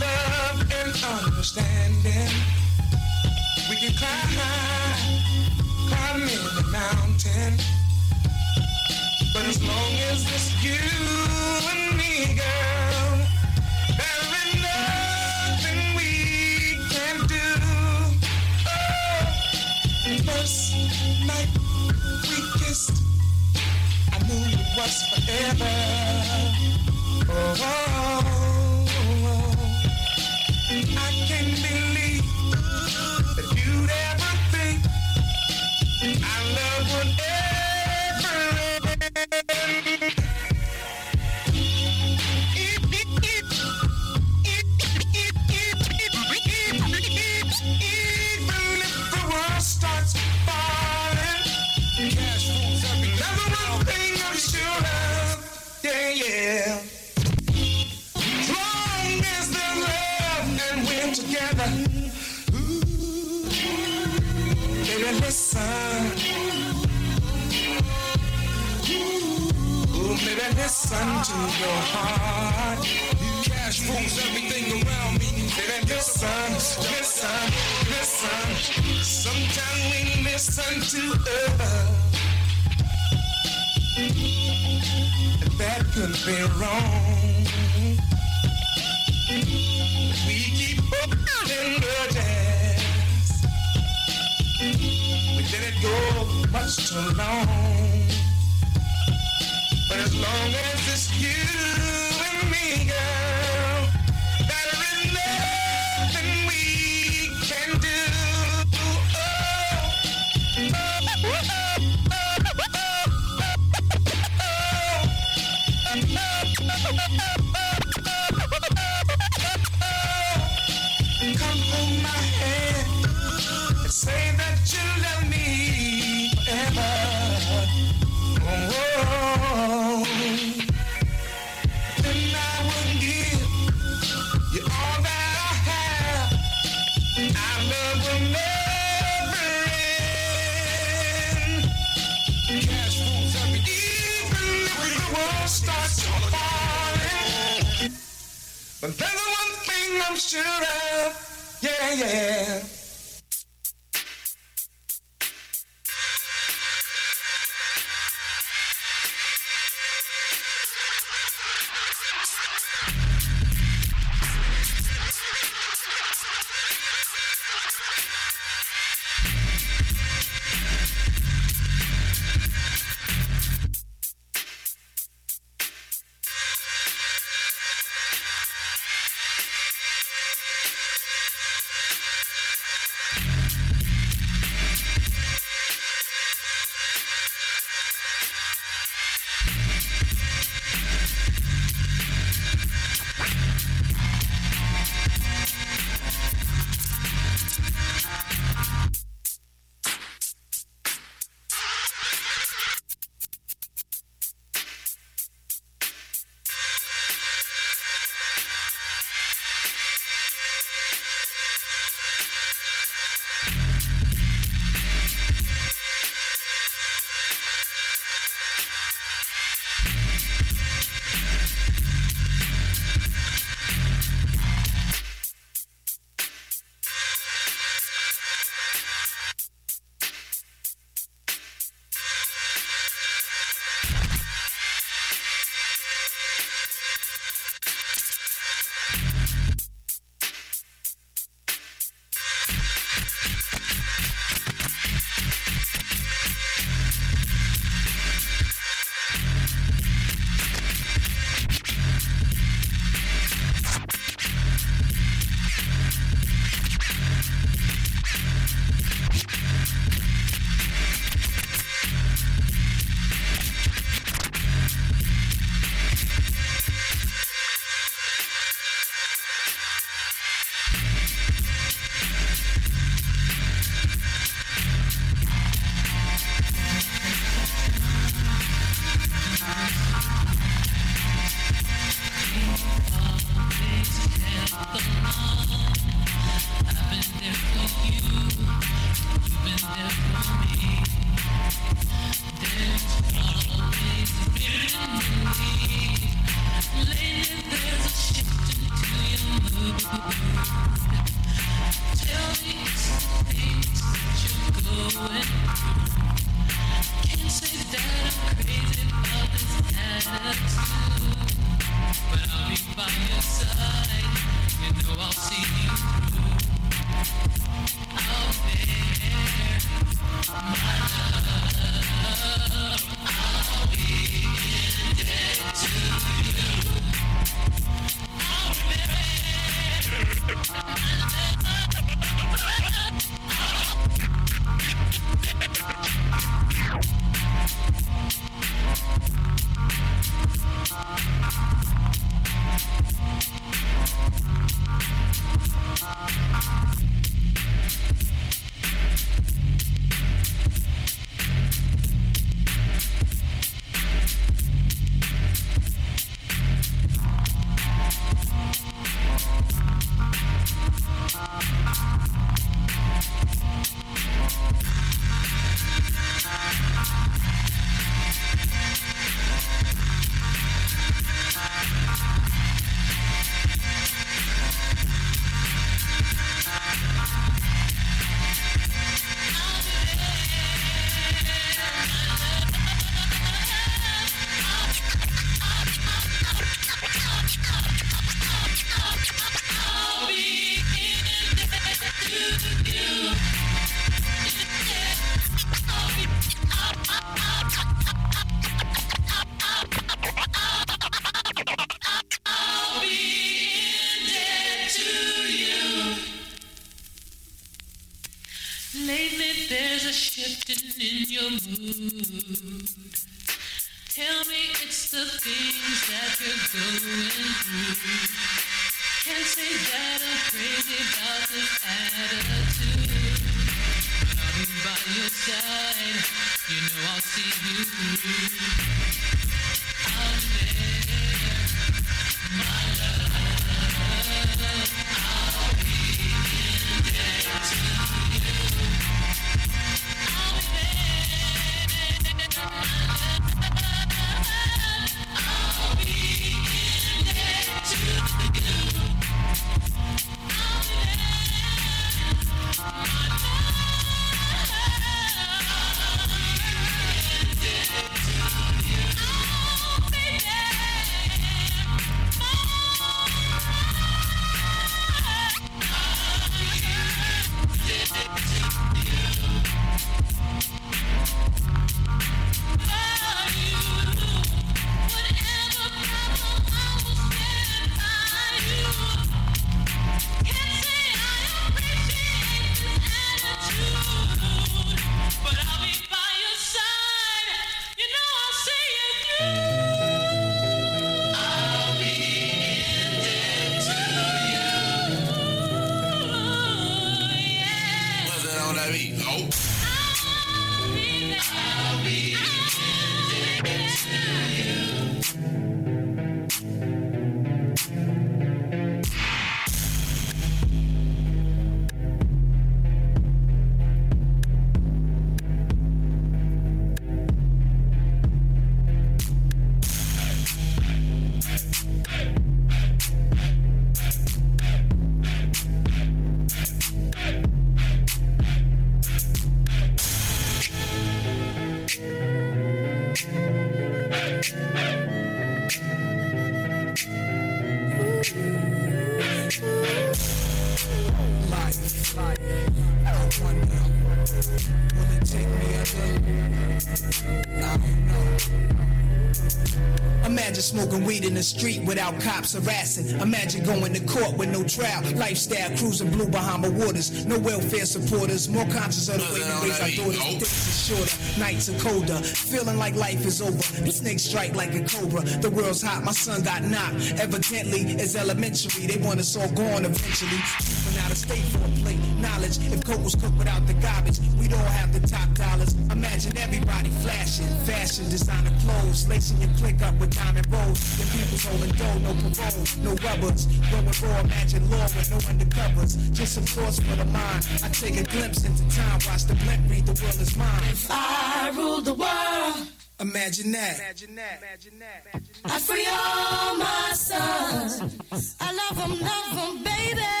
[551.31, 552.99] Street without cops harassing.
[552.99, 554.81] Imagine going to court with no trial.
[554.95, 557.05] Lifestyle cruising blue Bahama waters.
[557.05, 558.29] No welfare supporters.
[558.29, 560.19] More conscious of the way we raise our daughters.
[560.19, 561.99] Days are shorter, nights are colder.
[562.03, 563.37] Feeling like life is over.
[563.63, 565.01] The snakes strike like a cobra.
[565.01, 566.99] The world's hot, my son got knocked.
[566.99, 568.67] Evidently, it's elementary.
[568.67, 570.21] They want us all gone eventually.
[570.65, 571.90] But out of state for a plate.
[572.01, 575.53] Knowledge, if coke was cooked without the garbage, we'd all have the top dollars.
[575.69, 577.27] Imagine everybody flashing.
[577.45, 578.87] Fashion, designer clothes.
[578.87, 580.59] Lacing your click up with diamond rolls.
[580.79, 583.25] Your people's holding dough, no parole, no rubbers.
[583.51, 585.71] Going raw, imagine law with no undercovers.
[585.93, 587.27] Just some thoughts for the mind.
[587.43, 590.55] I take a glimpse into time, watch the blimp read the world is mine.
[590.69, 592.47] I rule the world.
[592.79, 593.59] Imagine that.
[593.59, 594.17] Imagine that.
[594.23, 594.85] Imagine that.
[594.91, 595.31] Imagine that.
[595.31, 598.15] I free all my sons.
[598.19, 600.00] I love them, love them, baby.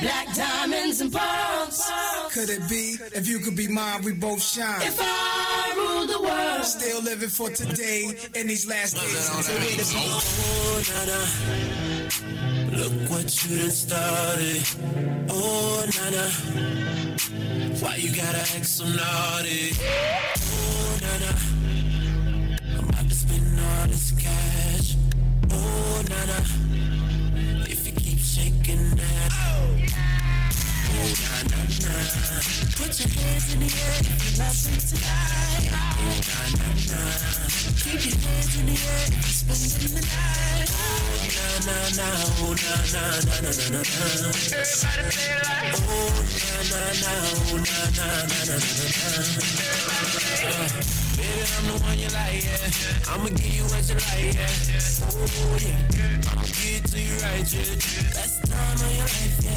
[0.00, 1.90] Black diamonds and pearls.
[2.32, 4.80] Could it be if you could be mine, we both shine?
[4.82, 6.64] If I rule the world.
[6.64, 9.18] Still living for today in these last days.
[9.18, 10.08] So way to be.
[10.08, 11.18] Oh, nana.
[12.78, 14.62] Look what you done started.
[15.28, 16.30] Oh, nana.
[17.80, 19.72] Why you gotta act so naughty?
[20.38, 21.32] Oh, nana.
[22.78, 24.96] I'm about to spend all this cash.
[25.50, 26.38] Oh, nana.
[26.40, 26.69] If you keep
[28.40, 29.32] shaking that.
[29.32, 29.76] Oh,
[31.20, 31.94] na na na.
[32.76, 35.68] Put your hands in the air if you love me tonight.
[35.72, 37.00] Oh, na na na.
[37.82, 40.70] Keep your hands in the air if you're spending the night.
[40.72, 42.08] Oh, na na na.
[42.40, 44.30] Oh, na na na na na na na.
[44.56, 45.76] Everybody it like.
[45.84, 47.12] Oh, na na na.
[47.40, 49.18] Oh, na na na na na na
[50.64, 50.99] na.
[51.20, 53.12] Baby, I'm the one you like, yeah.
[53.12, 54.48] I'ma give you what you like, yeah.
[55.04, 56.32] Oh, yeah.
[56.32, 57.76] I'ma give it to you right, yeah.
[58.16, 59.52] Best time of your life, yeah.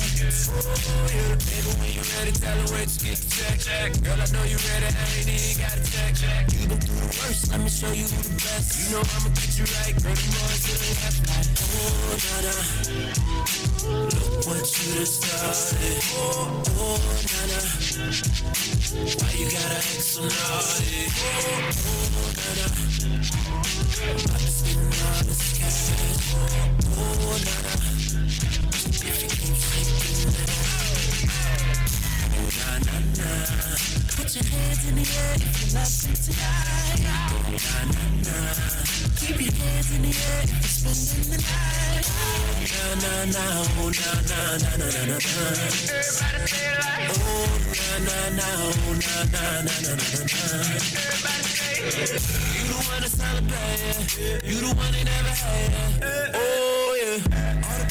[0.51, 0.59] Oh,
[1.07, 1.39] yeah.
[1.39, 3.95] Baby, when you ready, tell her where to get the check, check.
[4.03, 6.51] Girl, I know you ready, I ain't even got to check, check.
[6.51, 8.68] You been through the worst, let me show you who the best.
[8.84, 12.51] You know I'ma get you right, girl, the more to the left, like, oh, na.
[13.88, 15.95] Look what you done started.
[16.20, 17.59] Oh, oh, na na.
[18.93, 21.07] Why you gotta act so naughty?
[21.07, 21.60] Oh, na
[27.45, 27.92] na.
[33.24, 35.88] Put your hands in the air if you love
[36.24, 37.01] tonight.
[37.32, 38.36] Oh, na na na.
[39.19, 42.05] Keep your hands in the air if you're spending the night.
[42.09, 43.45] Oh, na na na.
[43.80, 45.15] Oh, na na na na na na.
[45.15, 47.15] Everybody say it.
[47.15, 47.47] Oh,
[47.80, 48.47] na na na.
[48.59, 50.39] Oh, na na na na na na.
[51.00, 52.20] Everybody say it.
[52.54, 54.08] You the one to celebrate.
[54.43, 55.71] You the one they never had.
[56.36, 57.03] Oh, yeah.
[57.04, 57.20] All the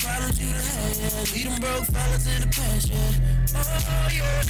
[0.01, 1.13] problems you done had, yeah.
[1.35, 3.13] Lead them broke fellas in the past, yeah.
[3.55, 4.41] Oh, yeah.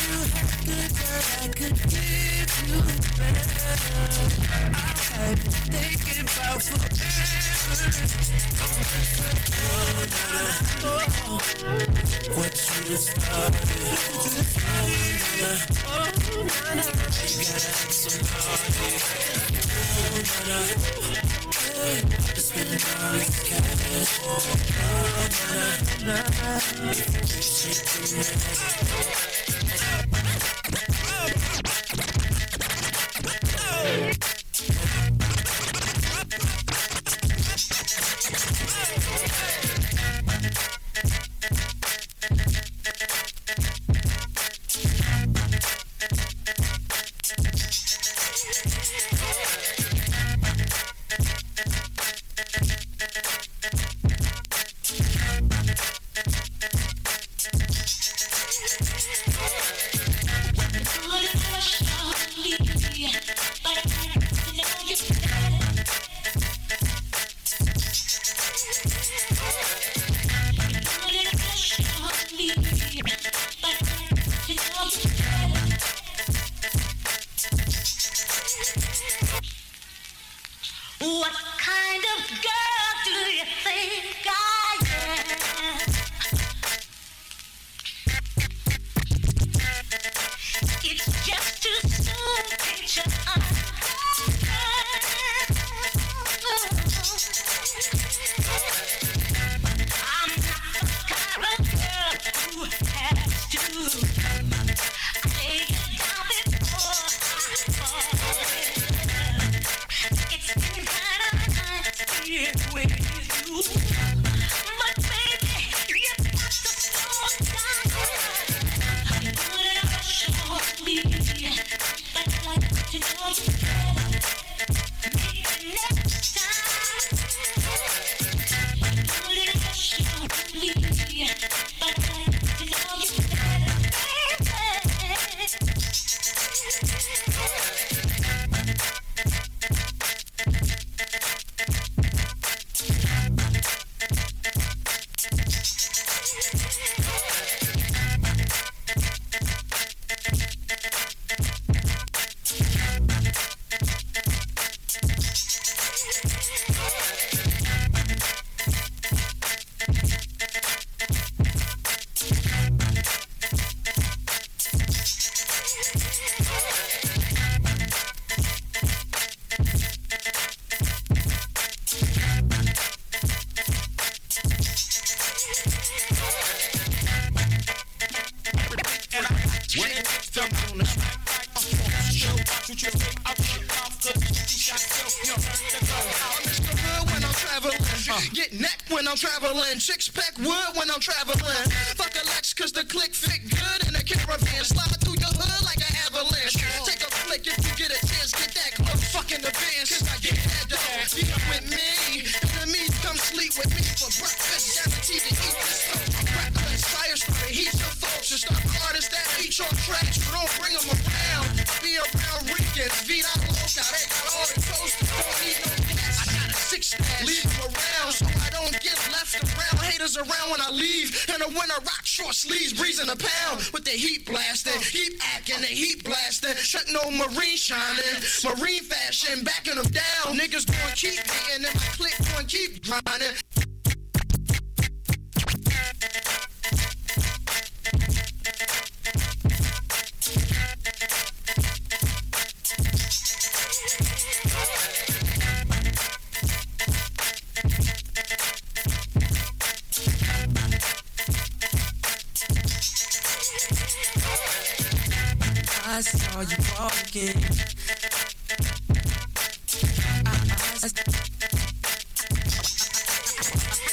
[0.00, 2.80] You had good girl, I could give you
[3.20, 3.44] better.
[5.20, 7.20] I've been thinking about forever.
[9.68, 10.48] Oh, na.
[10.82, 11.44] Oh,
[12.36, 13.68] what you done started.
[15.84, 16.08] Oh,
[16.40, 16.84] na, na.
[17.28, 19.49] You gotta act so naughty.
[33.82, 34.39] Oh,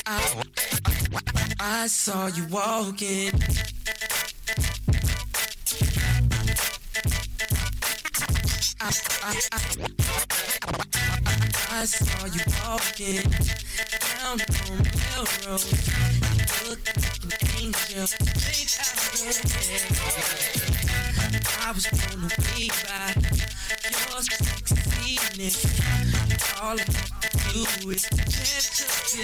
[0.10, 0.44] I,
[1.60, 3.34] I, saw you walking.
[11.70, 13.30] I, saw you walking
[14.00, 14.78] down on
[15.12, 15.68] Melrose.
[16.38, 18.08] You look like an angel.
[21.60, 23.12] I was blown away by
[24.00, 24.57] your
[25.18, 26.62] sexiness.
[26.62, 26.86] All I
[27.82, 28.18] do is to
[29.18, 29.24] you.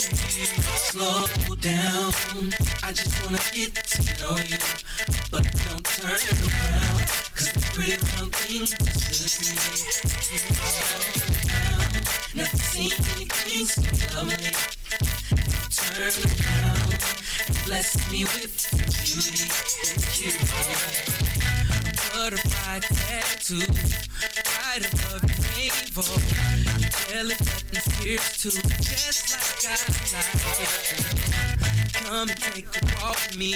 [0.89, 2.13] Slow down.
[2.83, 4.57] I just wanna get to know you,
[5.31, 7.07] but don't turn around.
[7.35, 9.57] Cause the pretty brown thing is good to me.
[10.43, 10.77] Slow
[11.43, 11.89] down.
[12.35, 13.81] Never seen anything so
[14.15, 14.51] lovely.
[15.69, 16.93] Turn around
[17.65, 18.53] bless me with
[19.03, 19.47] beauty.
[20.11, 21.22] Cute
[22.23, 26.05] butterfly tattoo right above your navel.
[26.79, 30.17] You delicate and fierce too, just like I
[30.53, 31.82] like it.
[31.93, 33.55] Come and take a walk with me.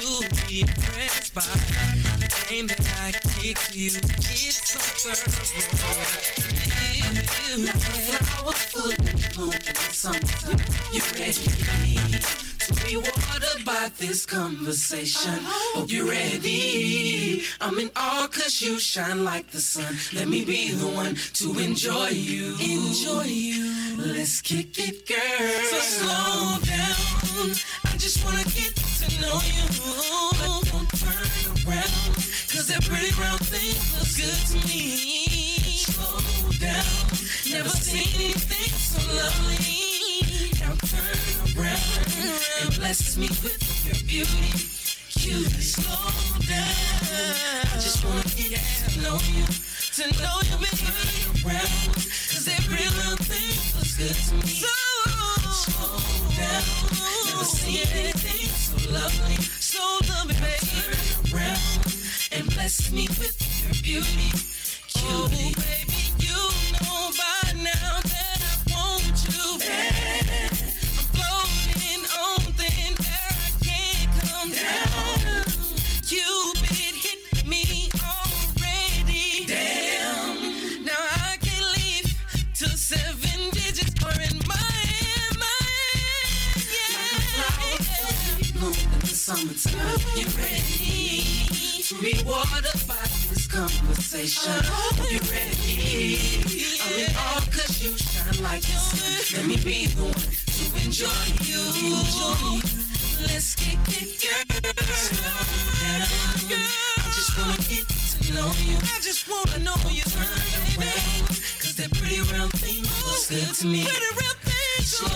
[0.00, 3.86] You'll be impressed by the game that I kick you.
[3.86, 6.50] It's so thorough.
[7.50, 8.96] Flower full of
[9.34, 10.60] bloom in the summertime.
[10.92, 11.32] You ready
[12.60, 15.32] to be watered by this conversation?
[15.42, 17.42] Hope you're ready.
[17.60, 19.96] I'm in awe cause you shine like the sun.
[20.12, 22.56] Let me be the one to enjoy you.
[22.60, 23.96] Enjoy you.
[23.98, 25.64] Let's kick it, girl.
[25.70, 27.29] So slow down.
[27.32, 29.62] I just wanna get to know you.
[30.34, 31.14] But don't turn
[31.62, 32.14] around.
[32.50, 35.78] Cause that pretty brown thing looks good to me.
[35.78, 36.18] Slow
[36.58, 36.84] down.
[37.46, 40.58] Never seen anything so lovely.
[40.58, 41.90] Now turn around
[42.62, 44.50] and bless me with your beauty.
[45.14, 46.10] Cutie, slow
[46.50, 46.74] down.
[47.70, 48.58] I just wanna get
[48.90, 51.46] to know you, to know you, baby.
[51.46, 54.64] Around, cause every little thing looks good to me.
[54.66, 56.09] Slow
[56.40, 60.66] Never seen anything so lovely, so lovely, baby.
[61.28, 61.84] Turn around
[62.32, 63.36] and bless me with
[63.66, 64.32] your beauty.
[65.54, 66.36] Baby, you
[66.72, 69.58] know by now that I want you.
[69.60, 70.56] I'm
[71.14, 75.19] floating on thin air, I can't come down.
[89.36, 90.00] Summertime.
[90.16, 92.98] You ready to be watered by
[93.30, 94.52] this conversation?
[95.10, 96.18] You ready?
[96.82, 99.38] I'm in awe cause you shine like the sun.
[99.38, 101.62] Let me be the one to enjoy you.
[101.94, 102.58] Enjoy.
[103.22, 104.72] Let's kick it, girl.
[104.94, 105.30] Slow
[105.80, 106.08] down.
[106.98, 107.99] I just wanna get
[108.34, 108.76] know you.
[108.76, 110.02] I just wanna know you.
[110.02, 111.26] Turn around,
[111.62, 113.84] cause that pretty round thing looks good to me.
[113.84, 115.08] Pretty round thing Slow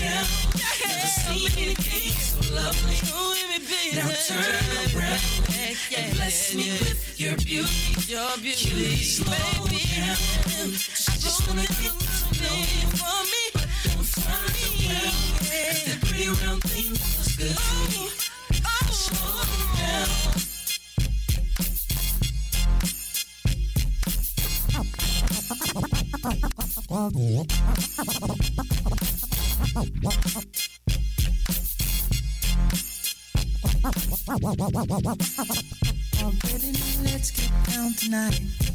[0.00, 0.26] down.
[0.60, 2.96] Never seen anything so lovely.
[3.92, 4.54] Now turn
[4.94, 5.20] around
[5.96, 8.12] and bless me with your beauty.
[8.12, 10.16] Your beauty, Cutie, slow down.
[10.50, 13.42] I just wanna get to know you for me.
[13.54, 15.14] But don't turn around.
[15.38, 18.10] Cause that pretty round thing looks good to me.
[18.64, 18.92] Oh, oh.
[18.92, 20.49] Slow down.
[26.22, 26.36] Already
[36.72, 38.69] know, let's get down tonight.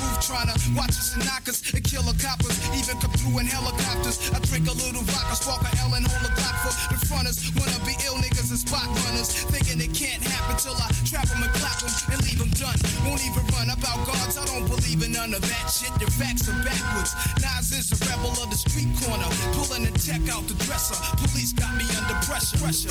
[0.00, 2.56] Roof trying to watch us and knock us and kill coppers.
[2.76, 4.16] Even come through in helicopters.
[4.32, 7.38] I drink a little vodka, spark a L and hold a Glock for the fronters.
[7.56, 9.28] Wanna be ill niggas and spot runners.
[9.50, 12.78] Thinking it can't happen till I trap them and clap them and leave them done.
[13.04, 15.92] Won't even run about guards, I don't believe in none of that shit.
[16.00, 17.12] Your facts are backwards.
[17.42, 19.28] Nas is a rebel of the street corner.
[19.56, 20.96] Pulling the tech out the dresser.
[21.18, 22.58] Police got me under pressure.
[22.58, 22.90] pressure.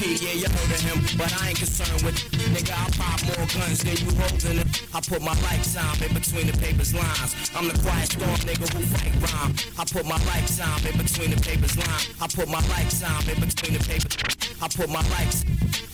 [0.00, 2.32] Yeah, you heard of him, but I ain't concerned with it.
[2.56, 2.72] nigga.
[2.72, 4.88] I pop more guns than you holding it.
[4.94, 7.36] I put my life lifetime in between the paper's lines.
[7.54, 9.54] I'm the quiet storm nigga who fight rhyme.
[9.78, 12.14] I put my life lifetime in between the paper's lines.
[12.18, 14.16] I put my life lifetime in between the papers.
[14.62, 15.44] I put my lights.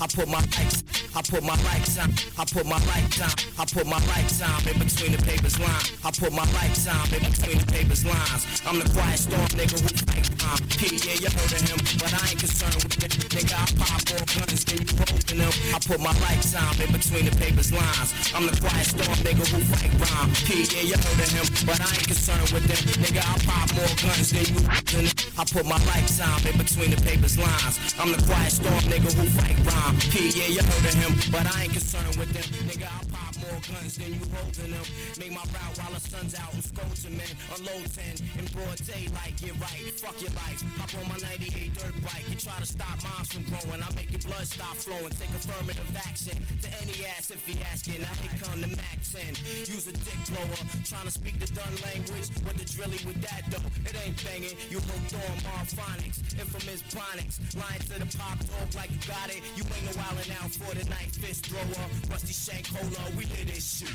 [0.01, 0.85] I put my lights.
[1.16, 5.20] I put my lifetime, I put my lifetime, I put my lifetime in between the
[5.24, 5.97] papers lines.
[6.05, 8.44] I put my lifetime in between the papers lines.
[8.68, 10.60] I'm the quiet storm nigga who fight crime.
[10.76, 13.12] P, yeah, you heard of him, but I ain't concerned with it.
[13.32, 15.52] Nigga, I pop more guns than you holding them.
[15.72, 18.12] I put my lifetime in between the papers lines.
[18.36, 20.28] I'm the quiet storm nigga who fight crime.
[20.44, 22.80] P, yeah, you heard of him, but I ain't concerned with it.
[23.01, 25.09] Nigga, I pop more guns than you them.
[25.36, 27.80] I put my lifetime in between the papers lines.
[27.97, 29.97] I'm the quiet storm nigga who fight rhyme.
[30.12, 32.43] P, yeah, you heard of him, but I ain't concerned with them.
[32.69, 33.15] Nigga,
[33.47, 34.86] more guns than you holding them.
[35.18, 37.32] Make my route while the sun's out and scolding men.
[37.55, 39.82] Unload 10 in broad daylight, get right.
[39.98, 40.60] Fuck your life.
[40.78, 42.27] Hop on my 98 dirt bike.
[42.28, 43.82] You try to stop moms from growing.
[43.82, 45.12] I make your blood stop flowing.
[45.14, 48.02] Take affirmative action to any ass if he asking.
[48.02, 49.23] Now here come the Mac 10.
[49.70, 50.62] Use a dick blower.
[50.85, 52.28] Trying to speak the done language.
[52.43, 53.66] What the drilly with that though?
[53.86, 54.56] It ain't banging.
[54.70, 56.18] You hooked on Marphonics.
[56.35, 57.39] Infamous Bronix.
[57.55, 59.40] Lying to the pop dog like you got it.
[59.55, 61.10] You ain't no wildin' out for the night.
[61.14, 61.86] Fist thrower.
[62.10, 63.02] Rusty shank cola.
[63.16, 63.89] We play this shit.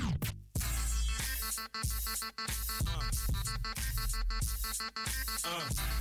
[5.44, 5.92] Uh.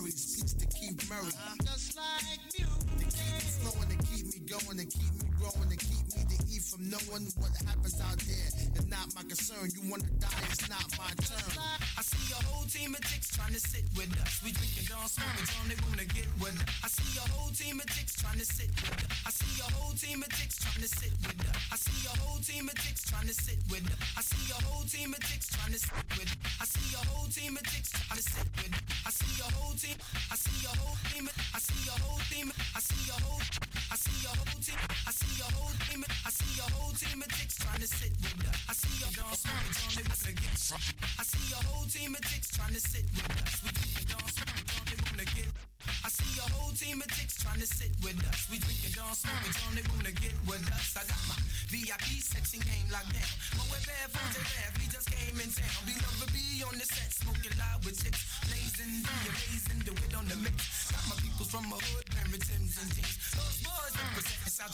[0.00, 0.36] Worries.
[0.36, 1.32] Peace to keep Murray.
[1.64, 2.70] Just like music.
[3.00, 6.20] To keep me flowing, to keep me going, to keep me growing, to keep me
[6.28, 8.48] to eat from knowing what happens out there.
[8.76, 9.70] It's not my concern.
[9.74, 11.56] You wanna die, it's not my turn.
[11.96, 14.40] I see a whole team of chicks trying to sit with us.
[14.44, 16.68] We drinking down smoking down, they wanna get with us.
[16.84, 18.70] I see a whole team of chicks trying to sit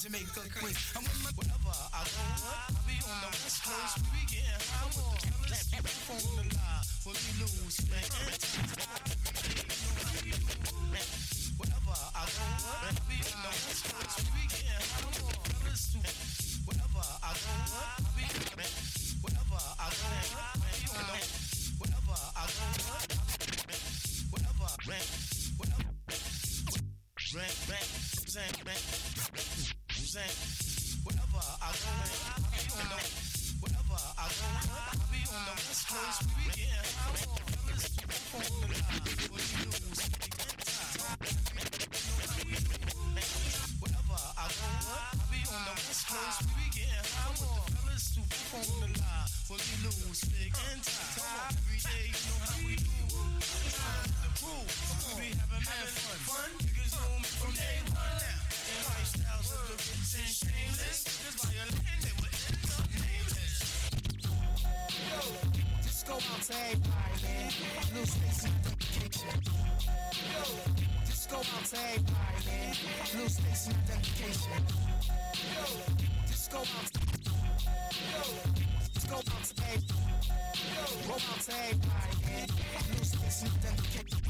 [0.06, 0.95] Jamaica, Queens.
[71.46, 72.74] To everybody, man.
[73.12, 74.62] Blue States identification.
[76.26, 76.66] Just go out.
[78.94, 79.30] Just go out to
[79.62, 79.86] everybody.
[81.06, 82.46] Go out to man.
[82.90, 84.20] Blue States identification.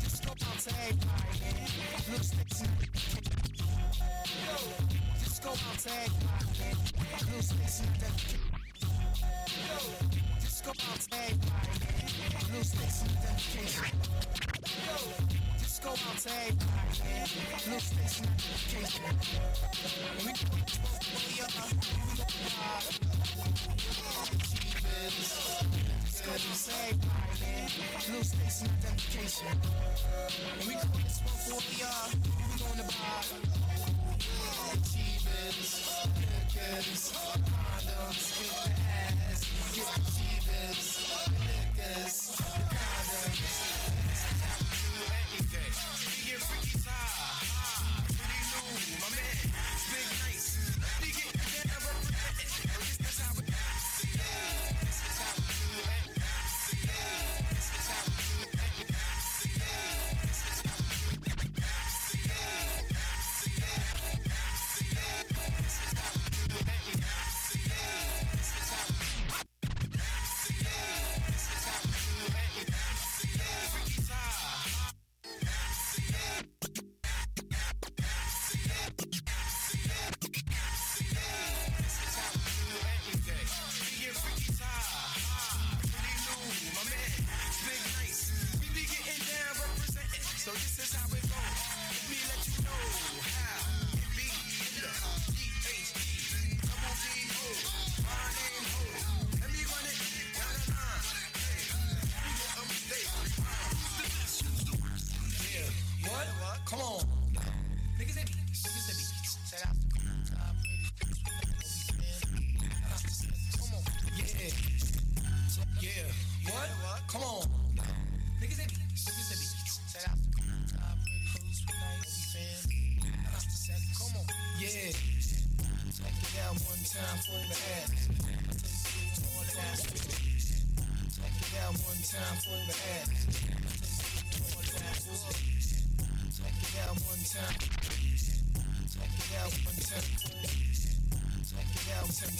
[0.00, 1.68] Just go out everybody, man.
[2.06, 3.36] Blue States identification.
[5.18, 6.76] Just go out everybody, man.
[7.26, 8.11] Blue States identification.
[17.66, 17.72] Man.
[17.72, 19.04] Blue States identification.
[20.18, 21.48] And we we are
[26.02, 27.68] Just go out to everybody, man.
[28.06, 29.56] Blue States identification.
[30.60, 32.08] And we call this one for we are.
[32.38, 33.22] We on the bar.
[34.72, 35.70] Achievers,
[36.18, 39.40] niggas, condoms, get the ass,
[39.74, 40.88] get achievers,
[41.42, 42.71] niggas,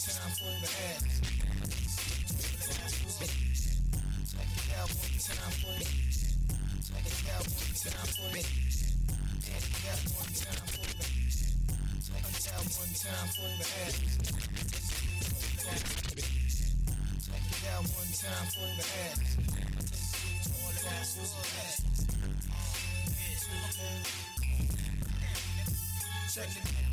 [0.03, 1.23] time for the ass.
[2.53, 2.75] It
[5.23, 5.95] time for it
[7.85, 8.43] time for the
[12.43, 13.63] time for the time for the.
[26.33, 26.92] Check it out.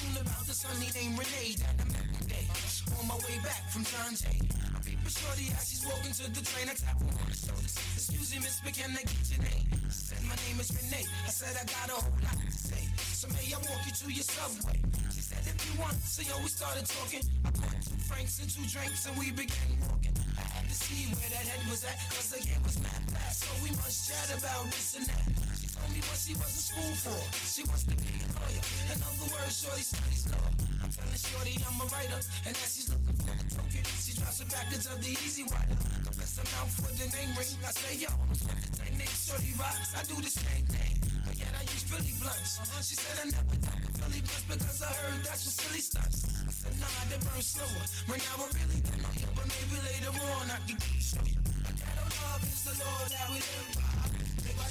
[0.00, 2.48] Tune about the sunny named Renee that I met one day.
[2.96, 4.40] On my way back from John Jay.
[4.40, 6.72] I peep a shorty as she's walking to the train.
[6.72, 7.76] I tap her on the shoulders.
[8.00, 9.68] Excuse me, miss, but can I get your name?
[9.92, 11.04] She said, my name is Renee.
[11.04, 12.80] I said, I got a whole lot to say.
[13.12, 14.80] So may I walk you to your subway?
[15.12, 16.00] She said, if you want.
[16.00, 17.20] So yo, we started talking.
[17.44, 20.16] I bought two franks and two drinks and we began walking.
[20.40, 22.00] I had to see where that head was at.
[22.08, 23.44] Cause the game was mad fast.
[23.44, 25.49] So we must chat about this and that.
[25.90, 27.18] Told me what she was in school for.
[27.50, 28.62] She wants to be a lawyer.
[28.94, 30.46] In other words, shorty studies law.
[30.86, 32.20] I'm telling shorty I'm a writer.
[32.46, 35.74] And as she's looking for a token, she drops it back of the easy rider.
[36.06, 37.58] Confess I'm out for the name ring.
[37.66, 39.90] I say, yo, that name shorty rocks.
[39.98, 40.94] I do the same thing.
[41.26, 42.62] But yet I use Philly blunts.
[42.86, 46.22] She said I never done the Philly blunts because I heard that's for silly stunts.
[46.22, 47.82] I said, nah, they burn slower.
[48.06, 49.34] Right now I really don't.
[49.34, 51.42] But maybe later on I can show you.
[51.66, 54.06] My ghetto love is the Lord that we live by.
[54.46, 54.70] Day by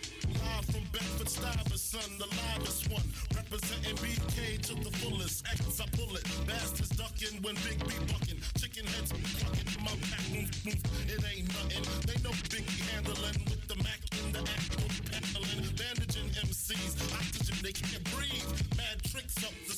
[0.33, 3.03] Live from Bedford Stuyvesant, the livest one.
[3.35, 5.45] Representing BK to the fullest.
[5.47, 6.23] X, I pull it.
[6.47, 8.39] Bastards ducking when Big B bucking.
[8.57, 9.67] Chicken heads be clucking.
[9.83, 10.81] My back move, move.
[11.11, 11.83] It ain't nothing.
[12.07, 14.71] They know Big handling with the Mac in the act.
[15.11, 15.67] Paneling.
[15.75, 16.95] Bandaging MCs.
[17.11, 18.47] Oxygen, they can't breathe.
[18.77, 19.75] Mad tricks up the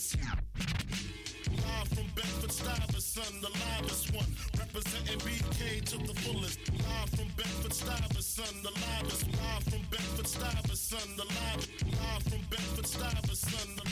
[2.03, 4.31] from Bedford Stuyvesant, the livest one.
[4.57, 6.59] Representing BK to the fullest.
[6.71, 9.27] Live from Bedford Stuyvesant, the livest.
[9.27, 11.67] Live from Bedford Stuyvesant, the live.
[11.85, 13.85] Live from Bedford Stuyvesant, the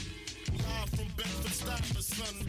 [0.63, 2.39] live from Bedford Stuyvesant.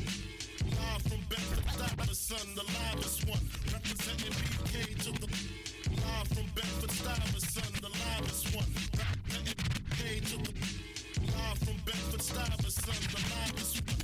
[0.66, 3.44] Live from Bedford Stuyvesant, the livest one.
[3.72, 4.74] Representing BK
[5.04, 5.28] to the
[6.02, 8.70] live from Bedford Stuyvesant, the livest one.
[8.98, 10.52] Representing BK to the
[11.30, 14.01] live from Bedford Stuyvesant, the livest one.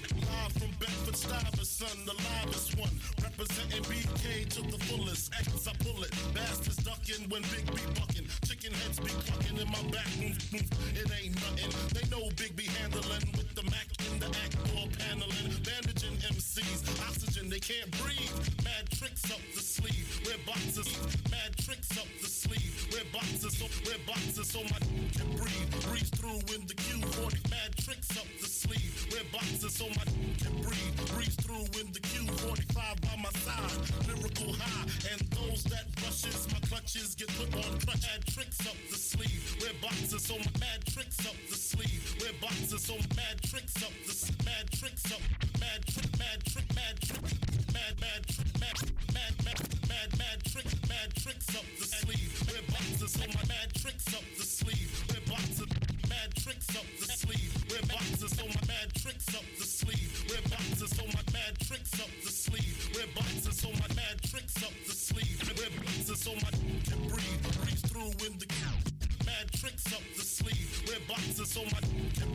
[0.00, 3.17] Live from Bedford Stuyvesant, the livest one.
[3.22, 5.32] Representing BK to the fullest.
[5.34, 6.12] X, I pull it.
[6.34, 8.26] Bastards ducking when Big B bucking.
[8.46, 10.08] Chicken heads be clucking in my back.
[10.18, 11.70] It ain't nothing.
[11.94, 14.56] They know Big B handling with the Mac in the act.
[14.76, 15.54] All paneling.
[15.64, 16.86] Bandaging MCs.
[17.08, 18.32] Oxygen, they can't breathe.
[18.64, 20.20] Mad tricks up the sleeve.
[20.26, 20.88] Wear boxes.
[21.30, 22.88] Mad tricks up the sleeve.
[22.92, 23.62] Wear boxes.
[23.62, 24.78] Oh, so, wear boxes so my
[25.16, 25.70] can breathe.
[25.86, 27.50] Breeze through in the Q40.
[27.50, 29.06] Mad tricks up the sleeve.
[29.12, 30.04] Wear boxes so my
[30.42, 30.96] can breathe.
[31.14, 33.80] Breeze through in the Q45 by my side.
[34.06, 34.88] Lyrical high.
[35.12, 38.04] And those that rushes, my clutches get put on clutch.
[38.04, 39.56] Mad tricks up the sleeve.
[39.60, 42.04] Wear boxes so my mad tricks up the sleeve.
[42.20, 44.14] Wear boxes so mad tricks up the
[44.44, 45.22] mad tricks up.
[45.60, 47.24] Mad trick, mad trick, mad trick.
[47.72, 48.76] Mad, mad trick, mad,
[49.14, 52.32] mad, mad, mad, mad trick, mad tricks up the sleeve.
[52.48, 54.90] Wear boxes so my mad tricks up the sleeve.
[55.10, 55.57] Wear boxes,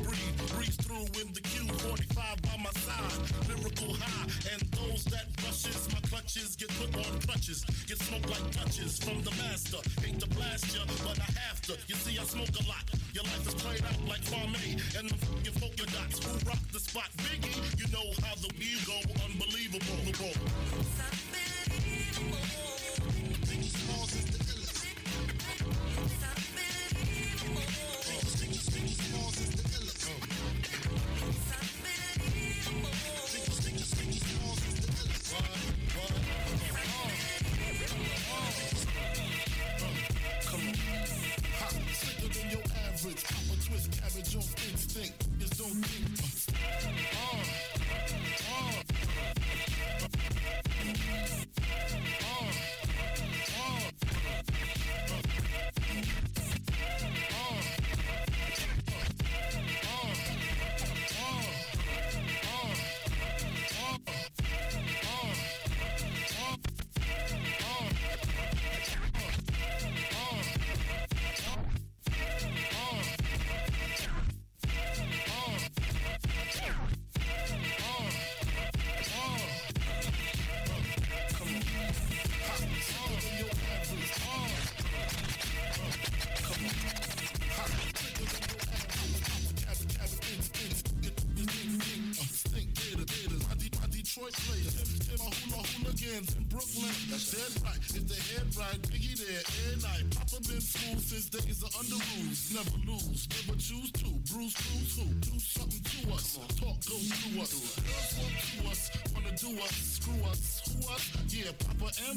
[0.03, 0.37] breathe.
[0.53, 3.19] Breeze through in the Q45 by my side.
[3.49, 4.27] Lyrical high.
[4.51, 7.65] And those that rushes, my clutches get put on crutches.
[7.87, 9.81] Get smoked like touches from the master.
[10.01, 11.73] Hate to blast ya, but I have to.
[11.87, 12.85] You see, I smoke a lot.
[13.13, 16.23] Your life is played out like Kwame and the fucking polka dots.
[16.25, 17.09] Who rock the spot?
[17.17, 18.99] Biggie, you know how the wheel go.
[19.25, 20.42] Unbelievable.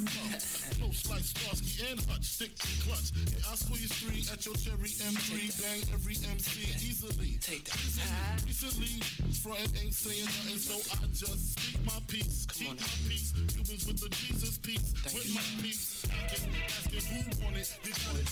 [0.06, 0.78] Papa and Pump.
[0.78, 3.10] Close like Starsky and Hutch, stick to clutch.
[3.42, 5.30] I squeeze three at your cherry M3,
[5.62, 7.38] bang every MC easily.
[7.40, 8.42] Take that.
[8.46, 9.02] Recently,
[9.42, 12.46] front ain't saying nothing, so I just speak my peace.
[12.52, 13.32] Keep my peace.
[13.48, 14.94] Cubans with the Jesus piece.
[15.14, 16.04] with my peace.
[16.06, 17.68] Asking, asking who want it.
[17.82, 18.28] Did you it?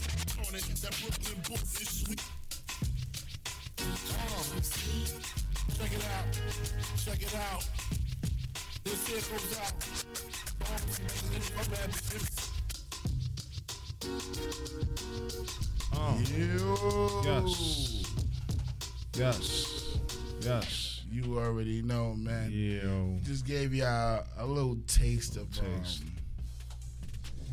[0.47, 0.65] On it.
[0.83, 2.23] That Brooklyn book is sweet.
[5.79, 6.29] Check it out.
[7.05, 7.65] Check it out.
[8.85, 10.44] This here goes out.
[11.57, 11.91] My bad.
[15.95, 17.23] Oh.
[17.25, 18.05] Yes.
[19.17, 19.99] Yes.
[20.41, 21.03] Yes.
[21.11, 22.51] You already know, man.
[22.53, 23.21] Yeah.
[23.23, 26.03] Just gave y'all a little taste of Taste.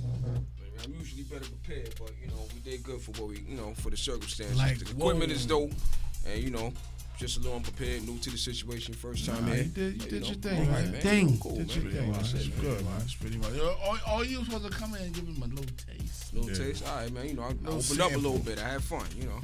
[0.04, 0.46] Um,
[0.84, 3.74] I'm usually better prepared, but you know we did good for what we, you know,
[3.76, 4.58] for the circumstances.
[4.58, 5.36] Like, the equipment whoa.
[5.36, 5.72] is dope,
[6.26, 6.74] and you know,
[7.22, 9.64] just a little unprepared, new to the situation, first time Nah, here.
[9.64, 10.92] you did- you But, did know, your thing, all right, man.
[10.92, 11.02] man.
[11.02, 11.38] Thing.
[11.40, 11.82] Cool, Did man.
[11.84, 12.98] your thing, That's It's good, man.
[12.98, 13.60] That's pretty much.
[13.60, 16.34] All, all you supposed to come in and give him a little taste.
[16.34, 16.58] Little Yeah.
[16.58, 16.84] taste.
[16.88, 17.28] All right, man.
[17.28, 18.58] You know, I, I Little opened up a little bit.
[18.60, 19.06] I had fun.
[19.16, 19.42] You know.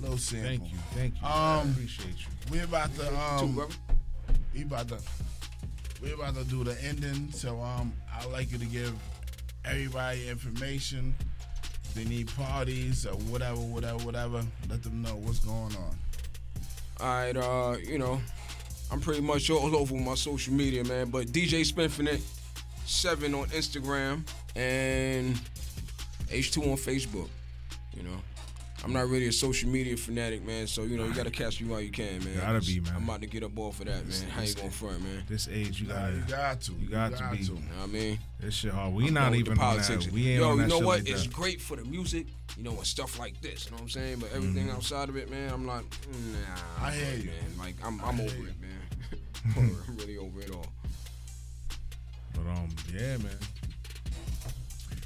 [0.00, 0.48] Little sample.
[0.48, 1.26] Thank you, thank you.
[1.26, 2.26] Um, I appreciate you.
[2.50, 3.74] We're about to um, Too, brother.
[4.54, 4.98] we about to
[6.00, 7.30] We're about to do the ending.
[7.32, 8.94] So um, I'd like you to give
[9.66, 11.14] everybody information.
[11.84, 14.42] If they need parties or whatever, whatever, whatever.
[14.70, 15.98] Let them know what's going on.
[17.00, 18.20] All right, uh, you know,
[18.92, 21.08] I'm pretty much all over my social media, man.
[21.08, 22.20] But DJ Spinfinite,
[22.84, 24.22] seven on Instagram
[24.54, 25.34] and
[26.28, 27.28] H2 on Facebook.
[27.96, 28.16] You know,
[28.82, 30.66] I'm not really a social media fanatic, man.
[30.66, 32.34] So you know, you gotta catch me while you can, man.
[32.34, 32.94] You gotta be, man.
[32.96, 34.26] I'm about to get up off of that, man.
[34.38, 35.22] I ain't gonna front, man.
[35.28, 36.72] This age, you gotta, you got to.
[36.72, 37.38] you got, to be.
[37.44, 38.18] You know what I mean?
[38.40, 38.94] This shit hard.
[38.94, 40.06] We I'm not even the on politics.
[40.06, 40.14] that.
[40.14, 40.98] We ain't Yo, on you know shit what?
[41.00, 41.32] like it's that.
[41.32, 42.26] great for the music,
[42.56, 43.66] you know, and stuff like this.
[43.66, 44.18] You know what I'm saying?
[44.20, 44.74] But everything Mhm.
[44.74, 45.82] outside of it, man, I'm not.
[45.82, 47.24] Nah, I hear you.
[47.26, 47.58] man.
[47.58, 48.44] Like I'm, I I'm over you.
[48.48, 49.76] it, man.
[49.88, 50.66] I'm really over it all.
[52.34, 53.36] But um, yeah, man.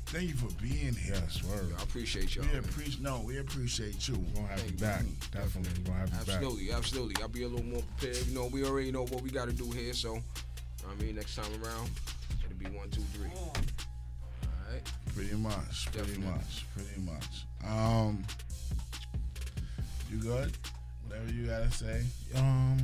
[0.07, 1.15] Thank you for being here.
[1.15, 1.73] Yes, word.
[1.79, 2.45] I appreciate y'all.
[2.47, 2.65] We man.
[2.65, 4.15] appreciate no, we appreciate you.
[4.15, 5.03] We're gonna have you back.
[5.33, 6.29] Definitely, we're gonna have you back.
[6.29, 7.23] Absolutely, absolutely.
[7.23, 8.27] I'll be a little more prepared.
[8.27, 9.93] You know, we already know what we got to do here.
[9.93, 10.19] So,
[10.89, 11.91] I mean, next time around,
[12.45, 13.31] it'll be one, two, three.
[13.35, 13.53] All
[14.71, 14.83] right.
[15.15, 17.47] Pretty much, pretty much, pretty much.
[17.67, 18.25] Um,
[20.13, 20.53] you good?
[21.07, 22.03] Whatever you gotta say.
[22.37, 22.79] Um,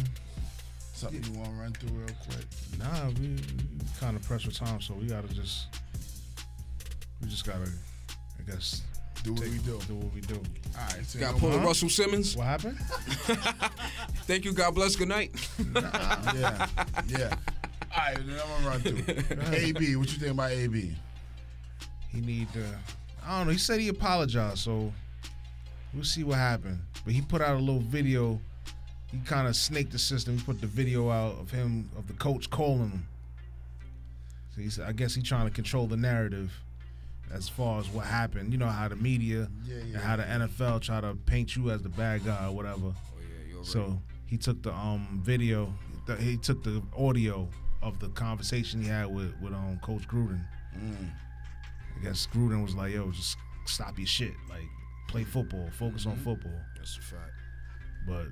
[0.92, 2.44] Something you want to run through real quick?
[2.78, 3.38] nah, we, we
[3.98, 5.68] kind of pressed for time, so we gotta just,
[7.22, 7.68] we just gotta,
[8.38, 8.82] I guess,
[9.22, 9.78] Do what take- we do.
[9.86, 10.34] Do what we do.
[10.36, 11.04] All right.
[11.06, 12.36] So Got to pull a Russell Simmons.
[12.36, 12.78] What happened?
[14.26, 14.52] Thank you.
[14.52, 14.96] God bless.
[14.96, 15.30] Good night.
[15.74, 16.66] yeah,
[17.08, 17.34] yeah.
[17.92, 19.54] All right, then I'm gonna run through.
[19.54, 20.94] AB, what you think about AB?
[22.08, 22.64] He need to.
[23.26, 23.52] I don't know.
[23.52, 24.92] He said he apologized, so
[25.92, 26.78] we'll see what happened.
[27.04, 28.40] But he put out a little video.
[29.10, 30.38] He kind of snaked the system.
[30.38, 33.06] He put the video out of him of the coach calling him.
[34.54, 36.52] So he said, I guess he trying to control the narrative
[37.32, 38.52] as far as what happened.
[38.52, 41.70] You know how the media Yeah, yeah, and how the NFL try to paint you
[41.70, 42.86] as the bad guy or whatever.
[42.86, 43.66] Oh yeah, you're right.
[43.66, 45.72] So he took the um video,
[46.06, 47.48] the, he took the audio
[47.82, 50.40] of the conversation he had with with um Coach Gruden.
[50.76, 51.10] Mm.
[51.98, 53.36] I guess Gruden was like, "Yo, just
[53.66, 54.32] stop your shit.
[54.48, 54.68] Like,
[55.08, 55.68] play football.
[55.78, 57.32] Focus on football." That's a fact.
[58.06, 58.26] But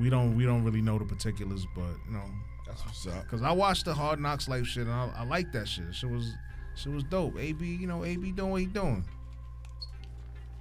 [0.00, 1.66] we don't we don't really know the particulars.
[1.74, 2.24] But you know,
[2.66, 3.22] That's what's up.
[3.24, 5.84] because I watched the Hard Knocks Life shit and I, I like that shit.
[6.02, 6.32] It was
[6.78, 7.38] shit was dope.
[7.38, 9.04] AB, you know, AB doing what he doing.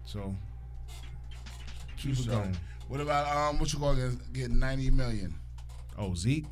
[0.06, 0.35] So
[1.98, 2.57] keep it So, going.
[2.88, 3.60] What about um?
[3.60, 5.35] What you gonna get, get 90 million?
[5.98, 6.45] Oh, Zeke.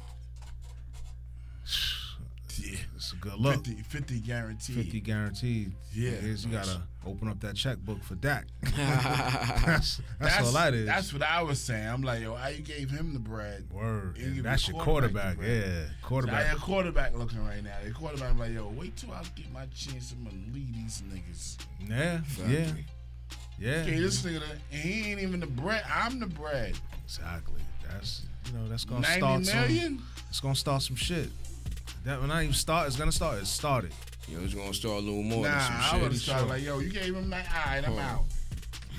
[2.60, 3.66] Yeah, it's a good look.
[3.66, 4.76] 50, 50 guaranteed.
[4.76, 5.74] 50 guaranteed.
[5.94, 6.12] Yeah.
[6.12, 8.46] Here's you gotta open up that checkbook for Dak.
[8.76, 10.86] that's, that's, all that is.
[10.86, 11.88] That's what I was saying.
[11.88, 13.66] I'm like, yo, how you gave him the bread?
[13.72, 14.18] Word.
[14.18, 15.38] You That's your your quarterback quarterback.
[15.38, 15.88] the bread.
[15.88, 16.08] Yeah.
[16.08, 16.46] Quarterback.
[16.46, 17.76] How your quarterback looking right now?
[17.84, 20.14] Your quarterback like, yo, wait till I get my chance.
[20.14, 21.58] I'm gonna lead these niggas.
[21.88, 22.22] Yeah.
[22.48, 22.68] Yeah.
[23.58, 23.82] Yeah.
[23.82, 25.84] Okay, this nigga, he ain't even the bread.
[25.94, 26.78] I'm the bread.
[27.06, 27.62] Exactly.
[27.88, 29.98] That's you know that's gonna 90 start million?
[29.98, 30.08] some.
[30.30, 31.30] It's gonna start some shit.
[32.06, 33.40] That when I even start, it's gonna start.
[33.42, 33.92] It started.
[34.28, 35.44] Yo, it's gonna start a little more.
[35.44, 36.02] Nah, than some I shit.
[36.02, 37.48] would have started like, yo, you gave him that.
[37.52, 38.24] eye, and I'm out.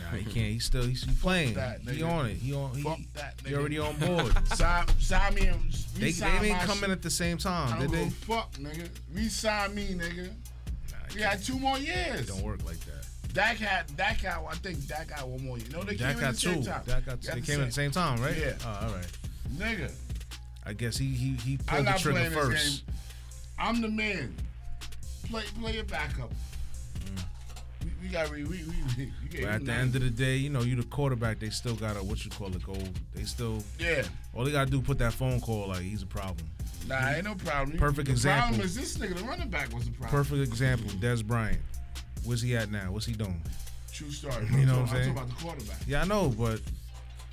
[0.00, 0.34] Nah, he can't.
[0.52, 1.54] He's still he's, he's playing.
[1.54, 2.34] that, he on it.
[2.36, 2.74] He on.
[2.74, 4.32] He, Fuck that, he already on board.
[4.54, 5.46] sign, sign me.
[5.46, 5.60] and-
[5.94, 6.90] they they re-sign didn't my come in shit.
[6.90, 8.34] at the same I time, don't did give they?
[8.34, 8.88] fuck, nigga.
[9.14, 10.26] Resign me, nigga.
[10.26, 12.26] Nah, We got two more years.
[12.26, 13.06] Don't work like that.
[13.32, 15.68] Dak had Dak got I think Dak got one more year.
[15.72, 16.68] No, they Dak came in got the same two.
[16.70, 16.82] time.
[16.86, 17.20] Dak got.
[17.22, 18.36] They came at the same time, right?
[18.36, 18.52] Yeah.
[18.64, 19.06] Oh, all right.
[19.54, 19.90] Nigga,
[20.66, 22.82] I guess he he he I'm pulled the trigger first.
[23.58, 24.34] I'm the man.
[25.30, 26.30] Play play your backup.
[26.30, 27.24] Mm.
[27.84, 28.64] We, we got we we,
[28.98, 31.38] we But at the end of the day, you know, you the quarterback.
[31.38, 32.82] They still got a what you call it goal.
[33.14, 34.02] They still Yeah.
[34.34, 36.48] All they gotta do put that phone call like he's a problem.
[36.88, 37.78] Nah, ain't no problem.
[37.78, 38.48] Perfect the example.
[38.48, 40.10] problem is this nigga, the running back was the problem.
[40.10, 40.90] Perfect example.
[40.98, 41.60] Dez Bryant.
[42.24, 42.90] Where's he at now?
[42.90, 43.40] What's he doing?
[43.92, 44.46] True story.
[44.52, 45.14] You know I'm what I'm saying?
[45.14, 45.78] talking about the quarterback.
[45.86, 46.60] Yeah, I know, but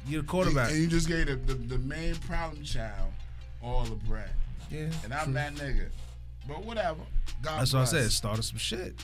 [0.08, 0.72] you're the quarterback.
[0.72, 3.12] And you just gave the, the, the main problem child
[3.64, 4.30] all the bread.
[4.70, 5.34] Yeah, And I'm true.
[5.34, 5.86] that nigga.
[6.48, 7.00] But whatever.
[7.42, 7.74] God That's bless.
[7.74, 8.06] what I said.
[8.08, 8.96] It started some shit.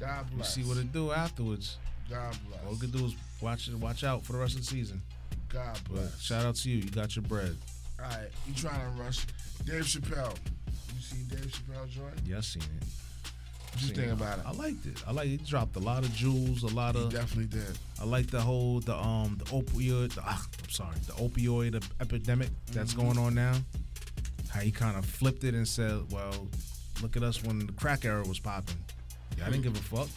[0.00, 0.54] God You bless.
[0.54, 1.76] see what it do afterwards.
[2.10, 2.60] God bless.
[2.66, 5.00] All we can do is watch it, watch out for the rest of the season.
[5.48, 6.20] God But bless.
[6.20, 6.78] shout out to you.
[6.78, 7.56] You got your bread.
[8.02, 9.26] All right, you trying to rush
[9.64, 10.36] Dave Chappelle?
[10.94, 12.14] You seen Dave Chappelle joint?
[12.24, 12.86] Yeah, I seen it.
[13.72, 14.44] What you think about it?
[14.46, 15.02] I liked it.
[15.06, 17.10] I like he dropped a lot of jewels, a lot He of.
[17.12, 17.78] definitely did.
[18.00, 20.14] I like the whole the um the opioid.
[20.14, 23.06] The, ah, I'm sorry, the opioid epidemic that's Mm-hmm.
[23.06, 23.54] going on now.
[24.50, 26.48] How he kind of flipped it and said, "Well,
[27.02, 28.76] look at us when the crack era was popping.
[29.36, 30.08] Yeah, I didn't give a fuck.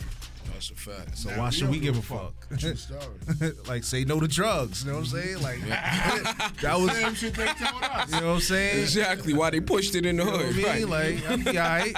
[0.54, 1.18] That's a fact.
[1.18, 2.58] So Nah, why we should we give give a a fuck?
[2.60, 3.52] True story.
[3.68, 4.84] like say no to drugs.
[4.84, 5.42] You know what I'm saying?
[5.42, 5.60] Like
[6.62, 8.12] that was Same shit they told us.
[8.14, 8.80] You know what I'm saying?
[8.80, 10.56] Exactly why they pushed it in the You know hood.
[10.58, 10.90] what I mean?
[10.90, 11.16] right.
[11.22, 11.96] Like I'm be alright.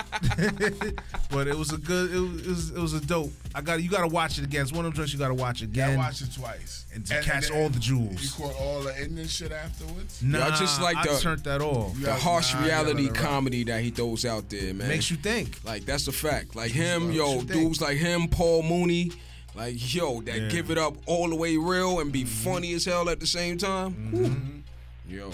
[1.32, 2.14] but it was a good.
[2.14, 3.32] It was, it was it was a dope.
[3.56, 3.90] I got you.
[3.90, 4.64] Got to watch it again.
[4.64, 5.94] It's one of them joints you got to watch Yeah, again.
[5.94, 6.86] I watched it twice.
[6.94, 8.22] And to catch all the jewels.
[8.24, 10.22] You caught all the Indian shit afterwards?
[10.22, 12.00] Nah, I just like I the turned that off.
[12.00, 14.88] the harsh Nah, you reality gotta let comedy that he throws out there, man.
[14.88, 15.60] Makes you think.
[15.64, 16.56] Like that's a fact.
[16.56, 17.52] Like him, yo, you think.
[17.52, 19.12] dudes like him, Paul Mooney,
[19.56, 20.40] like yo, that Yeah.
[20.42, 20.50] Mm-hmm.
[20.50, 23.58] give it up all the way real and be funny as hell at the same
[23.58, 24.64] time.
[25.08, 25.18] Whew.
[25.18, 25.32] Yo,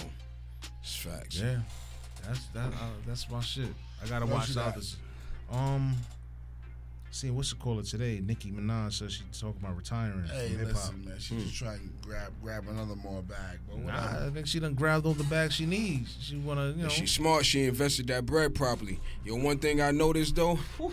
[0.82, 1.36] it's facts.
[1.40, 1.60] Yeah,
[2.26, 2.68] that's that.
[2.68, 3.68] Uh, that's my shit.
[4.02, 4.72] I gotta What watch you the got?
[4.74, 4.96] others.
[5.50, 5.96] Um,
[7.10, 8.20] see what's the call it today?
[8.24, 10.76] Nicki Minaj says she's talking about retiring Hey, from hip hop.
[10.76, 11.18] listen, man.
[11.18, 13.58] She just trying to grab grab another more bag.
[13.68, 14.26] But Nah.
[14.26, 16.16] I think she done grabbed all the bags she needs.
[16.20, 16.88] She wanna, you know.
[16.88, 17.44] She's smart.
[17.44, 19.00] She invested that bread properly.
[19.24, 20.92] Yo, one thing I noticed though, whew,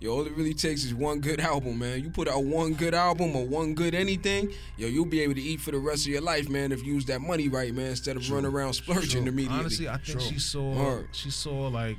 [0.00, 2.02] yo, all it really takes is one good album, man.
[2.04, 5.42] You put out one good album or one good anything, yo, you'll be able to
[5.42, 6.72] eat for the rest of your life, man.
[6.72, 9.32] If you use that money right, man, instead of running around splurging True.
[9.32, 9.58] immediately.
[9.60, 10.28] Honestly, I think True.
[10.28, 11.08] she saw Word.
[11.12, 11.96] she saw like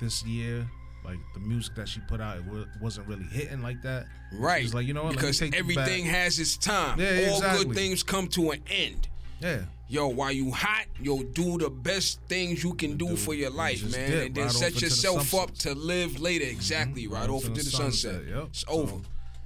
[0.00, 0.68] this year,
[1.06, 4.06] like the music that she put out, it wa- wasn't really hitting like that.
[4.32, 4.62] Right.
[4.62, 5.14] She's like, you know what?
[5.14, 6.98] Because everything has its time.
[7.00, 7.64] Yeah, All exactly.
[7.64, 9.08] good things come to an end.
[9.40, 9.60] Yeah.
[9.88, 13.78] Yo, while you hot, yo, do the best things you can do, for your life,
[13.78, 16.44] just man, and then right set the yourself up to live later.
[16.44, 17.14] Exactly, mm-hmm.
[17.14, 18.22] right, off into the sunset.
[18.28, 18.46] Yep.
[18.48, 18.96] It's over.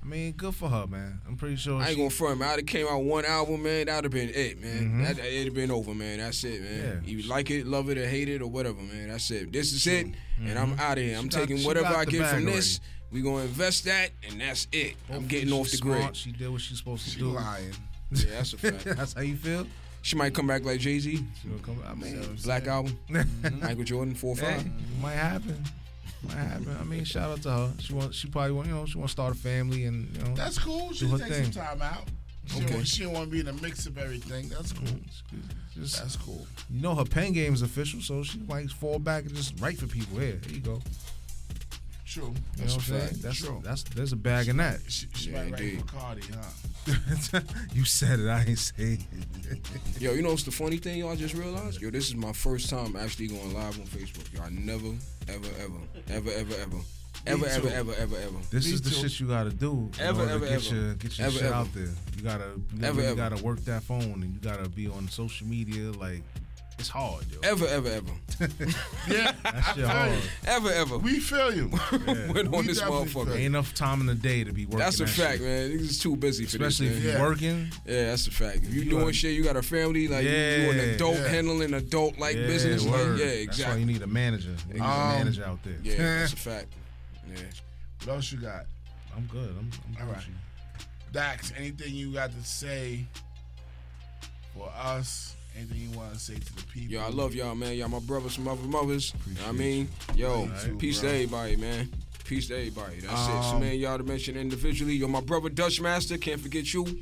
[0.02, 1.20] I mean, good for her, man.
[1.28, 1.78] I'm pretty sure.
[1.78, 2.48] I ain't she- gonna front, man.
[2.50, 3.86] I'd have came out one album, man.
[3.86, 5.04] That'd have been it, man.
[5.04, 5.06] Mhm.
[5.16, 6.18] That, it'd have been over, man.
[6.18, 7.02] That's it, man.
[7.04, 7.10] Yeah.
[7.10, 9.08] You like it, love it, or hate it, or whatever, man.
[9.08, 9.52] That's it.
[9.52, 10.06] This is it,
[10.42, 11.18] and I'm out of here.
[11.18, 11.38] I'm Mm-hmm.
[11.38, 12.80] Got- taking whatever I get from bag this.
[13.12, 14.94] We gonna invest that, and that's it.
[15.12, 16.16] I'm getting off the she's grid.
[16.16, 17.26] She did what she's supposed to She do.
[17.30, 17.74] lying.
[18.12, 18.84] Yeah, that's a fact.
[18.84, 19.66] That's how you feel.
[20.02, 21.14] She might come back like Jay Z.
[21.42, 21.80] She'll come.
[21.86, 22.98] I mean, Black album.
[23.60, 24.66] Michael Jordan, four Hey, five.
[25.00, 25.62] might happen.
[26.26, 26.76] Might happen.
[26.80, 27.72] I mean, shout out to her.
[27.80, 28.14] She want.
[28.14, 28.68] She probably want.
[28.68, 30.34] You know, she want to start a family and you know.
[30.34, 30.92] That's cool.
[30.92, 31.52] She do take thing.
[31.52, 32.04] some time out.
[32.46, 32.66] She Okay.
[32.66, 34.48] don't, want- she don't want to be in the mix of everything.
[34.48, 34.86] That's cool.
[34.88, 35.00] Mm,
[35.74, 36.46] just- That's cool.
[36.68, 39.78] You know, her pen game is official, so she might fall back and just write
[39.78, 40.18] for people.
[40.18, 40.82] Here, there you go.
[42.04, 42.24] True.
[42.24, 43.20] You know That's what I'm saying?
[43.22, 43.60] That's True.
[43.62, 44.80] that's there's a bag in that.
[44.88, 45.80] She, she Yeah, might write indeed.
[45.80, 46.38] for Cardi, huh?
[47.74, 48.28] you said it.
[48.28, 49.06] I ain't saying
[49.50, 50.00] it.
[50.00, 51.80] yo, you know what's the funny thing, y'all just realized?
[51.80, 54.32] Yo, this is my first time actually going live on Facebook.
[54.32, 54.94] Yo, I never,
[55.28, 55.78] ever, ever,
[56.08, 56.76] ever, ever, ever.
[57.26, 58.36] Ever, ever, ever, ever, ever.
[58.50, 59.08] This Me is the too.
[59.08, 59.90] shit you gotta do.
[60.00, 60.74] Ever, ever, get ever.
[60.74, 61.54] Your, get your ever, shit ever.
[61.54, 61.88] out there.
[62.16, 62.44] You gotta,
[62.74, 63.16] you, ever, you ever.
[63.16, 65.90] gotta work that phone, and you gotta be on social media.
[65.92, 66.22] Like,
[66.80, 67.38] it's hard, yo.
[67.44, 68.12] Ever, ever, ever,
[69.08, 70.18] Yeah, That I shit hard.
[70.46, 70.98] ever, ever.
[70.98, 71.68] We feel you.
[72.06, 73.32] Went on We this motherfucker.
[73.34, 74.78] Ain't enough time in the day to be working.
[74.80, 75.42] That's a that fact, shit.
[75.42, 75.70] man.
[75.70, 76.98] Niggas is too busy for Especially this.
[76.98, 77.22] if you're Yeah.
[77.22, 77.72] working.
[77.86, 78.58] Yeah, that's a fact.
[78.64, 81.16] If you, You doing are- shit, you got a family, like you- you an adult
[81.16, 81.28] Yeah.
[81.28, 82.82] handling adult like Yeah, business.
[82.84, 83.18] Like, word.
[83.20, 84.56] yeah, That's why you need a manager.
[84.68, 85.76] You need a Um, manager out there.
[85.82, 86.72] Yeah, that's a fact.
[87.30, 87.42] Yeah.
[88.04, 88.64] What else you got?
[89.16, 89.50] I'm good.
[89.58, 89.70] I'm,
[90.00, 90.16] I'm All Gucci.
[90.16, 90.24] right.
[91.12, 93.04] Dax, anything you got to say
[94.54, 95.34] for us?
[95.56, 96.92] Anything you want to say to the people?
[96.94, 97.74] Yo, I love y'all, man.
[97.76, 99.12] Y'all my brothers from other mothers.
[99.12, 101.90] What I mean, yo, Love you too, peace to everybody, man.
[102.24, 103.00] Peace to everybody.
[103.00, 103.26] That's it.
[103.26, 104.94] So, Um, man, y'all to mention individually.
[104.94, 106.86] Yo, my brother Dutch Master, can't forget you.
[106.86, 106.94] You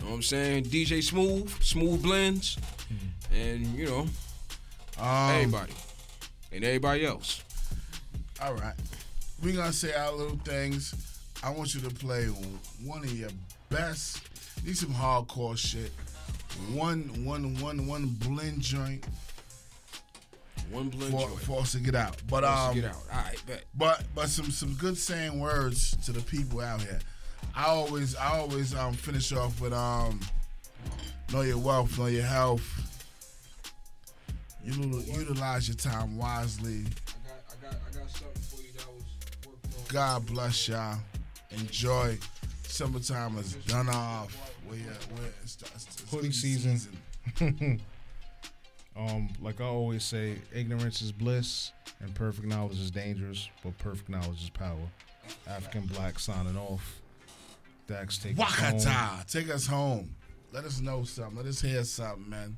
[0.00, 0.64] know what I'm saying?
[0.64, 2.56] DJ Smooth, Smooth Blends,
[3.34, 4.00] and you know
[4.98, 5.72] Um, everybody,
[6.52, 7.42] and everybody else.
[8.42, 8.74] All right.
[9.42, 10.94] We're going to say our little things.
[11.42, 12.26] I want you to play
[12.84, 13.30] one of your
[13.70, 14.20] best.
[14.64, 15.90] Need some hardcore shit.
[16.72, 19.04] One, one, one, one blend joint
[20.70, 21.40] One blend for, joint.
[21.40, 22.16] for us to get out.
[22.28, 22.96] But For us to um, get out.
[23.12, 23.64] All right, bet.
[23.76, 26.98] But but some some good saying words to the people out here.
[27.56, 30.20] I always I always um finish off with um
[31.32, 32.62] know your wealth, know your health.
[34.66, 36.84] Util- utilize your time wisely.
[36.84, 39.04] I got, I got, I got something for you that was
[39.46, 39.84] working on.
[39.88, 40.98] God bless y'all.
[41.52, 42.18] Enjoy.
[42.64, 44.36] Summertime is done off.
[44.66, 46.80] Where you, where it's, it's, it's Hoodie season.
[48.96, 54.08] um, like I always say, ignorance is bliss and perfect knowledge is dangerous, but perfect
[54.08, 54.76] knowledge is power.
[55.48, 57.00] African black signing off.
[57.86, 58.78] Dax take us home.
[58.78, 59.26] Wakata.
[59.30, 60.14] Take us home.
[60.52, 61.36] Let us know something.
[61.36, 62.56] Let us hear something, man.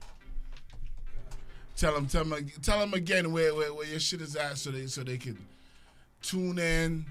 [1.77, 4.71] Tell them, tell them, tell them again where, where, where your shit is at, so
[4.71, 5.39] they so they can
[6.21, 7.05] tune in,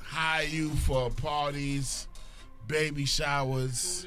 [0.00, 2.06] hire you for parties,
[2.66, 4.06] baby showers.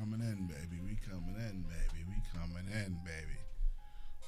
[0.00, 0.80] coming in, baby.
[0.82, 2.04] We coming in, baby.
[2.08, 3.38] We coming in, baby.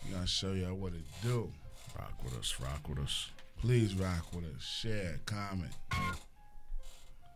[0.05, 1.51] We gonna show y'all what it do.
[1.99, 2.55] Rock with us.
[2.61, 3.31] Rock with us.
[3.59, 4.63] Please rock with us.
[4.63, 5.73] Share, comment.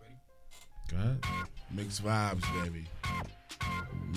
[0.02, 0.16] Ready?
[0.90, 1.24] Go ahead.
[1.70, 2.86] Mix vibes, baby.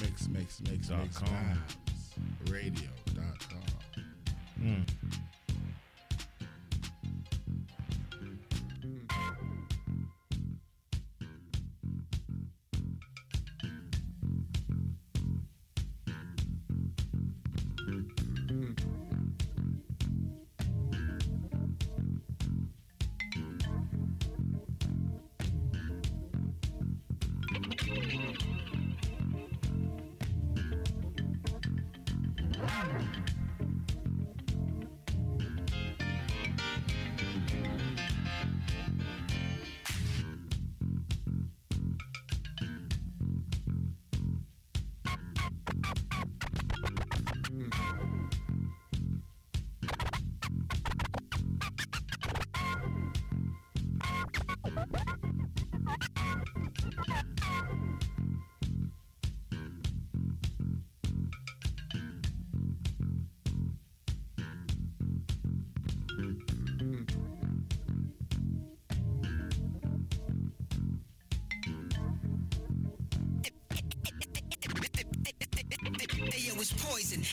[0.02, 2.52] Mix, mix, mix, mix, mix vibes.
[2.52, 4.04] Radio.com.
[4.62, 4.86] Mm.
[77.00, 77.24] Poison.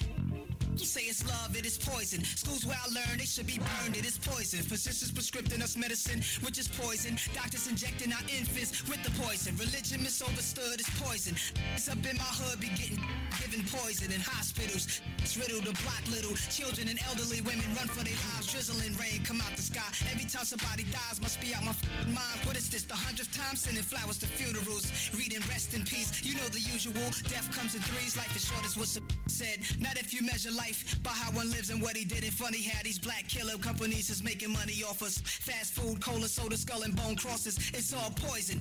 [0.77, 2.23] You say it's love, it is poison.
[2.23, 4.61] Schools where I learned they should be burned, it is poison.
[4.61, 7.17] Physicians prescribing us medicine, which is poison.
[7.33, 9.57] Doctors injecting our infants with the poison.
[9.57, 11.35] Religion misunderstood is poison.
[11.75, 13.01] It's up in my hood, be getting
[13.41, 15.01] given poison in hospitals.
[15.25, 16.37] It's riddled the block little.
[16.53, 18.53] Children and elderly women run for their lives.
[18.53, 19.89] Drizzling rain come out the sky.
[20.13, 21.73] Every time somebody dies, must be out my
[22.05, 22.39] mind.
[22.45, 24.93] What is this, the hundredth time sending flowers to funerals?
[25.17, 27.09] Reading rest in peace, you know the usual.
[27.33, 29.06] Death comes in threes, life is short as what some
[29.47, 29.81] said.
[29.81, 32.25] Not if you measure life by how one lives and what he did.
[32.25, 35.19] And funny how these black killer companies is making money off us.
[35.19, 37.57] Fast food, cola, soda, skull and bone crosses.
[37.75, 38.61] It's all poison.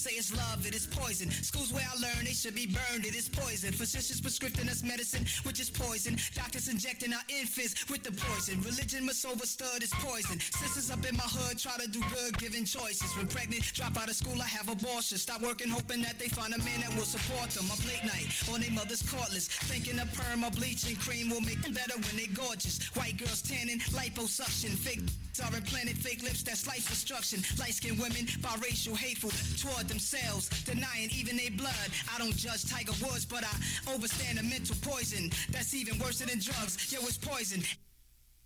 [0.00, 1.30] Say it's love, it is poison.
[1.30, 3.70] Schools where I learn they should be burned, it is poison.
[3.70, 6.16] Physicians prescribing us medicine, which is poison.
[6.34, 8.62] Doctors injecting our infants with the poison.
[8.62, 10.40] Religion misunderstood is poison.
[10.40, 13.14] Sisters up in my hood try to do good, giving choices.
[13.14, 15.18] When pregnant, drop out of school, I have abortion.
[15.18, 17.70] Stop working, hoping that they find a man that will support them.
[17.70, 21.60] Up late night on their mother's cordless, thinking a perm or bleaching cream will make
[21.60, 22.80] them better when they gorgeous.
[22.96, 25.04] White girls tanning, liposuction, fake
[25.42, 27.40] are implanted fake lips that's life destruction.
[27.58, 31.90] Light skinned women, biracial, hateful toward themselves, denying even their blood.
[32.14, 36.28] I don't judge Tiger Woods, but I overstand the mental poison that's even worse than
[36.38, 36.90] drugs.
[36.92, 37.62] Yo, it's poison.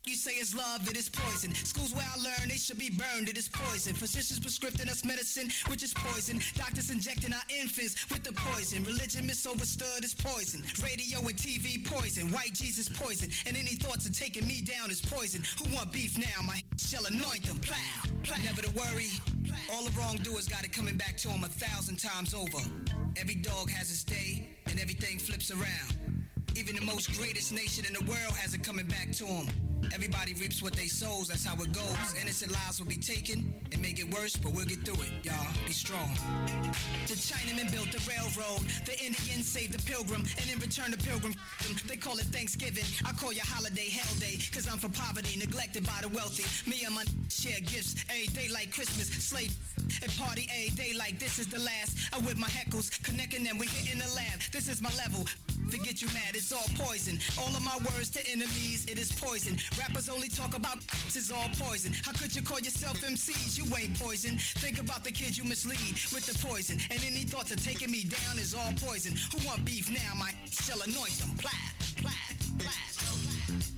[0.07, 1.55] You say it's love, it is poison.
[1.55, 3.95] Schools where I learn they should be burned, it is poison.
[3.95, 6.41] Physicians prescribing us medicine, which is poison.
[6.55, 8.85] Doctors injecting our infants with the poison.
[8.85, 10.63] Religion misunderstood is poison.
[10.83, 12.31] Radio and TV poison.
[12.33, 13.31] White Jesus poison.
[13.47, 15.43] And any thoughts of taking me down is poison.
[15.59, 16.43] Who want beef now?
[16.45, 17.57] My shall anoint them.
[17.61, 18.37] Plow, plow.
[18.45, 19.09] Never to worry.
[19.73, 22.59] All the wrongdoers got it coming back to them a thousand times over.
[23.17, 26.27] Every dog has its day, and everything flips around.
[26.57, 29.49] Even the most greatest nation in the world has it coming back to them.
[29.93, 32.15] Everybody reaps what they sows, that's how it goes.
[32.21, 35.47] Innocent lives will be taken and make it worse, but we'll get through it, y'all.
[35.67, 36.11] Be strong.
[37.07, 41.35] The Chinaman built the railroad, the Indians saved the pilgrim, and in return the pilgrim.
[41.87, 42.85] They call it Thanksgiving.
[43.05, 46.45] I call your holiday hell day, cause I'm for poverty, neglected by the wealthy.
[46.71, 49.53] Me and my share gifts every day like Christmas, slave
[50.03, 51.99] and party every day like this is the last.
[52.13, 54.41] I whip my heckles, connecting them, we hit in the lab.
[54.53, 55.27] This is my level.
[55.71, 57.19] Forget you mad, it's all poison.
[57.39, 59.57] All of my words to enemies, it is poison.
[59.79, 60.77] Rappers only talk about
[61.07, 61.93] it's all poison.
[62.05, 63.59] How could you call yourself MCs?
[63.59, 64.39] You ain't poison.
[64.59, 66.79] Think about the kids you mislead with the poison.
[66.91, 69.15] And any thoughts of taking me down is all poison.
[69.33, 70.15] Who want beef now?
[70.17, 71.37] My shall anoint them.
[71.37, 71.55] Plat,
[71.97, 73.74] plat, plat.